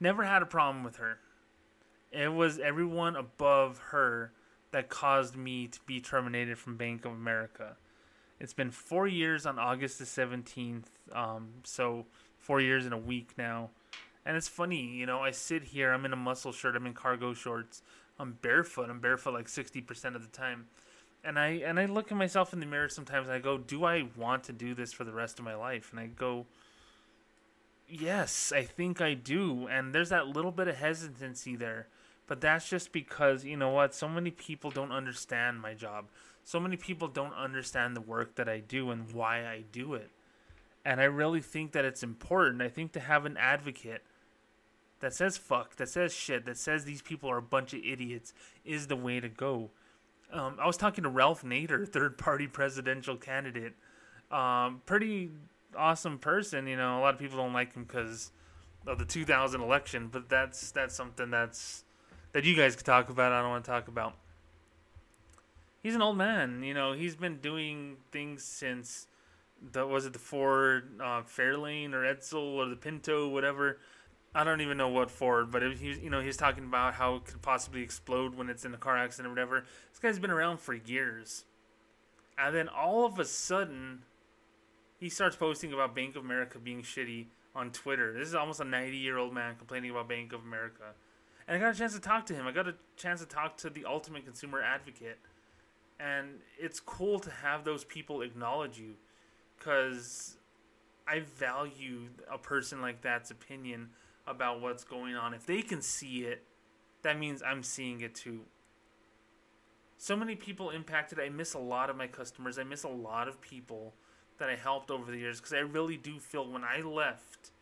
Never 0.00 0.24
had 0.24 0.42
a 0.42 0.46
problem 0.46 0.82
with 0.82 0.96
her. 0.96 1.18
It 2.10 2.32
was 2.32 2.58
everyone 2.58 3.14
above 3.14 3.78
her 3.90 4.32
that 4.72 4.88
caused 4.88 5.36
me 5.36 5.68
to 5.68 5.78
be 5.86 6.00
terminated 6.00 6.58
from 6.58 6.76
Bank 6.76 7.04
of 7.04 7.12
America. 7.12 7.76
It's 8.40 8.54
been 8.54 8.70
four 8.70 9.06
years 9.06 9.46
on 9.46 9.58
August 9.58 9.98
the 9.98 10.04
17th. 10.04 10.84
Um, 11.12 11.48
so 11.62 12.06
four 12.42 12.60
years 12.60 12.84
in 12.84 12.92
a 12.92 12.98
week 12.98 13.30
now. 13.38 13.70
And 14.26 14.36
it's 14.36 14.48
funny, 14.48 14.80
you 14.80 15.06
know, 15.06 15.20
I 15.20 15.30
sit 15.30 15.64
here, 15.64 15.92
I'm 15.92 16.04
in 16.04 16.12
a 16.12 16.16
muscle 16.16 16.52
shirt, 16.52 16.76
I'm 16.76 16.86
in 16.86 16.94
cargo 16.94 17.34
shorts, 17.34 17.82
I'm 18.18 18.38
barefoot, 18.42 18.88
I'm 18.88 19.00
barefoot 19.00 19.34
like 19.34 19.46
60% 19.46 20.14
of 20.14 20.22
the 20.22 20.28
time. 20.28 20.66
And 21.24 21.38
I 21.38 21.48
and 21.64 21.78
I 21.78 21.86
look 21.86 22.10
at 22.10 22.18
myself 22.18 22.52
in 22.52 22.58
the 22.58 22.66
mirror 22.66 22.88
sometimes 22.88 23.28
and 23.28 23.36
I 23.36 23.38
go, 23.38 23.56
"Do 23.56 23.84
I 23.84 24.08
want 24.16 24.42
to 24.44 24.52
do 24.52 24.74
this 24.74 24.92
for 24.92 25.04
the 25.04 25.12
rest 25.12 25.38
of 25.38 25.44
my 25.44 25.54
life?" 25.54 25.92
And 25.92 26.00
I 26.00 26.06
go, 26.06 26.46
"Yes, 27.88 28.50
I 28.52 28.64
think 28.64 29.00
I 29.00 29.14
do." 29.14 29.68
And 29.68 29.94
there's 29.94 30.08
that 30.08 30.26
little 30.26 30.50
bit 30.50 30.66
of 30.66 30.74
hesitancy 30.74 31.54
there. 31.54 31.86
But 32.26 32.40
that's 32.40 32.68
just 32.68 32.92
because, 32.92 33.44
you 33.44 33.56
know 33.56 33.70
what, 33.70 33.94
so 33.94 34.08
many 34.08 34.30
people 34.30 34.70
don't 34.70 34.92
understand 34.92 35.60
my 35.60 35.74
job. 35.74 36.06
So 36.44 36.58
many 36.58 36.76
people 36.76 37.08
don't 37.08 37.34
understand 37.34 37.96
the 37.96 38.00
work 38.00 38.36
that 38.36 38.48
I 38.48 38.60
do 38.60 38.90
and 38.90 39.12
why 39.12 39.46
I 39.46 39.64
do 39.70 39.94
it. 39.94 40.10
And 40.84 41.00
I 41.00 41.04
really 41.04 41.40
think 41.40 41.72
that 41.72 41.84
it's 41.84 42.02
important. 42.02 42.62
I 42.62 42.68
think 42.68 42.92
to 42.92 43.00
have 43.00 43.24
an 43.24 43.36
advocate 43.36 44.02
that 45.00 45.14
says 45.14 45.36
fuck, 45.36 45.76
that 45.76 45.88
says 45.88 46.12
shit, 46.14 46.44
that 46.46 46.56
says 46.56 46.84
these 46.84 47.02
people 47.02 47.30
are 47.30 47.38
a 47.38 47.42
bunch 47.42 47.74
of 47.74 47.80
idiots 47.84 48.32
is 48.64 48.86
the 48.86 48.96
way 48.96 49.20
to 49.20 49.28
go. 49.28 49.70
Um, 50.32 50.56
I 50.60 50.66
was 50.66 50.76
talking 50.76 51.04
to 51.04 51.10
Ralph 51.10 51.42
Nader, 51.42 51.86
third 51.92 52.18
party 52.18 52.46
presidential 52.46 53.16
candidate. 53.16 53.74
Um, 54.30 54.80
pretty 54.86 55.30
awesome 55.76 56.18
person. 56.18 56.66
You 56.66 56.76
know, 56.76 56.98
a 56.98 57.00
lot 57.00 57.14
of 57.14 57.20
people 57.20 57.36
don't 57.36 57.52
like 57.52 57.74
him 57.74 57.84
because 57.84 58.30
of 58.86 58.98
the 58.98 59.04
2000 59.04 59.60
election, 59.60 60.08
but 60.10 60.28
that's 60.28 60.70
that's 60.70 60.94
something 60.94 61.30
that's 61.30 61.84
that 62.32 62.44
you 62.44 62.56
guys 62.56 62.76
could 62.76 62.86
talk 62.86 63.08
about. 63.08 63.32
I 63.32 63.40
don't 63.40 63.50
want 63.50 63.64
to 63.64 63.70
talk 63.70 63.88
about. 63.88 64.14
He's 65.82 65.94
an 65.94 66.02
old 66.02 66.16
man. 66.16 66.62
You 66.62 66.74
know, 66.74 66.92
he's 66.92 67.16
been 67.16 67.38
doing 67.38 67.96
things 68.10 68.44
since 68.44 69.06
the 69.72 69.86
was 69.86 70.06
it 70.06 70.12
the 70.12 70.18
Ford 70.18 71.00
uh, 71.00 71.22
Fairlane 71.22 71.92
or 71.92 72.02
Edsel 72.02 72.56
or 72.56 72.66
the 72.66 72.76
Pinto, 72.76 73.28
whatever. 73.28 73.78
I 74.34 74.44
don't 74.44 74.62
even 74.62 74.78
know 74.78 74.88
what 74.88 75.10
Ford, 75.10 75.50
but 75.50 75.62
it, 75.62 75.80
you 75.80 76.08
know, 76.08 76.20
he's 76.20 76.38
talking 76.38 76.64
about 76.64 76.94
how 76.94 77.16
it 77.16 77.26
could 77.26 77.42
possibly 77.42 77.82
explode 77.82 78.34
when 78.34 78.48
it's 78.48 78.64
in 78.64 78.72
a 78.72 78.78
car 78.78 78.96
accident 78.96 79.26
or 79.26 79.30
whatever. 79.30 79.64
This 79.90 79.98
guy's 80.00 80.18
been 80.18 80.30
around 80.30 80.58
for 80.60 80.72
years, 80.72 81.44
and 82.38 82.54
then 82.54 82.68
all 82.68 83.04
of 83.04 83.18
a 83.18 83.26
sudden, 83.26 84.04
he 84.98 85.10
starts 85.10 85.36
posting 85.36 85.72
about 85.72 85.94
Bank 85.94 86.16
of 86.16 86.24
America 86.24 86.58
being 86.58 86.82
shitty 86.82 87.26
on 87.54 87.70
Twitter. 87.72 88.14
This 88.14 88.28
is 88.28 88.34
almost 88.34 88.60
a 88.60 88.64
90 88.64 88.96
year 88.96 89.18
old 89.18 89.34
man 89.34 89.56
complaining 89.56 89.90
about 89.90 90.08
Bank 90.08 90.32
of 90.32 90.40
America, 90.42 90.94
and 91.46 91.56
I 91.56 91.60
got 91.60 91.74
a 91.74 91.78
chance 91.78 91.94
to 91.94 92.00
talk 92.00 92.26
to 92.26 92.34
him. 92.34 92.46
I 92.46 92.52
got 92.52 92.68
a 92.68 92.74
chance 92.96 93.20
to 93.20 93.26
talk 93.26 93.56
to 93.58 93.70
the 93.70 93.84
ultimate 93.84 94.24
consumer 94.24 94.62
advocate, 94.62 95.18
and 95.98 96.40
it's 96.58 96.80
cool 96.80 97.18
to 97.20 97.30
have 97.30 97.64
those 97.64 97.84
people 97.84 98.22
acknowledge 98.22 98.78
you 98.78 98.94
because 99.58 100.36
I 101.06 101.20
value 101.20 102.08
a 102.30 102.38
person 102.38 102.80
like 102.80 103.02
that's 103.02 103.30
opinion 103.30 103.90
about 104.26 104.60
what's 104.60 104.84
going 104.84 105.14
on. 105.14 105.34
If 105.34 105.46
they 105.46 105.62
can 105.62 105.82
see 105.82 106.24
it, 106.24 106.42
that 107.02 107.18
means 107.18 107.42
I'm 107.42 107.62
seeing 107.62 108.00
it 108.00 108.14
too. 108.14 108.42
So 109.98 110.16
many 110.16 110.34
people 110.34 110.70
impacted. 110.70 111.20
I 111.20 111.28
miss 111.28 111.54
a 111.54 111.58
lot 111.58 111.90
of 111.90 111.96
my 111.96 112.06
customers. 112.06 112.58
I 112.58 112.64
miss 112.64 112.82
a 112.82 112.88
lot 112.88 113.28
of 113.28 113.40
people 113.40 113.94
that 114.38 114.48
I 114.48 114.56
helped 114.56 114.90
over 114.90 115.10
the 115.10 115.18
years 115.18 115.40
because 115.40 115.52
I 115.52 115.58
really 115.58 115.96
do 115.96 116.18
feel 116.18 116.50
when 116.50 116.64
I 116.64 116.80
left 116.80 117.52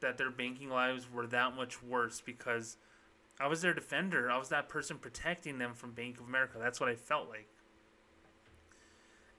that 0.00 0.16
their 0.16 0.30
banking 0.30 0.70
lives 0.70 1.08
were 1.12 1.26
that 1.26 1.56
much 1.56 1.82
worse 1.82 2.20
because 2.24 2.76
I 3.40 3.46
was 3.46 3.62
their 3.62 3.74
defender. 3.74 4.30
I 4.30 4.38
was 4.38 4.48
that 4.48 4.68
person 4.68 4.98
protecting 4.98 5.58
them 5.58 5.74
from 5.74 5.92
Bank 5.92 6.18
of 6.18 6.26
America. 6.26 6.58
That's 6.58 6.80
what 6.80 6.88
I 6.88 6.94
felt 6.96 7.28
like 7.28 7.48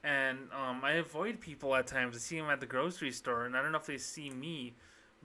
and 0.04 0.40
um, 0.54 0.82
I 0.84 0.94
avoid 0.94 1.42
people 1.42 1.76
at 1.76 1.88
times. 1.88 2.16
I 2.16 2.20
see 2.20 2.38
them 2.38 2.50
at 2.50 2.60
the 2.60 2.66
grocery 2.66 3.12
store, 3.12 3.46
and 3.46 3.56
I 3.56 3.62
don't 3.62 3.72
know 3.72 3.78
if 3.80 3.86
they 3.86 3.98
see 3.98 4.30
me, 4.30 4.76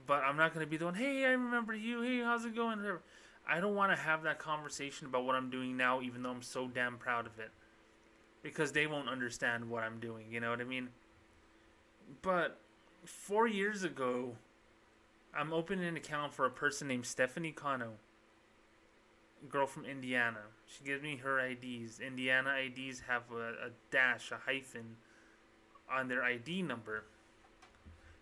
but 0.06 0.22
I'm 0.24 0.36
not 0.36 0.52
going 0.52 0.66
to 0.66 0.70
be 0.70 0.76
the 0.76 0.86
one. 0.86 0.94
Hey, 0.94 1.24
I 1.24 1.30
remember 1.30 1.74
you. 1.74 2.02
Hey, 2.02 2.20
how's 2.20 2.44
it 2.44 2.56
going? 2.56 2.84
I 3.48 3.60
don't 3.60 3.74
want 3.74 3.92
to 3.92 3.96
have 3.96 4.22
that 4.24 4.38
conversation 4.38 5.06
about 5.06 5.24
what 5.24 5.36
I'm 5.36 5.50
doing 5.50 5.76
now, 5.76 6.00
even 6.00 6.22
though 6.22 6.30
I'm 6.30 6.42
so 6.42 6.66
damn 6.66 6.96
proud 6.96 7.26
of 7.26 7.38
it, 7.38 7.50
because 8.42 8.72
they 8.72 8.86
won't 8.86 9.08
understand 9.08 9.68
what 9.70 9.84
I'm 9.84 10.00
doing. 10.00 10.26
You 10.30 10.40
know 10.40 10.50
what 10.50 10.60
I 10.60 10.64
mean? 10.64 10.88
But 12.22 12.58
four 13.04 13.46
years 13.46 13.84
ago, 13.84 14.36
I'm 15.36 15.52
opening 15.52 15.86
an 15.86 15.96
account 15.96 16.34
for 16.34 16.46
a 16.46 16.50
person 16.50 16.88
named 16.88 17.06
Stephanie 17.06 17.52
Cano 17.52 17.92
girl 19.48 19.66
from 19.66 19.84
Indiana. 19.84 20.40
She 20.66 20.84
gives 20.84 21.02
me 21.02 21.16
her 21.16 21.38
IDs. 21.38 22.00
Indiana 22.00 22.54
IDs 22.64 23.02
have 23.08 23.22
a, 23.32 23.66
a 23.66 23.70
dash, 23.90 24.30
a 24.32 24.38
hyphen 24.46 24.96
on 25.90 26.08
their 26.08 26.22
ID 26.22 26.62
number. 26.62 27.04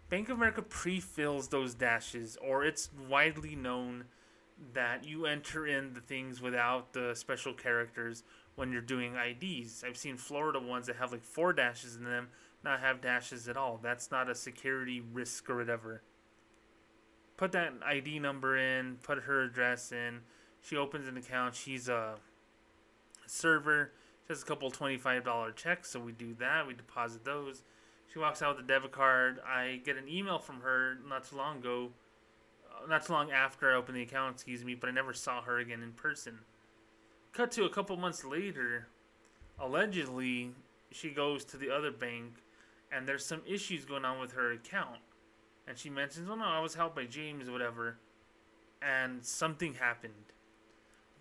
Bank 0.08 0.28
of 0.28 0.36
America 0.36 0.62
pre 0.62 1.00
fills 1.00 1.48
those 1.48 1.74
dashes, 1.74 2.36
or 2.42 2.64
it's 2.64 2.90
widely 3.08 3.56
known 3.56 4.04
that 4.74 5.04
you 5.04 5.26
enter 5.26 5.66
in 5.66 5.94
the 5.94 6.00
things 6.00 6.40
without 6.40 6.92
the 6.92 7.14
special 7.14 7.54
characters 7.54 8.22
when 8.54 8.70
you're 8.70 8.82
doing 8.82 9.14
IDs. 9.16 9.82
I've 9.86 9.96
seen 9.96 10.16
Florida 10.16 10.60
ones 10.60 10.86
that 10.86 10.96
have 10.96 11.12
like 11.12 11.24
four 11.24 11.52
dashes 11.52 11.96
in 11.96 12.04
them, 12.04 12.28
not 12.62 12.80
have 12.80 13.00
dashes 13.00 13.48
at 13.48 13.56
all. 13.56 13.80
That's 13.82 14.10
not 14.10 14.28
a 14.28 14.34
security 14.34 15.00
risk 15.00 15.48
or 15.48 15.56
whatever. 15.56 16.02
Put 17.36 17.52
that 17.52 17.72
ID 17.84 18.18
number 18.18 18.56
in, 18.56 18.98
put 19.02 19.20
her 19.20 19.42
address 19.42 19.90
in 19.92 20.20
she 20.62 20.76
opens 20.76 21.08
an 21.08 21.16
account. 21.16 21.54
She's 21.54 21.88
a 21.88 22.14
server. 23.26 23.92
She 24.26 24.32
has 24.32 24.42
a 24.42 24.46
couple 24.46 24.70
$25 24.70 25.56
checks, 25.56 25.90
so 25.90 26.00
we 26.00 26.12
do 26.12 26.34
that. 26.38 26.66
We 26.66 26.74
deposit 26.74 27.24
those. 27.24 27.64
She 28.12 28.18
walks 28.18 28.42
out 28.42 28.56
with 28.56 28.64
a 28.64 28.68
debit 28.68 28.92
card. 28.92 29.40
I 29.46 29.80
get 29.84 29.96
an 29.96 30.08
email 30.08 30.38
from 30.38 30.60
her 30.60 30.98
not 31.08 31.28
too 31.28 31.36
long 31.36 31.58
ago, 31.58 31.90
uh, 32.70 32.86
not 32.86 33.04
too 33.06 33.12
long 33.12 33.30
after 33.32 33.72
I 33.72 33.74
opened 33.74 33.96
the 33.96 34.02
account, 34.02 34.34
excuse 34.36 34.64
me, 34.64 34.74
but 34.74 34.88
I 34.88 34.92
never 34.92 35.12
saw 35.12 35.42
her 35.42 35.58
again 35.58 35.82
in 35.82 35.92
person. 35.92 36.38
Cut 37.32 37.50
to 37.52 37.64
a 37.64 37.70
couple 37.70 37.96
months 37.96 38.24
later, 38.24 38.86
allegedly, 39.58 40.52
she 40.90 41.10
goes 41.10 41.44
to 41.46 41.56
the 41.56 41.70
other 41.70 41.90
bank 41.90 42.34
and 42.92 43.08
there's 43.08 43.24
some 43.24 43.40
issues 43.46 43.86
going 43.86 44.04
on 44.04 44.20
with 44.20 44.32
her 44.32 44.52
account. 44.52 44.98
And 45.66 45.78
she 45.78 45.88
mentions, 45.88 46.28
well, 46.28 46.36
no, 46.36 46.44
I 46.44 46.60
was 46.60 46.74
helped 46.74 46.94
by 46.94 47.06
James 47.06 47.48
or 47.48 47.52
whatever. 47.52 47.96
And 48.82 49.24
something 49.24 49.74
happened 49.74 50.32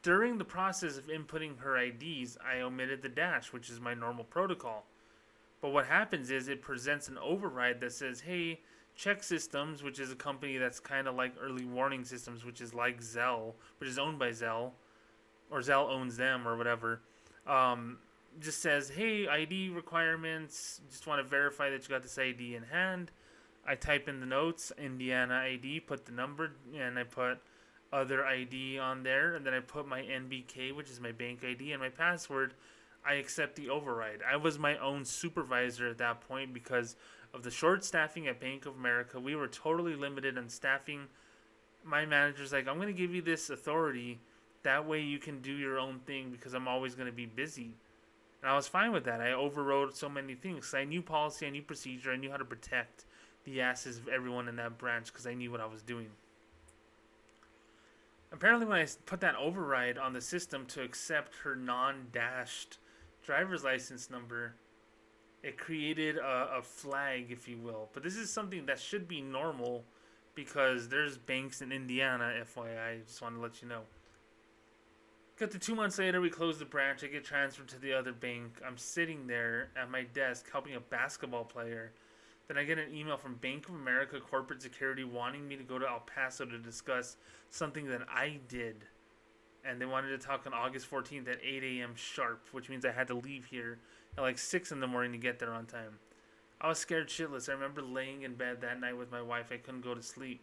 during 0.04 0.38
the 0.38 0.46
process 0.46 0.98
of 0.98 1.08
inputting 1.08 1.60
her 1.60 1.78
IDs, 1.78 2.38
I 2.46 2.62
omitted 2.62 3.02
the 3.02 3.10
dash, 3.10 3.54
which 3.54 3.70
is 3.70 3.80
my 3.80 3.94
normal 3.94 4.24
protocol. 4.24 4.86
But 5.62 5.70
what 5.70 5.86
happens 5.86 6.32
is 6.32 6.48
it 6.48 6.62
presents 6.62 7.08
an 7.08 7.18
override 7.20 7.80
that 7.82 7.94
says, 7.94 8.22
hey, 8.22 8.62
ChexSystems, 8.98 9.84
which 9.84 10.00
is 10.00 10.12
a 10.12 10.16
company 10.16 10.58
that's 10.58 10.80
kind 10.80 11.08
of 11.08 11.16
like 11.16 11.34
Early 11.40 11.66
Warning 11.66 12.04
Systems, 12.04 12.44
which 12.44 12.62
is 12.62 12.74
like 12.74 13.02
Zelle, 13.02 13.54
which 13.80 13.90
is 13.90 14.00
owned 14.00 14.18
by 14.18 14.30
Zelle, 14.30 14.72
or 15.52 15.60
Zelle 15.60 15.90
owns 15.90 16.18
them 16.18 16.48
or 16.48 16.58
whatever. 16.58 17.02
Um, 17.46 18.00
just 18.40 18.62
says, 18.62 18.90
hey, 18.90 19.28
ID 19.28 19.70
requirements. 19.70 20.82
Just 20.90 21.06
want 21.06 21.22
to 21.22 21.28
verify 21.28 21.70
that 21.70 21.84
you 21.84 21.90
got 21.90 22.02
this 22.02 22.18
ID 22.18 22.56
in 22.56 22.64
hand. 22.64 23.12
I 23.68 23.76
type 23.76 24.10
in 24.10 24.20
the 24.20 24.26
notes, 24.26 24.72
Indiana 24.78 25.36
ID, 25.36 25.82
put 25.82 26.06
the 26.06 26.12
number, 26.12 26.54
and 26.76 26.98
I 26.98 27.04
put 27.04 27.40
other 27.94 28.26
ID 28.26 28.80
on 28.80 29.04
there, 29.04 29.36
and 29.36 29.46
then 29.46 29.54
I 29.54 29.60
put 29.60 29.88
my 29.88 30.02
NBK, 30.02 30.76
which 30.76 30.90
is 30.90 31.00
my 31.00 31.12
bank 31.12 31.44
ID, 31.44 31.72
and 31.72 31.82
my 31.82 31.90
password. 31.90 32.54
I 33.06 33.16
accept 33.16 33.56
the 33.56 33.70
override. 33.70 34.20
I 34.30 34.36
was 34.36 34.60
my 34.60 34.78
own 34.78 35.06
supervisor 35.06 35.88
at 35.88 35.98
that 35.98 36.22
point 36.22 36.54
because 36.54 36.96
of 37.34 37.44
the 37.44 37.52
short 37.52 37.84
staffing 37.84 38.28
at 38.28 38.40
Bank 38.40 38.66
of 38.66 38.76
America. 38.76 39.20
We 39.20 39.36
were 39.36 39.48
totally 39.48 39.96
limited 39.96 40.38
on 40.38 40.50
staffing. 40.50 41.08
My 41.84 42.06
manager's 42.06 42.52
like, 42.52 42.68
I'm 42.68 42.76
going 42.76 42.88
to 42.88 42.94
give 42.94 43.16
you 43.16 43.22
this 43.22 43.50
authority. 43.50 44.20
That 44.64 44.88
way 44.88 45.02
you 45.02 45.18
can 45.18 45.42
do 45.42 45.52
your 45.52 45.80
own 45.80 46.00
thing 46.06 46.30
because 46.30 46.54
I'm 46.54 46.68
always 46.68 46.94
going 46.94 47.08
to 47.08 47.12
be 47.12 47.26
busy. 47.26 47.72
And 48.42 48.52
I 48.52 48.56
was 48.56 48.68
fine 48.68 48.92
with 48.92 49.06
that. 49.06 49.22
I 49.22 49.32
overrode 49.32 49.96
so 49.96 50.10
many 50.10 50.36
things. 50.36 50.74
I 50.74 50.84
knew 50.84 51.02
policy, 51.02 51.48
I 51.48 51.50
knew 51.50 51.62
procedure, 51.62 52.12
I 52.12 52.18
knew 52.18 52.30
how 52.30 52.38
to 52.38 52.46
protect 52.46 53.06
the 53.46 53.62
asses 53.62 53.98
of 53.98 54.08
everyone 54.08 54.48
in 54.48 54.56
that 54.58 54.78
branch 54.78 55.08
because 55.08 55.26
I 55.26 55.34
knew 55.34 55.52
what 55.52 55.62
I 55.62 55.66
was 55.66 55.82
doing. 55.82 56.08
Apparently, 58.32 58.66
when 58.66 58.80
I 58.80 58.88
put 59.06 59.20
that 59.22 59.36
override 59.36 59.98
on 59.98 60.14
the 60.14 60.22
system 60.22 60.66
to 60.68 60.82
accept 60.82 61.36
her 61.44 61.56
non 61.56 62.08
dashed 62.12 62.78
driver's 63.24 63.64
license 63.64 64.10
number, 64.10 64.56
it 65.44 65.58
created 65.58 66.18
a, 66.18 66.58
a 66.58 66.62
flag, 66.62 67.28
if 67.30 67.48
you 67.48 67.58
will. 67.58 67.90
But 67.94 68.04
this 68.04 68.16
is 68.16 68.32
something 68.32 68.66
that 68.68 68.80
should 68.80 69.08
be 69.08 69.22
normal 69.22 69.84
because 70.34 70.88
there's 70.88 71.18
banks 71.18 71.62
in 71.62 71.72
Indiana, 71.72 72.34
FYI. 72.56 72.80
I 72.80 72.98
just 73.06 73.22
want 73.22 73.36
to 73.36 73.42
let 73.42 73.62
you 73.62 73.68
know. 73.68 73.82
Got 75.38 75.52
to 75.52 75.60
two 75.60 75.76
months 75.76 75.98
later, 75.98 76.22
we 76.22 76.30
close 76.30 76.60
the 76.60 76.66
branch. 76.66 77.04
I 77.04 77.08
get 77.08 77.26
transferred 77.26 77.68
to 77.70 77.80
the 77.80 77.94
other 77.94 78.14
bank. 78.14 78.62
I'm 78.66 78.78
sitting 78.78 79.28
there 79.28 79.70
at 79.76 79.90
my 79.90 80.04
desk 80.04 80.46
helping 80.52 80.76
a 80.76 80.80
basketball 80.80 81.46
player. 81.46 81.92
Then 82.52 82.58
I 82.58 82.66
get 82.66 82.80
an 82.80 82.94
email 82.94 83.16
from 83.16 83.36
Bank 83.36 83.70
of 83.70 83.76
America 83.76 84.20
Corporate 84.20 84.62
Security 84.62 85.06
wanting 85.06 85.48
me 85.48 85.56
to 85.56 85.64
go 85.64 85.80
to 85.80 85.88
El 85.88 86.02
Paso 86.02 86.44
to 86.44 86.58
discuss 86.58 87.16
something 87.50 87.88
that 87.88 88.02
I 88.14 88.42
did. 88.50 88.84
And 89.64 89.80
they 89.80 89.86
wanted 89.86 90.10
to 90.10 90.18
talk 90.18 90.46
on 90.46 90.54
August 90.54 90.92
14th 90.92 91.30
at 91.30 91.40
8 91.42 91.64
a.m. 91.64 91.94
sharp, 91.96 92.46
which 92.52 92.68
means 92.68 92.84
I 92.84 92.92
had 92.92 93.08
to 93.08 93.14
leave 93.14 93.46
here 93.46 93.80
at 94.18 94.22
like 94.22 94.38
6 94.38 94.70
in 94.74 94.82
the 94.82 94.88
morning 94.88 95.14
to 95.14 95.18
get 95.18 95.40
there 95.40 95.54
on 95.54 95.66
time. 95.66 96.00
I 96.60 96.68
was 96.68 96.78
scared 96.78 97.08
shitless. 97.08 97.48
I 97.48 97.54
remember 97.54 97.82
laying 97.82 98.24
in 98.24 98.36
bed 98.36 98.60
that 98.60 98.82
night 98.82 98.98
with 98.98 99.14
my 99.14 99.22
wife. 99.22 99.46
I 99.50 99.56
couldn't 99.56 99.86
go 99.86 99.96
to 99.96 100.04
sleep. 100.04 100.42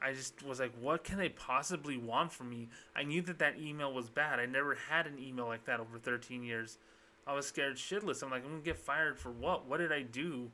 I 0.00 0.12
just 0.12 0.44
was 0.44 0.60
like, 0.60 0.74
what 0.80 1.02
can 1.02 1.18
they 1.18 1.30
possibly 1.30 1.96
want 1.96 2.30
from 2.30 2.48
me? 2.48 2.68
I 2.94 3.02
knew 3.02 3.22
that 3.22 3.40
that 3.40 3.58
email 3.58 3.92
was 3.92 4.08
bad. 4.08 4.38
I 4.38 4.46
never 4.46 4.76
had 4.88 5.08
an 5.08 5.18
email 5.18 5.46
like 5.46 5.64
that 5.64 5.80
over 5.80 5.98
13 5.98 6.44
years. 6.44 6.78
I 7.26 7.34
was 7.34 7.48
scared 7.48 7.74
shitless. 7.74 8.22
I'm 8.22 8.30
like, 8.30 8.44
I'm 8.44 8.50
gonna 8.52 8.62
get 8.62 8.78
fired 8.78 9.18
for 9.18 9.32
what? 9.32 9.66
What 9.66 9.78
did 9.78 9.90
I 9.90 10.02
do? 10.02 10.52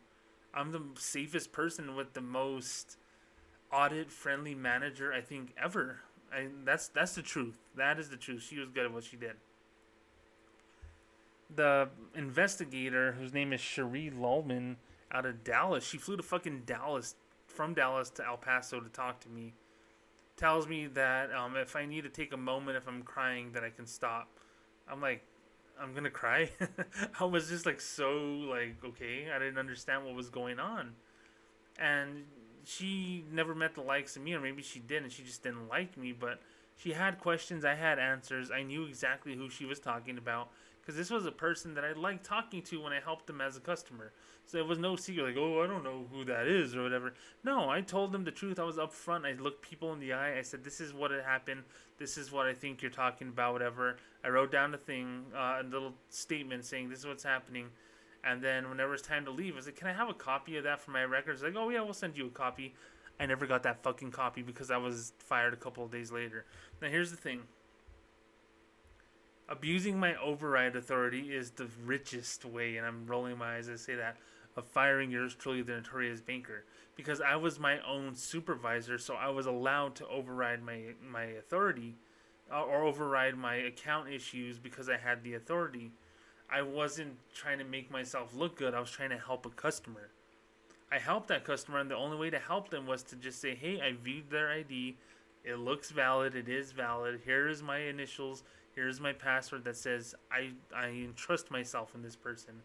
I'm 0.57 0.73
the 0.73 0.83
safest 0.99 1.53
person 1.53 1.95
with 1.95 2.15
the 2.15 2.23
most 2.23 2.97
audit 3.71 4.11
friendly 4.11 4.55
manager 4.55 5.13
I 5.13 5.21
think 5.21 5.53
ever. 5.63 6.01
I 6.33 6.49
that's 6.65 6.89
that's 6.89 7.15
the 7.15 7.23
truth. 7.23 7.59
That 7.77 7.99
is 7.99 8.09
the 8.09 8.17
truth. 8.17 8.43
She 8.49 8.59
was 8.59 8.71
good 8.71 8.87
at 8.87 8.93
what 8.93 9.05
she 9.05 9.17
did. 9.17 9.35
The 11.55 11.91
investigator, 12.15 13.13
whose 13.13 13.33
name 13.33 13.53
is 13.53 13.61
Cherie 13.61 14.11
Lullman, 14.11 14.77
out 15.13 15.27
of 15.27 15.45
Dallas, 15.45 15.85
she 15.85 15.99
flew 15.99 16.17
to 16.17 16.23
fucking 16.23 16.63
Dallas 16.67 17.15
from 17.47 17.75
Dallas 17.75 18.11
to 18.11 18.27
El 18.27 18.39
Paso 18.39 18.81
to 18.81 18.89
talk 18.89 19.21
to 19.21 19.29
me. 19.29 19.53
Tells 20.37 20.67
me 20.67 20.87
that 20.89 21.33
um, 21.33 21.57
if 21.57 21.77
I 21.77 21.87
need 21.87 22.03
to 22.03 22.11
take 22.11 22.33
a 22.33 22.37
moment, 22.37 22.77
if 22.77 22.89
I'm 22.89 23.03
crying, 23.03 23.53
that 23.53 23.63
I 23.63 23.71
can 23.71 23.87
stop. 23.87 24.29
I'm 24.91 25.01
like, 25.01 25.23
I'm 25.81 25.95
gonna 25.95 26.11
cry. 26.11 26.51
I 27.21 27.25
was 27.25 27.49
just 27.49 27.67
like 27.67 27.81
so 27.81 28.11
like 28.51 28.77
okay. 28.85 29.29
I 29.35 29.39
didn't 29.39 29.59
understand 29.59 30.05
what 30.05 30.15
was 30.15 30.29
going 30.29 30.59
on, 30.59 30.95
and 31.79 32.25
she 32.65 33.25
never 33.31 33.55
met 33.55 33.75
the 33.75 33.83
likes 33.83 34.17
of 34.17 34.23
me, 34.23 34.35
or 34.35 34.41
maybe 34.41 34.63
she 34.63 34.81
did, 34.81 35.03
and 35.03 35.13
she 35.13 35.23
just 35.23 35.43
didn't 35.43 35.69
like 35.69 35.97
me. 35.97 36.13
But 36.13 36.41
she 36.77 36.93
had 36.93 37.19
questions. 37.19 37.65
I 37.65 37.75
had 37.75 37.99
answers. 37.99 38.51
I 38.51 38.63
knew 38.63 38.85
exactly 38.85 39.35
who 39.35 39.49
she 39.51 39.65
was 39.65 39.79
talking 39.79 40.19
about 40.19 40.49
because 40.81 40.97
this 40.97 41.11
was 41.11 41.27
a 41.27 41.33
person 41.33 41.75
that 41.75 41.85
I 41.85 41.93
liked 41.93 42.25
talking 42.25 42.63
to 42.63 42.81
when 42.81 42.93
I 42.93 43.01
helped 43.01 43.27
them 43.27 43.41
as 43.41 43.57
a 43.57 43.61
customer. 43.61 44.13
So 44.47 44.59
it 44.59 44.67
was 44.67 44.79
no 44.79 44.95
secret, 44.95 45.25
like, 45.25 45.37
oh, 45.37 45.63
I 45.63 45.67
don't 45.67 45.83
know 45.83 46.05
who 46.13 46.25
that 46.27 46.47
is 46.47 46.77
or 46.77 46.85
whatever. 46.85 47.15
No, 47.43 47.69
I 47.69 47.81
told 47.81 48.13
them 48.13 48.23
the 48.23 48.31
truth. 48.31 48.61
I 48.61 48.63
was 48.63 48.77
upfront. 48.77 49.27
I 49.27 49.33
looked 49.33 49.61
people 49.61 49.93
in 49.93 49.99
the 49.99 50.13
eye. 50.13 50.39
I 50.39 50.43
said, 50.43 50.63
this 50.63 50.81
is 50.81 50.95
what 50.95 51.11
had 51.11 51.25
happened. 51.25 51.65
This 51.99 52.17
is 52.17 52.31
what 52.31 52.47
I 52.47 52.55
think 52.55 52.81
you're 52.81 52.93
talking 52.93 53.27
about, 53.27 53.55
whatever. 53.55 53.97
I 54.23 54.29
wrote 54.29 54.53
down 54.53 54.73
a 54.73 54.79
thing, 54.79 55.25
uh, 55.35 55.63
a 55.63 55.65
little 55.65 55.95
statement 56.11 56.65
saying, 56.65 56.91
this 56.91 57.01
is 57.01 57.07
what's 57.07 57.25
happening. 57.25 57.67
And 58.23 58.41
then 58.41 58.69
whenever 58.69 58.95
it's 58.95 59.03
time 59.03 59.25
to 59.25 59.33
leave, 59.33 59.57
I 59.57 59.61
said, 59.61 59.75
can 59.75 59.89
I 59.89 59.93
have 59.93 60.09
a 60.09 60.15
copy 60.15 60.57
of 60.59 60.65
that 60.65 60.81
for 60.81 60.93
my 60.93 61.05
records? 61.05 61.43
Like, 61.43 61.57
oh, 61.57 61.69
yeah, 61.71 61.81
we'll 61.81 61.93
send 61.93 62.17
you 62.17 62.27
a 62.27 62.31
copy. 62.31 62.75
I 63.19 63.27
never 63.27 63.47
got 63.47 63.65
that 63.65 63.83
fucking 63.83 64.13
copy 64.13 64.43
because 64.43 64.71
I 64.71 64.77
was 64.77 65.13
fired 65.19 65.55
a 65.55 65.57
couple 65.57 65.85
of 65.85 65.91
days 65.91 66.13
later. 66.13 66.45
Now, 66.81 66.89
here's 66.89 67.11
the 67.11 67.17
thing 67.17 67.43
abusing 69.49 69.99
my 69.99 70.17
override 70.17 70.77
authority 70.77 71.35
is 71.35 71.51
the 71.51 71.69
richest 71.85 72.45
way, 72.45 72.77
and 72.77 72.87
I'm 72.87 73.07
rolling 73.07 73.39
my 73.39 73.57
eyes 73.57 73.69
as 73.69 73.83
I 73.83 73.85
say 73.85 73.95
that, 73.97 74.17
of 74.57 74.67
firing 74.67 75.11
yours 75.11 75.35
truly, 75.35 75.63
the 75.63 75.77
notorious 75.77 76.21
banker. 76.21 76.65
Because 76.97 77.21
I 77.21 77.37
was 77.37 77.61
my 77.61 77.79
own 77.87 78.15
supervisor, 78.15 78.99
so 78.99 79.15
I 79.15 79.29
was 79.29 79.47
allowed 79.47 79.95
to 79.97 80.09
override 80.09 80.63
my, 80.63 80.95
my 81.07 81.25
authority 81.25 81.97
uh, 82.51 82.63
or 82.63 82.83
override 82.83 83.37
my 83.37 83.57
account 83.57 84.09
issues 84.09 84.59
because 84.59 84.89
I 84.89 84.97
had 84.97 85.23
the 85.23 85.35
authority. 85.35 85.93
I 86.51 86.63
wasn't 86.63 87.17
trying 87.35 87.59
to 87.59 87.65
make 87.65 87.91
myself 87.91 88.35
look 88.35 88.57
good, 88.57 88.73
I 88.75 88.81
was 88.81 88.91
trying 88.91 89.11
to 89.11 89.19
help 89.19 89.47
a 89.47 89.51
customer. 89.51 90.11
I 90.91 90.99
helped 90.99 91.29
that 91.29 91.45
customer, 91.45 91.81
and 91.81 91.91
the 91.91 91.97
only 91.97 92.17
way 92.17 92.31
to 92.31 92.39
help 92.39 92.71
them 92.71 92.87
was 92.87 93.03
to 93.05 93.17
just 93.17 93.41
say, 93.41 93.55
hey, 93.55 93.81
I 93.81 93.93
viewed 94.03 94.31
their 94.31 94.51
ID. 94.51 94.97
It 95.45 95.59
looks 95.59 95.91
valid. 95.91 96.35
It 96.35 96.49
is 96.49 96.73
valid. 96.73 97.21
Here 97.25 97.49
is 97.49 97.63
my 97.63 97.79
initials 97.79 98.45
here's 98.77 99.01
my 99.01 99.13
password 99.13 99.65
that 99.65 99.77
says 99.77 100.15
I 100.31 100.51
I 100.73 100.89
entrust 100.89 101.51
myself 101.51 101.97
in 101.97 102.03
this 102.03 102.15
person. 102.15 102.63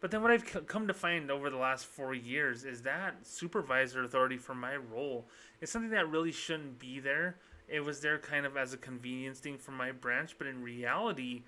But 0.00 0.10
then 0.10 0.22
what 0.22 0.30
I've 0.30 0.66
come 0.66 0.86
to 0.88 0.94
find 0.94 1.30
over 1.30 1.50
the 1.50 1.58
last 1.58 1.86
four 1.86 2.14
years 2.14 2.64
is 2.64 2.82
that 2.82 3.16
supervisor 3.22 4.02
authority 4.02 4.38
for 4.38 4.54
my 4.54 4.76
role 4.76 5.26
is 5.60 5.70
something 5.70 5.90
that 5.90 6.08
really 6.08 6.32
shouldn't 6.32 6.78
be 6.78 7.00
there. 7.00 7.36
It 7.68 7.84
was 7.84 8.00
there 8.00 8.18
kind 8.18 8.46
of 8.46 8.56
as 8.56 8.72
a 8.72 8.78
convenience 8.78 9.40
thing 9.40 9.58
for 9.58 9.72
my 9.72 9.92
branch, 9.92 10.36
but 10.38 10.46
in 10.46 10.62
reality, 10.62 11.42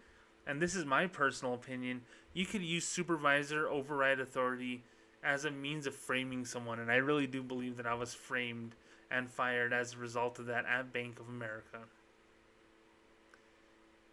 and 0.47 0.61
this 0.61 0.75
is 0.75 0.85
my 0.85 1.07
personal 1.07 1.55
opinion, 1.55 2.03
you 2.35 2.45
could 2.45 2.63
use 2.63 2.85
supervisor 2.85 3.69
override 3.69 4.21
authority 4.21 4.85
as 5.25 5.47
a 5.47 5.51
means 5.51 5.87
of 5.87 5.97
framing 5.97 6.45
someone, 6.45 6.79
and 6.79 6.93
I 6.93 6.97
really 6.97 7.27
do 7.27 7.43
believe 7.43 7.79
that 7.79 7.87
I 7.87 7.95
was 7.95 8.13
framed 8.13 8.75
and 9.11 9.31
fired 9.31 9.73
as 9.73 9.95
a 9.95 9.99
result 9.99 10.39
of 10.39 10.47
that 10.47 10.67
at 10.67 10.93
Bank 10.93 11.19
of 11.21 11.29
America 11.29 11.79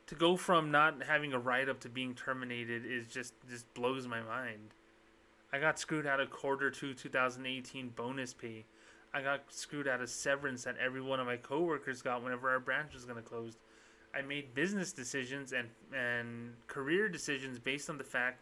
to 0.10 0.16
go 0.16 0.36
from 0.36 0.72
not 0.72 1.04
having 1.04 1.34
a 1.34 1.40
write 1.40 1.70
up 1.70 1.80
to 1.80 1.88
being 1.88 2.16
terminated 2.16 2.84
is 2.84 3.08
just 3.08 3.34
just 3.48 3.72
blows 3.76 4.08
my 4.08 4.22
mind. 4.22 4.74
I 5.54 5.60
got 5.60 5.78
screwed 5.78 6.08
out 6.08 6.20
of 6.20 6.32
quarter 6.32 6.72
two 6.72 6.96
2018 6.96 7.90
bonus 7.90 8.34
pay. 8.34 8.66
I 9.14 9.22
got 9.22 9.44
screwed 9.50 9.88
out 9.88 10.02
of 10.02 10.10
severance 10.10 10.64
that 10.64 10.78
every 10.84 11.02
one 11.02 11.20
of 11.20 11.28
my 11.28 11.38
coworkers 11.38 12.02
got 12.02 12.24
whenever 12.24 12.50
our 12.50 12.60
branch 12.60 12.94
was 12.96 13.06
to 13.06 13.22
close. 13.22 13.58
I 14.16 14.24
made 14.24 14.56
business 14.56 14.92
decisions 14.92 15.54
and 15.54 15.68
and 15.96 16.54
career 16.66 17.08
decisions 17.08 17.60
based 17.60 17.88
on 17.88 18.00
the 18.00 18.04
fact 18.04 18.42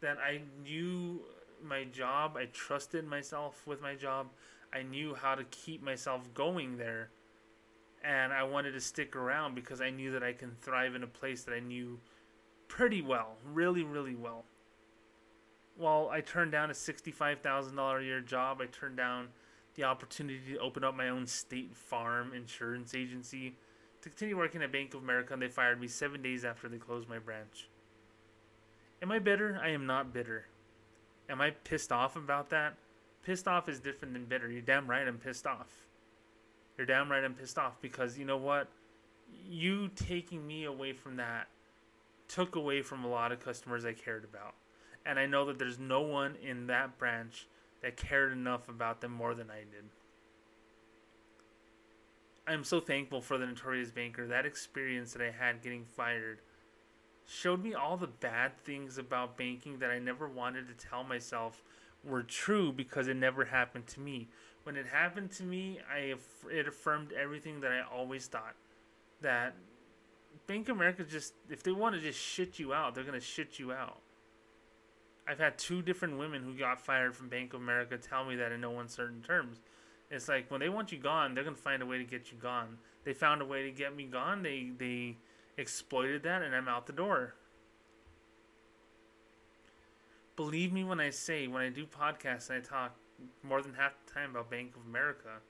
that 0.00 0.18
I 0.18 0.40
knew 0.64 1.20
my 1.62 1.84
job, 1.84 2.36
I 2.36 2.46
trusted 2.46 3.06
myself 3.06 3.64
with 3.68 3.80
my 3.80 3.94
job. 3.94 4.26
I 4.72 4.82
knew 4.82 5.14
how 5.14 5.36
to 5.36 5.44
keep 5.44 5.80
myself 5.80 6.28
going 6.34 6.76
there 6.76 7.10
and 8.04 8.32
I 8.32 8.42
wanted 8.42 8.72
to 8.72 8.80
stick 8.80 9.16
around 9.16 9.54
because 9.54 9.80
I 9.80 9.90
knew 9.90 10.12
that 10.12 10.22
I 10.22 10.32
can 10.32 10.52
thrive 10.60 10.94
in 10.94 11.02
a 11.02 11.08
place 11.08 11.44
that 11.44 11.54
I 11.54 11.60
knew 11.60 11.98
pretty 12.68 13.02
well, 13.02 13.36
really, 13.52 13.82
really 13.82 14.14
well. 14.14 14.44
Well, 15.76 16.08
I 16.12 16.20
turned 16.20 16.52
down 16.52 16.70
a 16.70 16.74
sixty-five 16.74 17.40
thousand 17.40 17.76
dollar 17.76 17.98
a 17.98 18.04
year 18.04 18.20
job. 18.20 18.60
I 18.60 18.66
turned 18.66 18.96
down 18.96 19.28
the 19.74 19.84
opportunity 19.84 20.40
to 20.52 20.58
open 20.58 20.84
up 20.84 20.94
my 20.94 21.08
own 21.08 21.26
State 21.26 21.74
Farm 21.74 22.32
insurance 22.32 22.94
agency 22.94 23.56
to 24.02 24.08
continue 24.08 24.36
working 24.36 24.62
at 24.62 24.70
Bank 24.70 24.94
of 24.94 25.02
America, 25.02 25.32
and 25.32 25.42
they 25.42 25.48
fired 25.48 25.80
me 25.80 25.88
seven 25.88 26.22
days 26.22 26.44
after 26.44 26.68
they 26.68 26.76
closed 26.76 27.08
my 27.08 27.18
branch. 27.18 27.68
Am 29.02 29.10
I 29.10 29.18
bitter? 29.18 29.58
I 29.62 29.70
am 29.70 29.86
not 29.86 30.12
bitter. 30.12 30.46
Am 31.28 31.40
I 31.40 31.50
pissed 31.50 31.90
off 31.90 32.16
about 32.16 32.50
that? 32.50 32.74
Pissed 33.24 33.48
off 33.48 33.68
is 33.68 33.80
different 33.80 34.12
than 34.14 34.26
bitter. 34.26 34.50
You're 34.50 34.60
damn 34.60 34.86
right 34.86 35.08
I'm 35.08 35.18
pissed 35.18 35.46
off. 35.46 35.86
You're 36.76 36.86
damn 36.86 37.10
right 37.10 37.24
I'm 37.24 37.34
pissed 37.34 37.58
off 37.58 37.80
because 37.80 38.18
you 38.18 38.24
know 38.24 38.36
what? 38.36 38.68
You 39.48 39.88
taking 39.94 40.46
me 40.46 40.64
away 40.64 40.92
from 40.92 41.16
that 41.16 41.48
took 42.28 42.56
away 42.56 42.82
from 42.82 43.04
a 43.04 43.08
lot 43.08 43.32
of 43.32 43.40
customers 43.40 43.84
I 43.84 43.92
cared 43.92 44.24
about. 44.24 44.54
And 45.06 45.18
I 45.18 45.26
know 45.26 45.44
that 45.46 45.58
there's 45.58 45.78
no 45.78 46.00
one 46.00 46.36
in 46.42 46.66
that 46.68 46.98
branch 46.98 47.46
that 47.82 47.96
cared 47.96 48.32
enough 48.32 48.68
about 48.68 49.00
them 49.00 49.12
more 49.12 49.34
than 49.34 49.50
I 49.50 49.58
did. 49.58 49.84
I'm 52.46 52.64
so 52.64 52.80
thankful 52.80 53.20
for 53.20 53.38
the 53.38 53.46
Notorious 53.46 53.90
Banker. 53.90 54.26
That 54.26 54.46
experience 54.46 55.12
that 55.12 55.22
I 55.22 55.30
had 55.30 55.62
getting 55.62 55.84
fired 55.84 56.40
showed 57.26 57.62
me 57.62 57.74
all 57.74 57.96
the 57.96 58.06
bad 58.06 58.52
things 58.64 58.98
about 58.98 59.36
banking 59.36 59.78
that 59.78 59.90
I 59.90 59.98
never 59.98 60.28
wanted 60.28 60.68
to 60.68 60.86
tell 60.86 61.04
myself 61.04 61.62
were 62.02 62.22
true 62.22 62.72
because 62.72 63.08
it 63.08 63.16
never 63.16 63.46
happened 63.46 63.86
to 63.88 64.00
me. 64.00 64.28
When 64.64 64.76
it 64.76 64.86
happened 64.86 65.30
to 65.32 65.42
me, 65.42 65.78
I 65.92 66.14
it 66.50 66.66
affirmed 66.66 67.12
everything 67.12 67.60
that 67.60 67.70
I 67.70 67.82
always 67.82 68.26
thought 68.26 68.54
that 69.20 69.54
Bank 70.46 70.68
of 70.68 70.76
America 70.76 71.04
just 71.04 71.34
if 71.48 71.62
they 71.62 71.72
want 71.72 71.94
to 71.94 72.00
just 72.00 72.18
shit 72.18 72.58
you 72.58 72.72
out, 72.72 72.94
they're 72.94 73.04
gonna 73.04 73.20
shit 73.20 73.58
you 73.58 73.72
out. 73.72 73.98
I've 75.26 75.38
had 75.38 75.56
two 75.58 75.80
different 75.80 76.18
women 76.18 76.42
who 76.42 76.54
got 76.54 76.80
fired 76.80 77.16
from 77.16 77.28
Bank 77.28 77.54
of 77.54 77.60
America 77.60 77.96
tell 77.96 78.24
me 78.24 78.36
that 78.36 78.52
in 78.52 78.60
no 78.60 78.78
uncertain 78.80 79.22
terms. 79.22 79.60
It's 80.10 80.28
like 80.28 80.50
when 80.50 80.60
they 80.60 80.68
want 80.68 80.92
you 80.92 80.98
gone, 80.98 81.34
they're 81.34 81.44
gonna 81.44 81.56
find 81.56 81.82
a 81.82 81.86
way 81.86 81.98
to 81.98 82.04
get 82.04 82.30
you 82.30 82.38
gone. 82.38 82.78
They 83.04 83.14
found 83.14 83.42
a 83.42 83.44
way 83.44 83.62
to 83.62 83.70
get 83.70 83.96
me 83.96 84.04
gone. 84.04 84.42
They 84.42 84.70
they 84.76 85.16
exploited 85.56 86.22
that, 86.24 86.42
and 86.42 86.54
I'm 86.54 86.68
out 86.68 86.86
the 86.86 86.92
door. 86.92 87.34
Believe 90.36 90.72
me 90.72 90.84
when 90.84 91.00
I 91.00 91.10
say 91.10 91.46
when 91.46 91.62
I 91.62 91.68
do 91.68 91.86
podcasts 91.86 92.50
and 92.50 92.58
I 92.58 92.60
talk 92.60 92.96
more 93.42 93.62
than 93.62 93.74
half 93.74 93.92
the 94.04 94.12
time 94.12 94.30
about 94.30 94.50
Bank 94.50 94.74
of 94.76 94.86
America. 94.86 95.40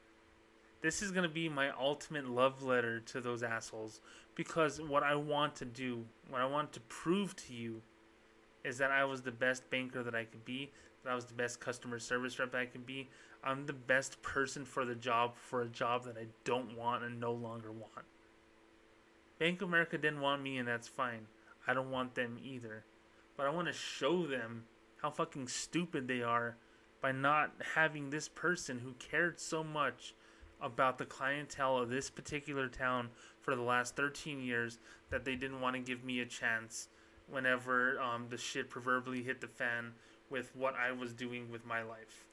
This 0.83 1.03
is 1.03 1.11
gonna 1.11 1.29
be 1.29 1.49
my 1.49 1.71
ultimate 1.71 2.29
love 2.29 2.63
letter 2.63 3.01
to 3.01 3.21
those 3.21 3.43
assholes 3.43 4.01
because 4.35 4.81
what 4.81 5.03
I 5.03 5.15
want 5.15 5.57
to 5.57 5.65
do, 5.65 6.05
what 6.29 6.41
I 6.41 6.47
want 6.47 6.73
to 6.75 6.81
prove 6.81 7.35
to 7.37 7.55
you 7.55 7.83
is 8.65 8.79
that 8.79 8.91
I 8.91 9.05
was 9.05 9.23
the 9.23 9.33
best 9.33 9.69
banker 9.71 10.03
that 10.03 10.15
I 10.15 10.25
could 10.25 10.45
be, 10.45 10.73
that 11.03 11.11
I 11.11 11.15
was 11.15 11.27
the 11.27 11.35
best 11.35 11.61
customer 11.61 11.99
service 11.99 12.39
rep 12.39 12.55
I 12.55 12.67
could 12.67 12.87
be. 12.87 13.09
I'm 13.43 13.67
the 13.67 13.75
best 13.75 14.23
person 14.23 14.65
for 14.65 14.85
the 14.85 14.95
job 14.95 15.37
for 15.37 15.63
a 15.63 15.69
job 15.69 16.05
that 16.05 16.17
I 16.17 16.27
don't 16.45 16.77
want 16.77 17.05
and 17.05 17.21
no 17.21 17.33
longer 17.33 17.71
want. 17.71 18.07
Bank 19.39 19.61
of 19.61 19.69
America 19.69 19.99
didn't 19.99 20.21
want 20.21 20.43
me, 20.43 20.57
and 20.59 20.67
that's 20.67 20.89
fine. 20.89 21.27
I 21.67 21.75
don't 21.75 21.91
want 21.91 22.15
them 22.15 22.39
either. 22.43 22.85
But 23.37 23.47
I 23.47 23.51
want 23.51 23.67
to 23.67 23.73
show 23.73 24.27
them 24.27 24.65
how 25.03 25.11
fucking 25.11 25.49
stupid 25.49 26.09
they 26.09 26.23
are 26.23 26.57
by 27.05 27.13
not 27.13 27.53
having 27.75 28.09
this 28.09 28.29
person 28.29 28.79
who 28.79 28.95
cared 28.95 29.39
so 29.39 29.63
much 29.63 30.15
about 30.63 30.97
the 30.97 31.05
clientele 31.05 31.77
of 31.77 31.91
this 31.91 32.09
particular 32.09 32.67
town 32.67 33.11
for 33.43 33.55
the 33.55 33.61
last 33.61 33.95
13 33.95 34.41
years 34.41 34.79
that 35.11 35.23
they 35.23 35.37
didn't 35.37 35.61
want 35.61 35.77
to 35.77 35.83
give 35.83 36.03
me 36.03 36.21
a 36.21 36.25
chance 36.25 36.89
whenever 37.29 38.01
um, 38.01 38.25
the 38.31 38.39
shit 38.39 38.71
proverbially 38.71 39.23
hit 39.23 39.39
the 39.43 39.47
fan 39.47 39.93
with 40.31 40.51
what 40.57 40.75
I 40.77 40.93
was 40.93 41.13
doing 41.13 41.51
with 41.51 41.67
my 41.67 41.83
life. 41.83 42.25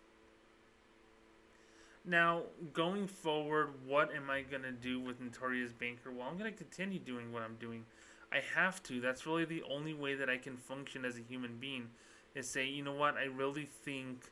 Now, 2.05 2.43
going 2.71 3.07
forward, 3.07 3.73
what 3.85 4.15
am 4.15 4.29
I 4.29 4.41
going 4.41 4.63
to 4.63 4.71
do 4.71 5.01
with 5.01 5.19
Notorious 5.19 5.73
Banker? 5.73 6.13
Well, 6.13 6.29
I'm 6.31 6.37
going 6.37 6.49
to 6.49 6.57
continue 6.57 6.99
doing 6.99 7.33
what 7.33 7.43
I'm 7.43 7.57
doing. 7.59 7.83
I 8.31 8.39
have 8.55 8.81
to. 8.83 9.01
That's 9.01 9.27
really 9.27 9.43
the 9.43 9.63
only 9.69 9.93
way 9.93 10.15
that 10.15 10.29
I 10.29 10.37
can 10.37 10.55
function 10.55 11.03
as 11.03 11.17
a 11.17 11.21
human 11.21 11.57
being 11.59 11.89
is 12.35 12.49
say, 12.49 12.67
you 12.67 12.85
know 12.85 12.93
what, 12.93 13.17
I 13.17 13.25
really 13.25 13.65
think 13.65 14.31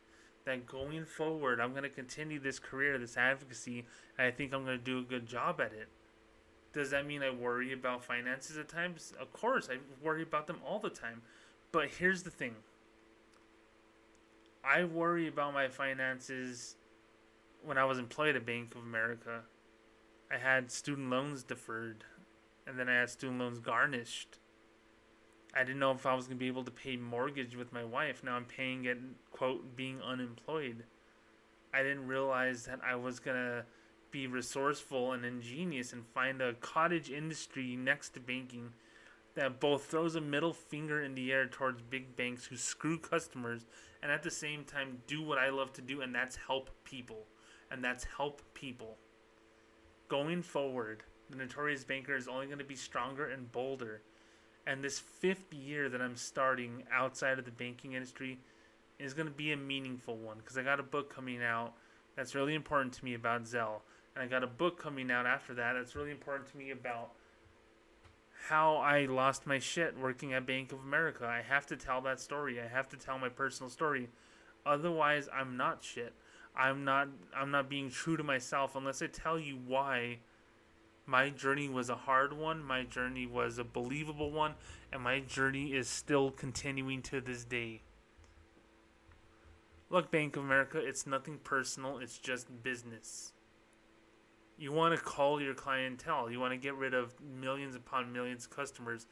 that 0.50 0.66
going 0.66 1.06
forward, 1.06 1.60
I'm 1.60 1.72
going 1.72 1.84
to 1.84 1.90
continue 1.90 2.40
this 2.40 2.58
career, 2.58 2.98
this 2.98 3.18
advocacy, 3.18 3.86
and 4.18 4.28
I 4.28 4.32
think 4.32 4.52
I'm 4.52 4.66
going 4.66 4.80
to 4.80 4.84
do 4.84 5.00
a 5.00 5.04
good 5.04 5.28
job 5.28 5.62
at 5.62 5.74
it. 5.74 5.88
Does 6.74 6.90
that 6.90 7.06
mean 7.06 7.22
I 7.22 7.30
worry 7.30 7.72
about 7.72 8.04
finances 8.04 8.58
at 8.58 8.68
times? 8.68 9.14
Of 9.20 9.32
course, 9.32 9.70
I 9.72 9.78
worry 10.04 10.24
about 10.24 10.48
them 10.48 10.58
all 10.66 10.80
the 10.80 10.90
time. 10.90 11.22
But 11.72 11.90
here's 11.90 12.24
the 12.24 12.32
thing 12.32 12.56
I 14.64 14.84
worry 14.86 15.28
about 15.28 15.54
my 15.54 15.68
finances 15.68 16.76
when 17.64 17.78
I 17.78 17.86
was 17.86 18.00
employed 18.00 18.36
at 18.36 18.46
Bank 18.46 18.74
of 18.76 18.82
America. 18.82 19.42
I 20.32 20.38
had 20.38 20.72
student 20.72 21.12
loans 21.12 21.44
deferred, 21.44 22.04
and 22.66 22.78
then 22.78 22.90
I 22.90 23.00
had 23.00 23.10
student 23.10 23.40
loans 23.40 23.60
garnished. 23.60 24.40
I 25.54 25.64
didn't 25.64 25.80
know 25.80 25.92
if 25.92 26.06
I 26.06 26.14
was 26.14 26.26
going 26.26 26.38
to 26.38 26.40
be 26.40 26.48
able 26.48 26.64
to 26.64 26.72
pay 26.72 26.96
mortgage 26.96 27.56
with 27.56 27.74
my 27.74 27.84
wife. 27.84 28.24
Now 28.24 28.36
I'm 28.36 28.46
paying 28.46 28.86
it, 28.86 29.00
quote, 29.32 29.76
being 29.76 30.02
unemployed. 30.02 30.84
I 31.74 31.84
didn't 31.84 32.08
realize 32.08 32.66
that 32.66 32.80
I 32.86 32.96
was 32.96 33.20
going 33.20 33.38
to 33.38 33.66
be 34.12 34.28
resourceful 34.28 35.12
and 35.14 35.24
ingenious 35.24 35.94
and 35.94 36.06
find 36.06 36.42
a 36.42 36.54
cottage 36.54 37.10
industry 37.10 37.76
next 37.76 38.10
to 38.10 38.20
banking 38.20 38.74
that 39.36 39.60
both 39.60 39.86
throws 39.86 40.16
a 40.16 40.22
middle 40.22 40.54
finger 40.54 41.02
in 41.02 41.16
the 41.16 41.32
air 41.32 41.46
towards 41.46 41.82
big 41.82 42.16
banks 42.16 42.46
who 42.46 42.58
screw 42.58 42.98
customers 42.98 43.66
and 44.02 44.12
at 44.12 44.24
the 44.24 44.32
same 44.32 44.64
time 44.64 44.98
do 45.08 45.22
what 45.22 45.38
I 45.38 45.50
love 45.50 45.72
to 45.74 45.82
do 45.82 46.02
and 46.02 46.14
that's 46.14 46.36
help 46.36 46.70
people 46.84 47.26
and 47.72 47.84
that's 47.84 48.04
help 48.18 48.42
people 48.54 48.98
going 50.08 50.42
forward 50.42 51.04
the 51.30 51.38
notorious 51.38 51.84
banker 51.84 52.16
is 52.16 52.28
only 52.28 52.48
going 52.48 52.58
to 52.58 52.66
be 52.66 52.76
stronger 52.76 53.28
and 53.28 53.52
bolder 53.52 54.02
and 54.70 54.84
this 54.84 55.00
fifth 55.00 55.52
year 55.52 55.90
that 55.90 56.00
I'm 56.00 56.16
starting 56.16 56.84
outside 56.94 57.40
of 57.40 57.46
the 57.46 57.52
banking 57.52 57.94
industry 57.94 58.38
is 59.00 59.16
going 59.16 59.26
to 59.26 59.34
be 59.34 59.52
a 59.52 59.58
meaningful 59.58 60.16
one 60.16 60.38
because 60.38 60.60
I 60.60 60.64
got 60.64 60.80
a 60.80 60.84
book 60.84 61.14
coming 61.14 61.42
out 61.42 61.74
that's 62.16 62.36
really 62.36 62.54
important 62.54 62.94
to 62.94 63.04
me 63.04 63.16
about 63.16 63.46
Zelle 63.46 63.82
and 64.16 64.24
I 64.24 64.28
got 64.28 64.44
a 64.44 64.48
book 64.48 64.80
coming 64.80 65.10
out 65.10 65.26
after 65.26 65.56
that 65.56 65.74
that's 65.74 65.96
really 65.96 66.12
important 66.12 66.52
to 66.52 66.58
me 66.58 66.70
about 66.70 67.10
how 68.48 68.76
I 68.76 69.06
lost 69.06 69.48
my 69.48 69.58
shit 69.58 69.98
working 69.98 70.34
at 70.34 70.46
Bank 70.46 70.72
of 70.72 70.80
America. 70.80 71.26
I 71.26 71.42
have 71.42 71.66
to 71.68 71.76
tell 71.76 72.02
that 72.02 72.20
story. 72.20 72.62
I 72.62 72.68
have 72.68 72.88
to 72.90 72.98
tell 72.98 73.18
my 73.18 73.30
personal 73.30 73.72
story. 73.72 74.08
Otherwise, 74.68 75.28
I'm 75.34 75.58
not 75.58 75.84
shit. 75.84 76.14
I'm 76.56 76.86
not 76.86 77.08
I'm 77.36 77.50
not 77.50 77.70
being 77.70 77.90
true 77.90 78.18
to 78.18 78.24
myself 78.24 78.76
unless 78.76 79.02
I 79.02 79.08
tell 79.08 79.40
you 79.40 79.58
why 79.66 80.20
my 81.10 81.30
journey 81.30 81.68
was 81.68 81.90
a 81.90 81.96
hard 81.96 82.34
one, 82.34 82.64
my 82.64 82.84
journey 82.84 83.26
was 83.26 83.58
a 83.58 83.64
believable 83.64 84.32
one, 84.32 84.54
and 84.94 85.02
my 85.02 85.20
journey 85.20 85.74
is 85.74 85.88
still 85.88 86.32
continuing 86.32 87.02
to 87.04 87.20
this 87.20 87.44
day. 87.44 87.82
Look, 89.90 90.12
Bank 90.12 90.38
of 90.38 90.44
America, 90.44 90.78
it's 90.78 91.08
nothing 91.08 91.40
personal, 91.44 91.98
it's 91.98 92.18
just 92.18 92.64
business 92.64 93.34
you 94.60 94.74
want 94.74 94.94
to 94.94 95.02
call 95.02 95.42
your 95.42 95.54
clientele. 95.54 96.30
You 96.30 96.40
want 96.40 96.52
to 96.52 96.58
get 96.58 96.76
rid 96.76 96.94
of 96.94 97.14
millions 97.22 97.76
upon 97.76 98.12
millions 98.12 98.46
of 98.46 98.52
customers. 98.52 99.08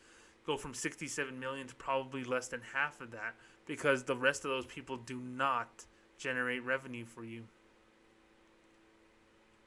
Go 0.45 0.57
from 0.57 0.73
67 0.73 1.39
million 1.39 1.67
to 1.67 1.75
probably 1.75 2.23
less 2.23 2.49
than 2.49 2.61
half 2.73 2.99
of 3.01 3.11
that 3.11 3.35
because 3.65 4.03
the 4.03 4.15
rest 4.15 4.43
of 4.43 4.51
those 4.51 4.65
people 4.65 4.97
do 4.97 5.19
not 5.19 5.85
generate 6.17 6.63
revenue 6.63 7.05
for 7.05 7.23
you. 7.23 7.43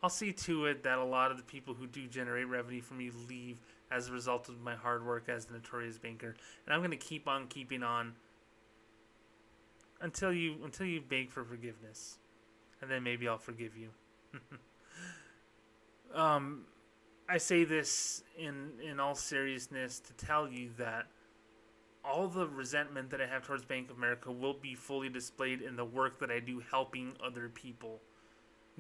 I'll 0.03 0.11
see 0.11 0.33
to 0.33 0.67
it 0.67 0.83
that 0.85 0.99
a 0.99 1.05
lot 1.05 1.31
of 1.31 1.37
the 1.37 1.43
people 1.43 1.75
who 1.75 1.87
do 1.87 2.07
generate 2.07 2.49
revenue 2.49 2.81
for 2.81 2.95
me 2.95 3.11
leave 3.29 3.59
as 3.91 4.09
a 4.09 4.13
result 4.13 4.49
of 4.49 4.61
my 4.61 4.75
hard 4.75 5.05
work 5.05 5.29
as 5.29 5.45
the 5.45 5.55
notorious 5.55 5.99
banker. 5.99 6.35
And 6.65 6.75
I'm 6.75 6.81
going 6.81 6.91
to 6.91 6.97
keep 6.97 7.29
on 7.29 7.49
keeping 7.49 7.83
on 7.83 8.15
until 10.01 10.33
you 10.33 10.57
until 10.65 10.87
you 10.87 11.01
beg 11.01 11.31
for 11.31 11.45
forgiveness. 11.45 12.19
And 12.81 12.91
then 12.91 13.03
maybe 13.03 13.29
I'll 13.29 13.39
forgive 13.39 13.77
you. 13.77 13.91
Um, 16.15 16.63
I 17.29 17.39
say 17.39 17.65
this 17.65 18.25
in 18.37 18.73
in 18.83 18.99
all 18.99 19.15
seriousness 19.15 20.01
to 20.01 20.13
tell 20.15 20.49
you 20.49 20.71
that 20.79 21.07
all 22.05 22.29
the 22.29 22.49
resentment 22.49 23.11
that 23.11 23.21
I 23.21 23.27
have 23.27 23.47
towards 23.47 23.65
Bank 23.65 23.91
of 23.91 23.97
America 23.97 24.33
will 24.33 24.55
be 24.55 24.75
fully 24.75 25.09
displayed 25.09 25.61
in 25.61 25.77
the 25.77 25.85
work 25.85 26.19
that 26.21 26.31
I 26.31 26.41
do 26.41 26.63
helping 26.71 27.13
other 27.25 27.49
people. 27.49 28.01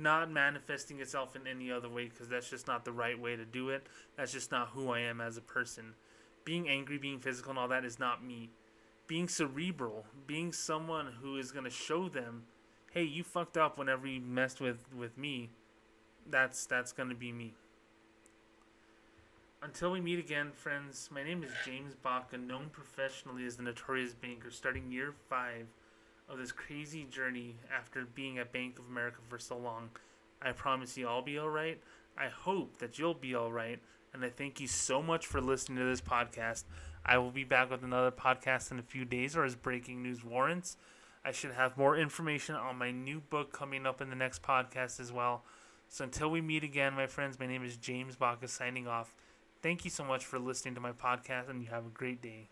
Not 0.01 0.31
manifesting 0.31 1.01
itself 1.01 1.37
in 1.37 1.47
any 1.47 1.71
other 1.71 1.89
way 1.89 2.09
because 2.09 2.29
that's 2.29 2.49
just 2.49 2.67
not 2.67 2.85
the 2.85 2.93
right 2.93 3.19
way 3.19 3.37
to 3.37 3.45
do 3.45 3.69
it. 3.69 3.87
That's 4.17 4.33
just 4.33 4.51
not 4.51 4.69
who 4.69 4.91
I 4.91 5.01
am 5.01 5.21
as 5.21 5.37
a 5.37 5.43
person. 5.43 5.95
Being 6.45 6.69
angry, 6.69 6.97
being 6.97 7.21
physical, 7.21 7.51
and 7.51 7.59
all 7.59 7.69
that 7.69 7.85
is 7.85 7.99
not 7.99 8.25
me. 8.25 8.51
Being 9.07 9.29
cerebral, 9.29 10.07
being 10.27 10.53
someone 10.53 11.09
who 11.21 11.37
is 11.37 11.53
going 11.53 11.65
to 11.65 11.71
show 11.71 12.09
them, 12.09 12.45
hey, 12.93 13.03
you 13.03 13.23
fucked 13.23 13.57
up 13.57 13.77
whenever 13.77 14.07
you 14.07 14.21
messed 14.21 14.61
with, 14.61 14.85
with 14.95 15.19
me 15.19 15.51
that's 16.29 16.67
that's 16.67 16.93
gonna 16.93 17.15
be 17.15 17.33
me. 17.33 17.55
Until 19.63 19.93
we 19.93 20.01
meet 20.01 20.19
again, 20.19 20.53
friends, 20.53 21.11
my 21.13 21.23
name 21.23 21.43
is 21.43 21.51
James 21.67 21.95
Baca, 21.95 22.39
known 22.39 22.71
professionally 22.73 23.45
as 23.45 23.57
the 23.57 23.63
Notorious 23.63 24.15
Banker, 24.15 24.51
starting 24.51 24.91
year 24.91 25.13
five 25.29 25.67
of 26.31 26.39
this 26.39 26.53
crazy 26.53 27.05
journey 27.11 27.57
after 27.77 28.05
being 28.05 28.39
at 28.39 28.53
Bank 28.53 28.79
of 28.79 28.87
America 28.87 29.19
for 29.29 29.39
so 29.39 29.57
long. 29.57 29.91
I 30.41 30.53
promise 30.53 30.97
you 30.97 31.09
I'll 31.09 31.23
be 31.23 31.39
alright. 31.39 31.81
I 32.17 32.29
hope 32.29 32.79
that 32.79 32.99
you'll 32.99 33.15
be 33.15 33.35
alright. 33.35 33.81
And 34.13 34.25
I 34.25 34.31
thank 34.31 34.61
you 34.61 34.67
so 34.67 35.03
much 35.03 35.27
for 35.27 35.41
listening 35.41 35.79
to 35.79 35.85
this 35.85 36.01
podcast. 36.01 36.65
I 37.05 37.19
will 37.19 37.31
be 37.31 37.45
back 37.45 37.71
with 37.71 37.83
another 37.83 38.11
podcast 38.11 38.71
in 38.71 38.79
a 38.79 38.83
few 38.83 39.05
days 39.05 39.37
or 39.37 39.45
as 39.45 39.55
breaking 39.55 40.03
news 40.03 40.25
warrants. 40.25 40.77
I 41.25 41.33
should 41.33 41.53
have 41.53 41.77
more 41.77 41.97
information 41.97 42.55
on 42.55 42.77
my 42.77 42.91
new 42.91 43.21
book 43.21 43.53
coming 43.53 43.87
up 43.87 44.01
in 44.01 44.11
the 44.11 44.17
next 44.17 44.43
podcast 44.43 45.01
as 45.01 45.13
well. 45.13 45.45
So 45.89 46.05
until 46.05 46.31
we 46.31 46.41
meet 46.41 46.65
again, 46.65 46.95
my 46.95 47.07
friends, 47.07 47.39
my 47.39 47.47
name 47.47 47.65
is 47.65 47.77
James 47.77 48.17
Baca 48.17 48.49
signing 48.49 48.87
off. 48.87 49.15
Thank 49.63 49.85
you 49.85 49.91
so 49.91 50.05
much 50.05 50.25
for 50.25 50.39
listening 50.39 50.75
to 50.77 50.81
my 50.81 50.93
podcast, 50.93 51.51
and 51.51 51.61
you 51.61 51.69
have 51.69 51.85
a 51.85 51.91
great 51.91 52.23
day. 52.23 52.49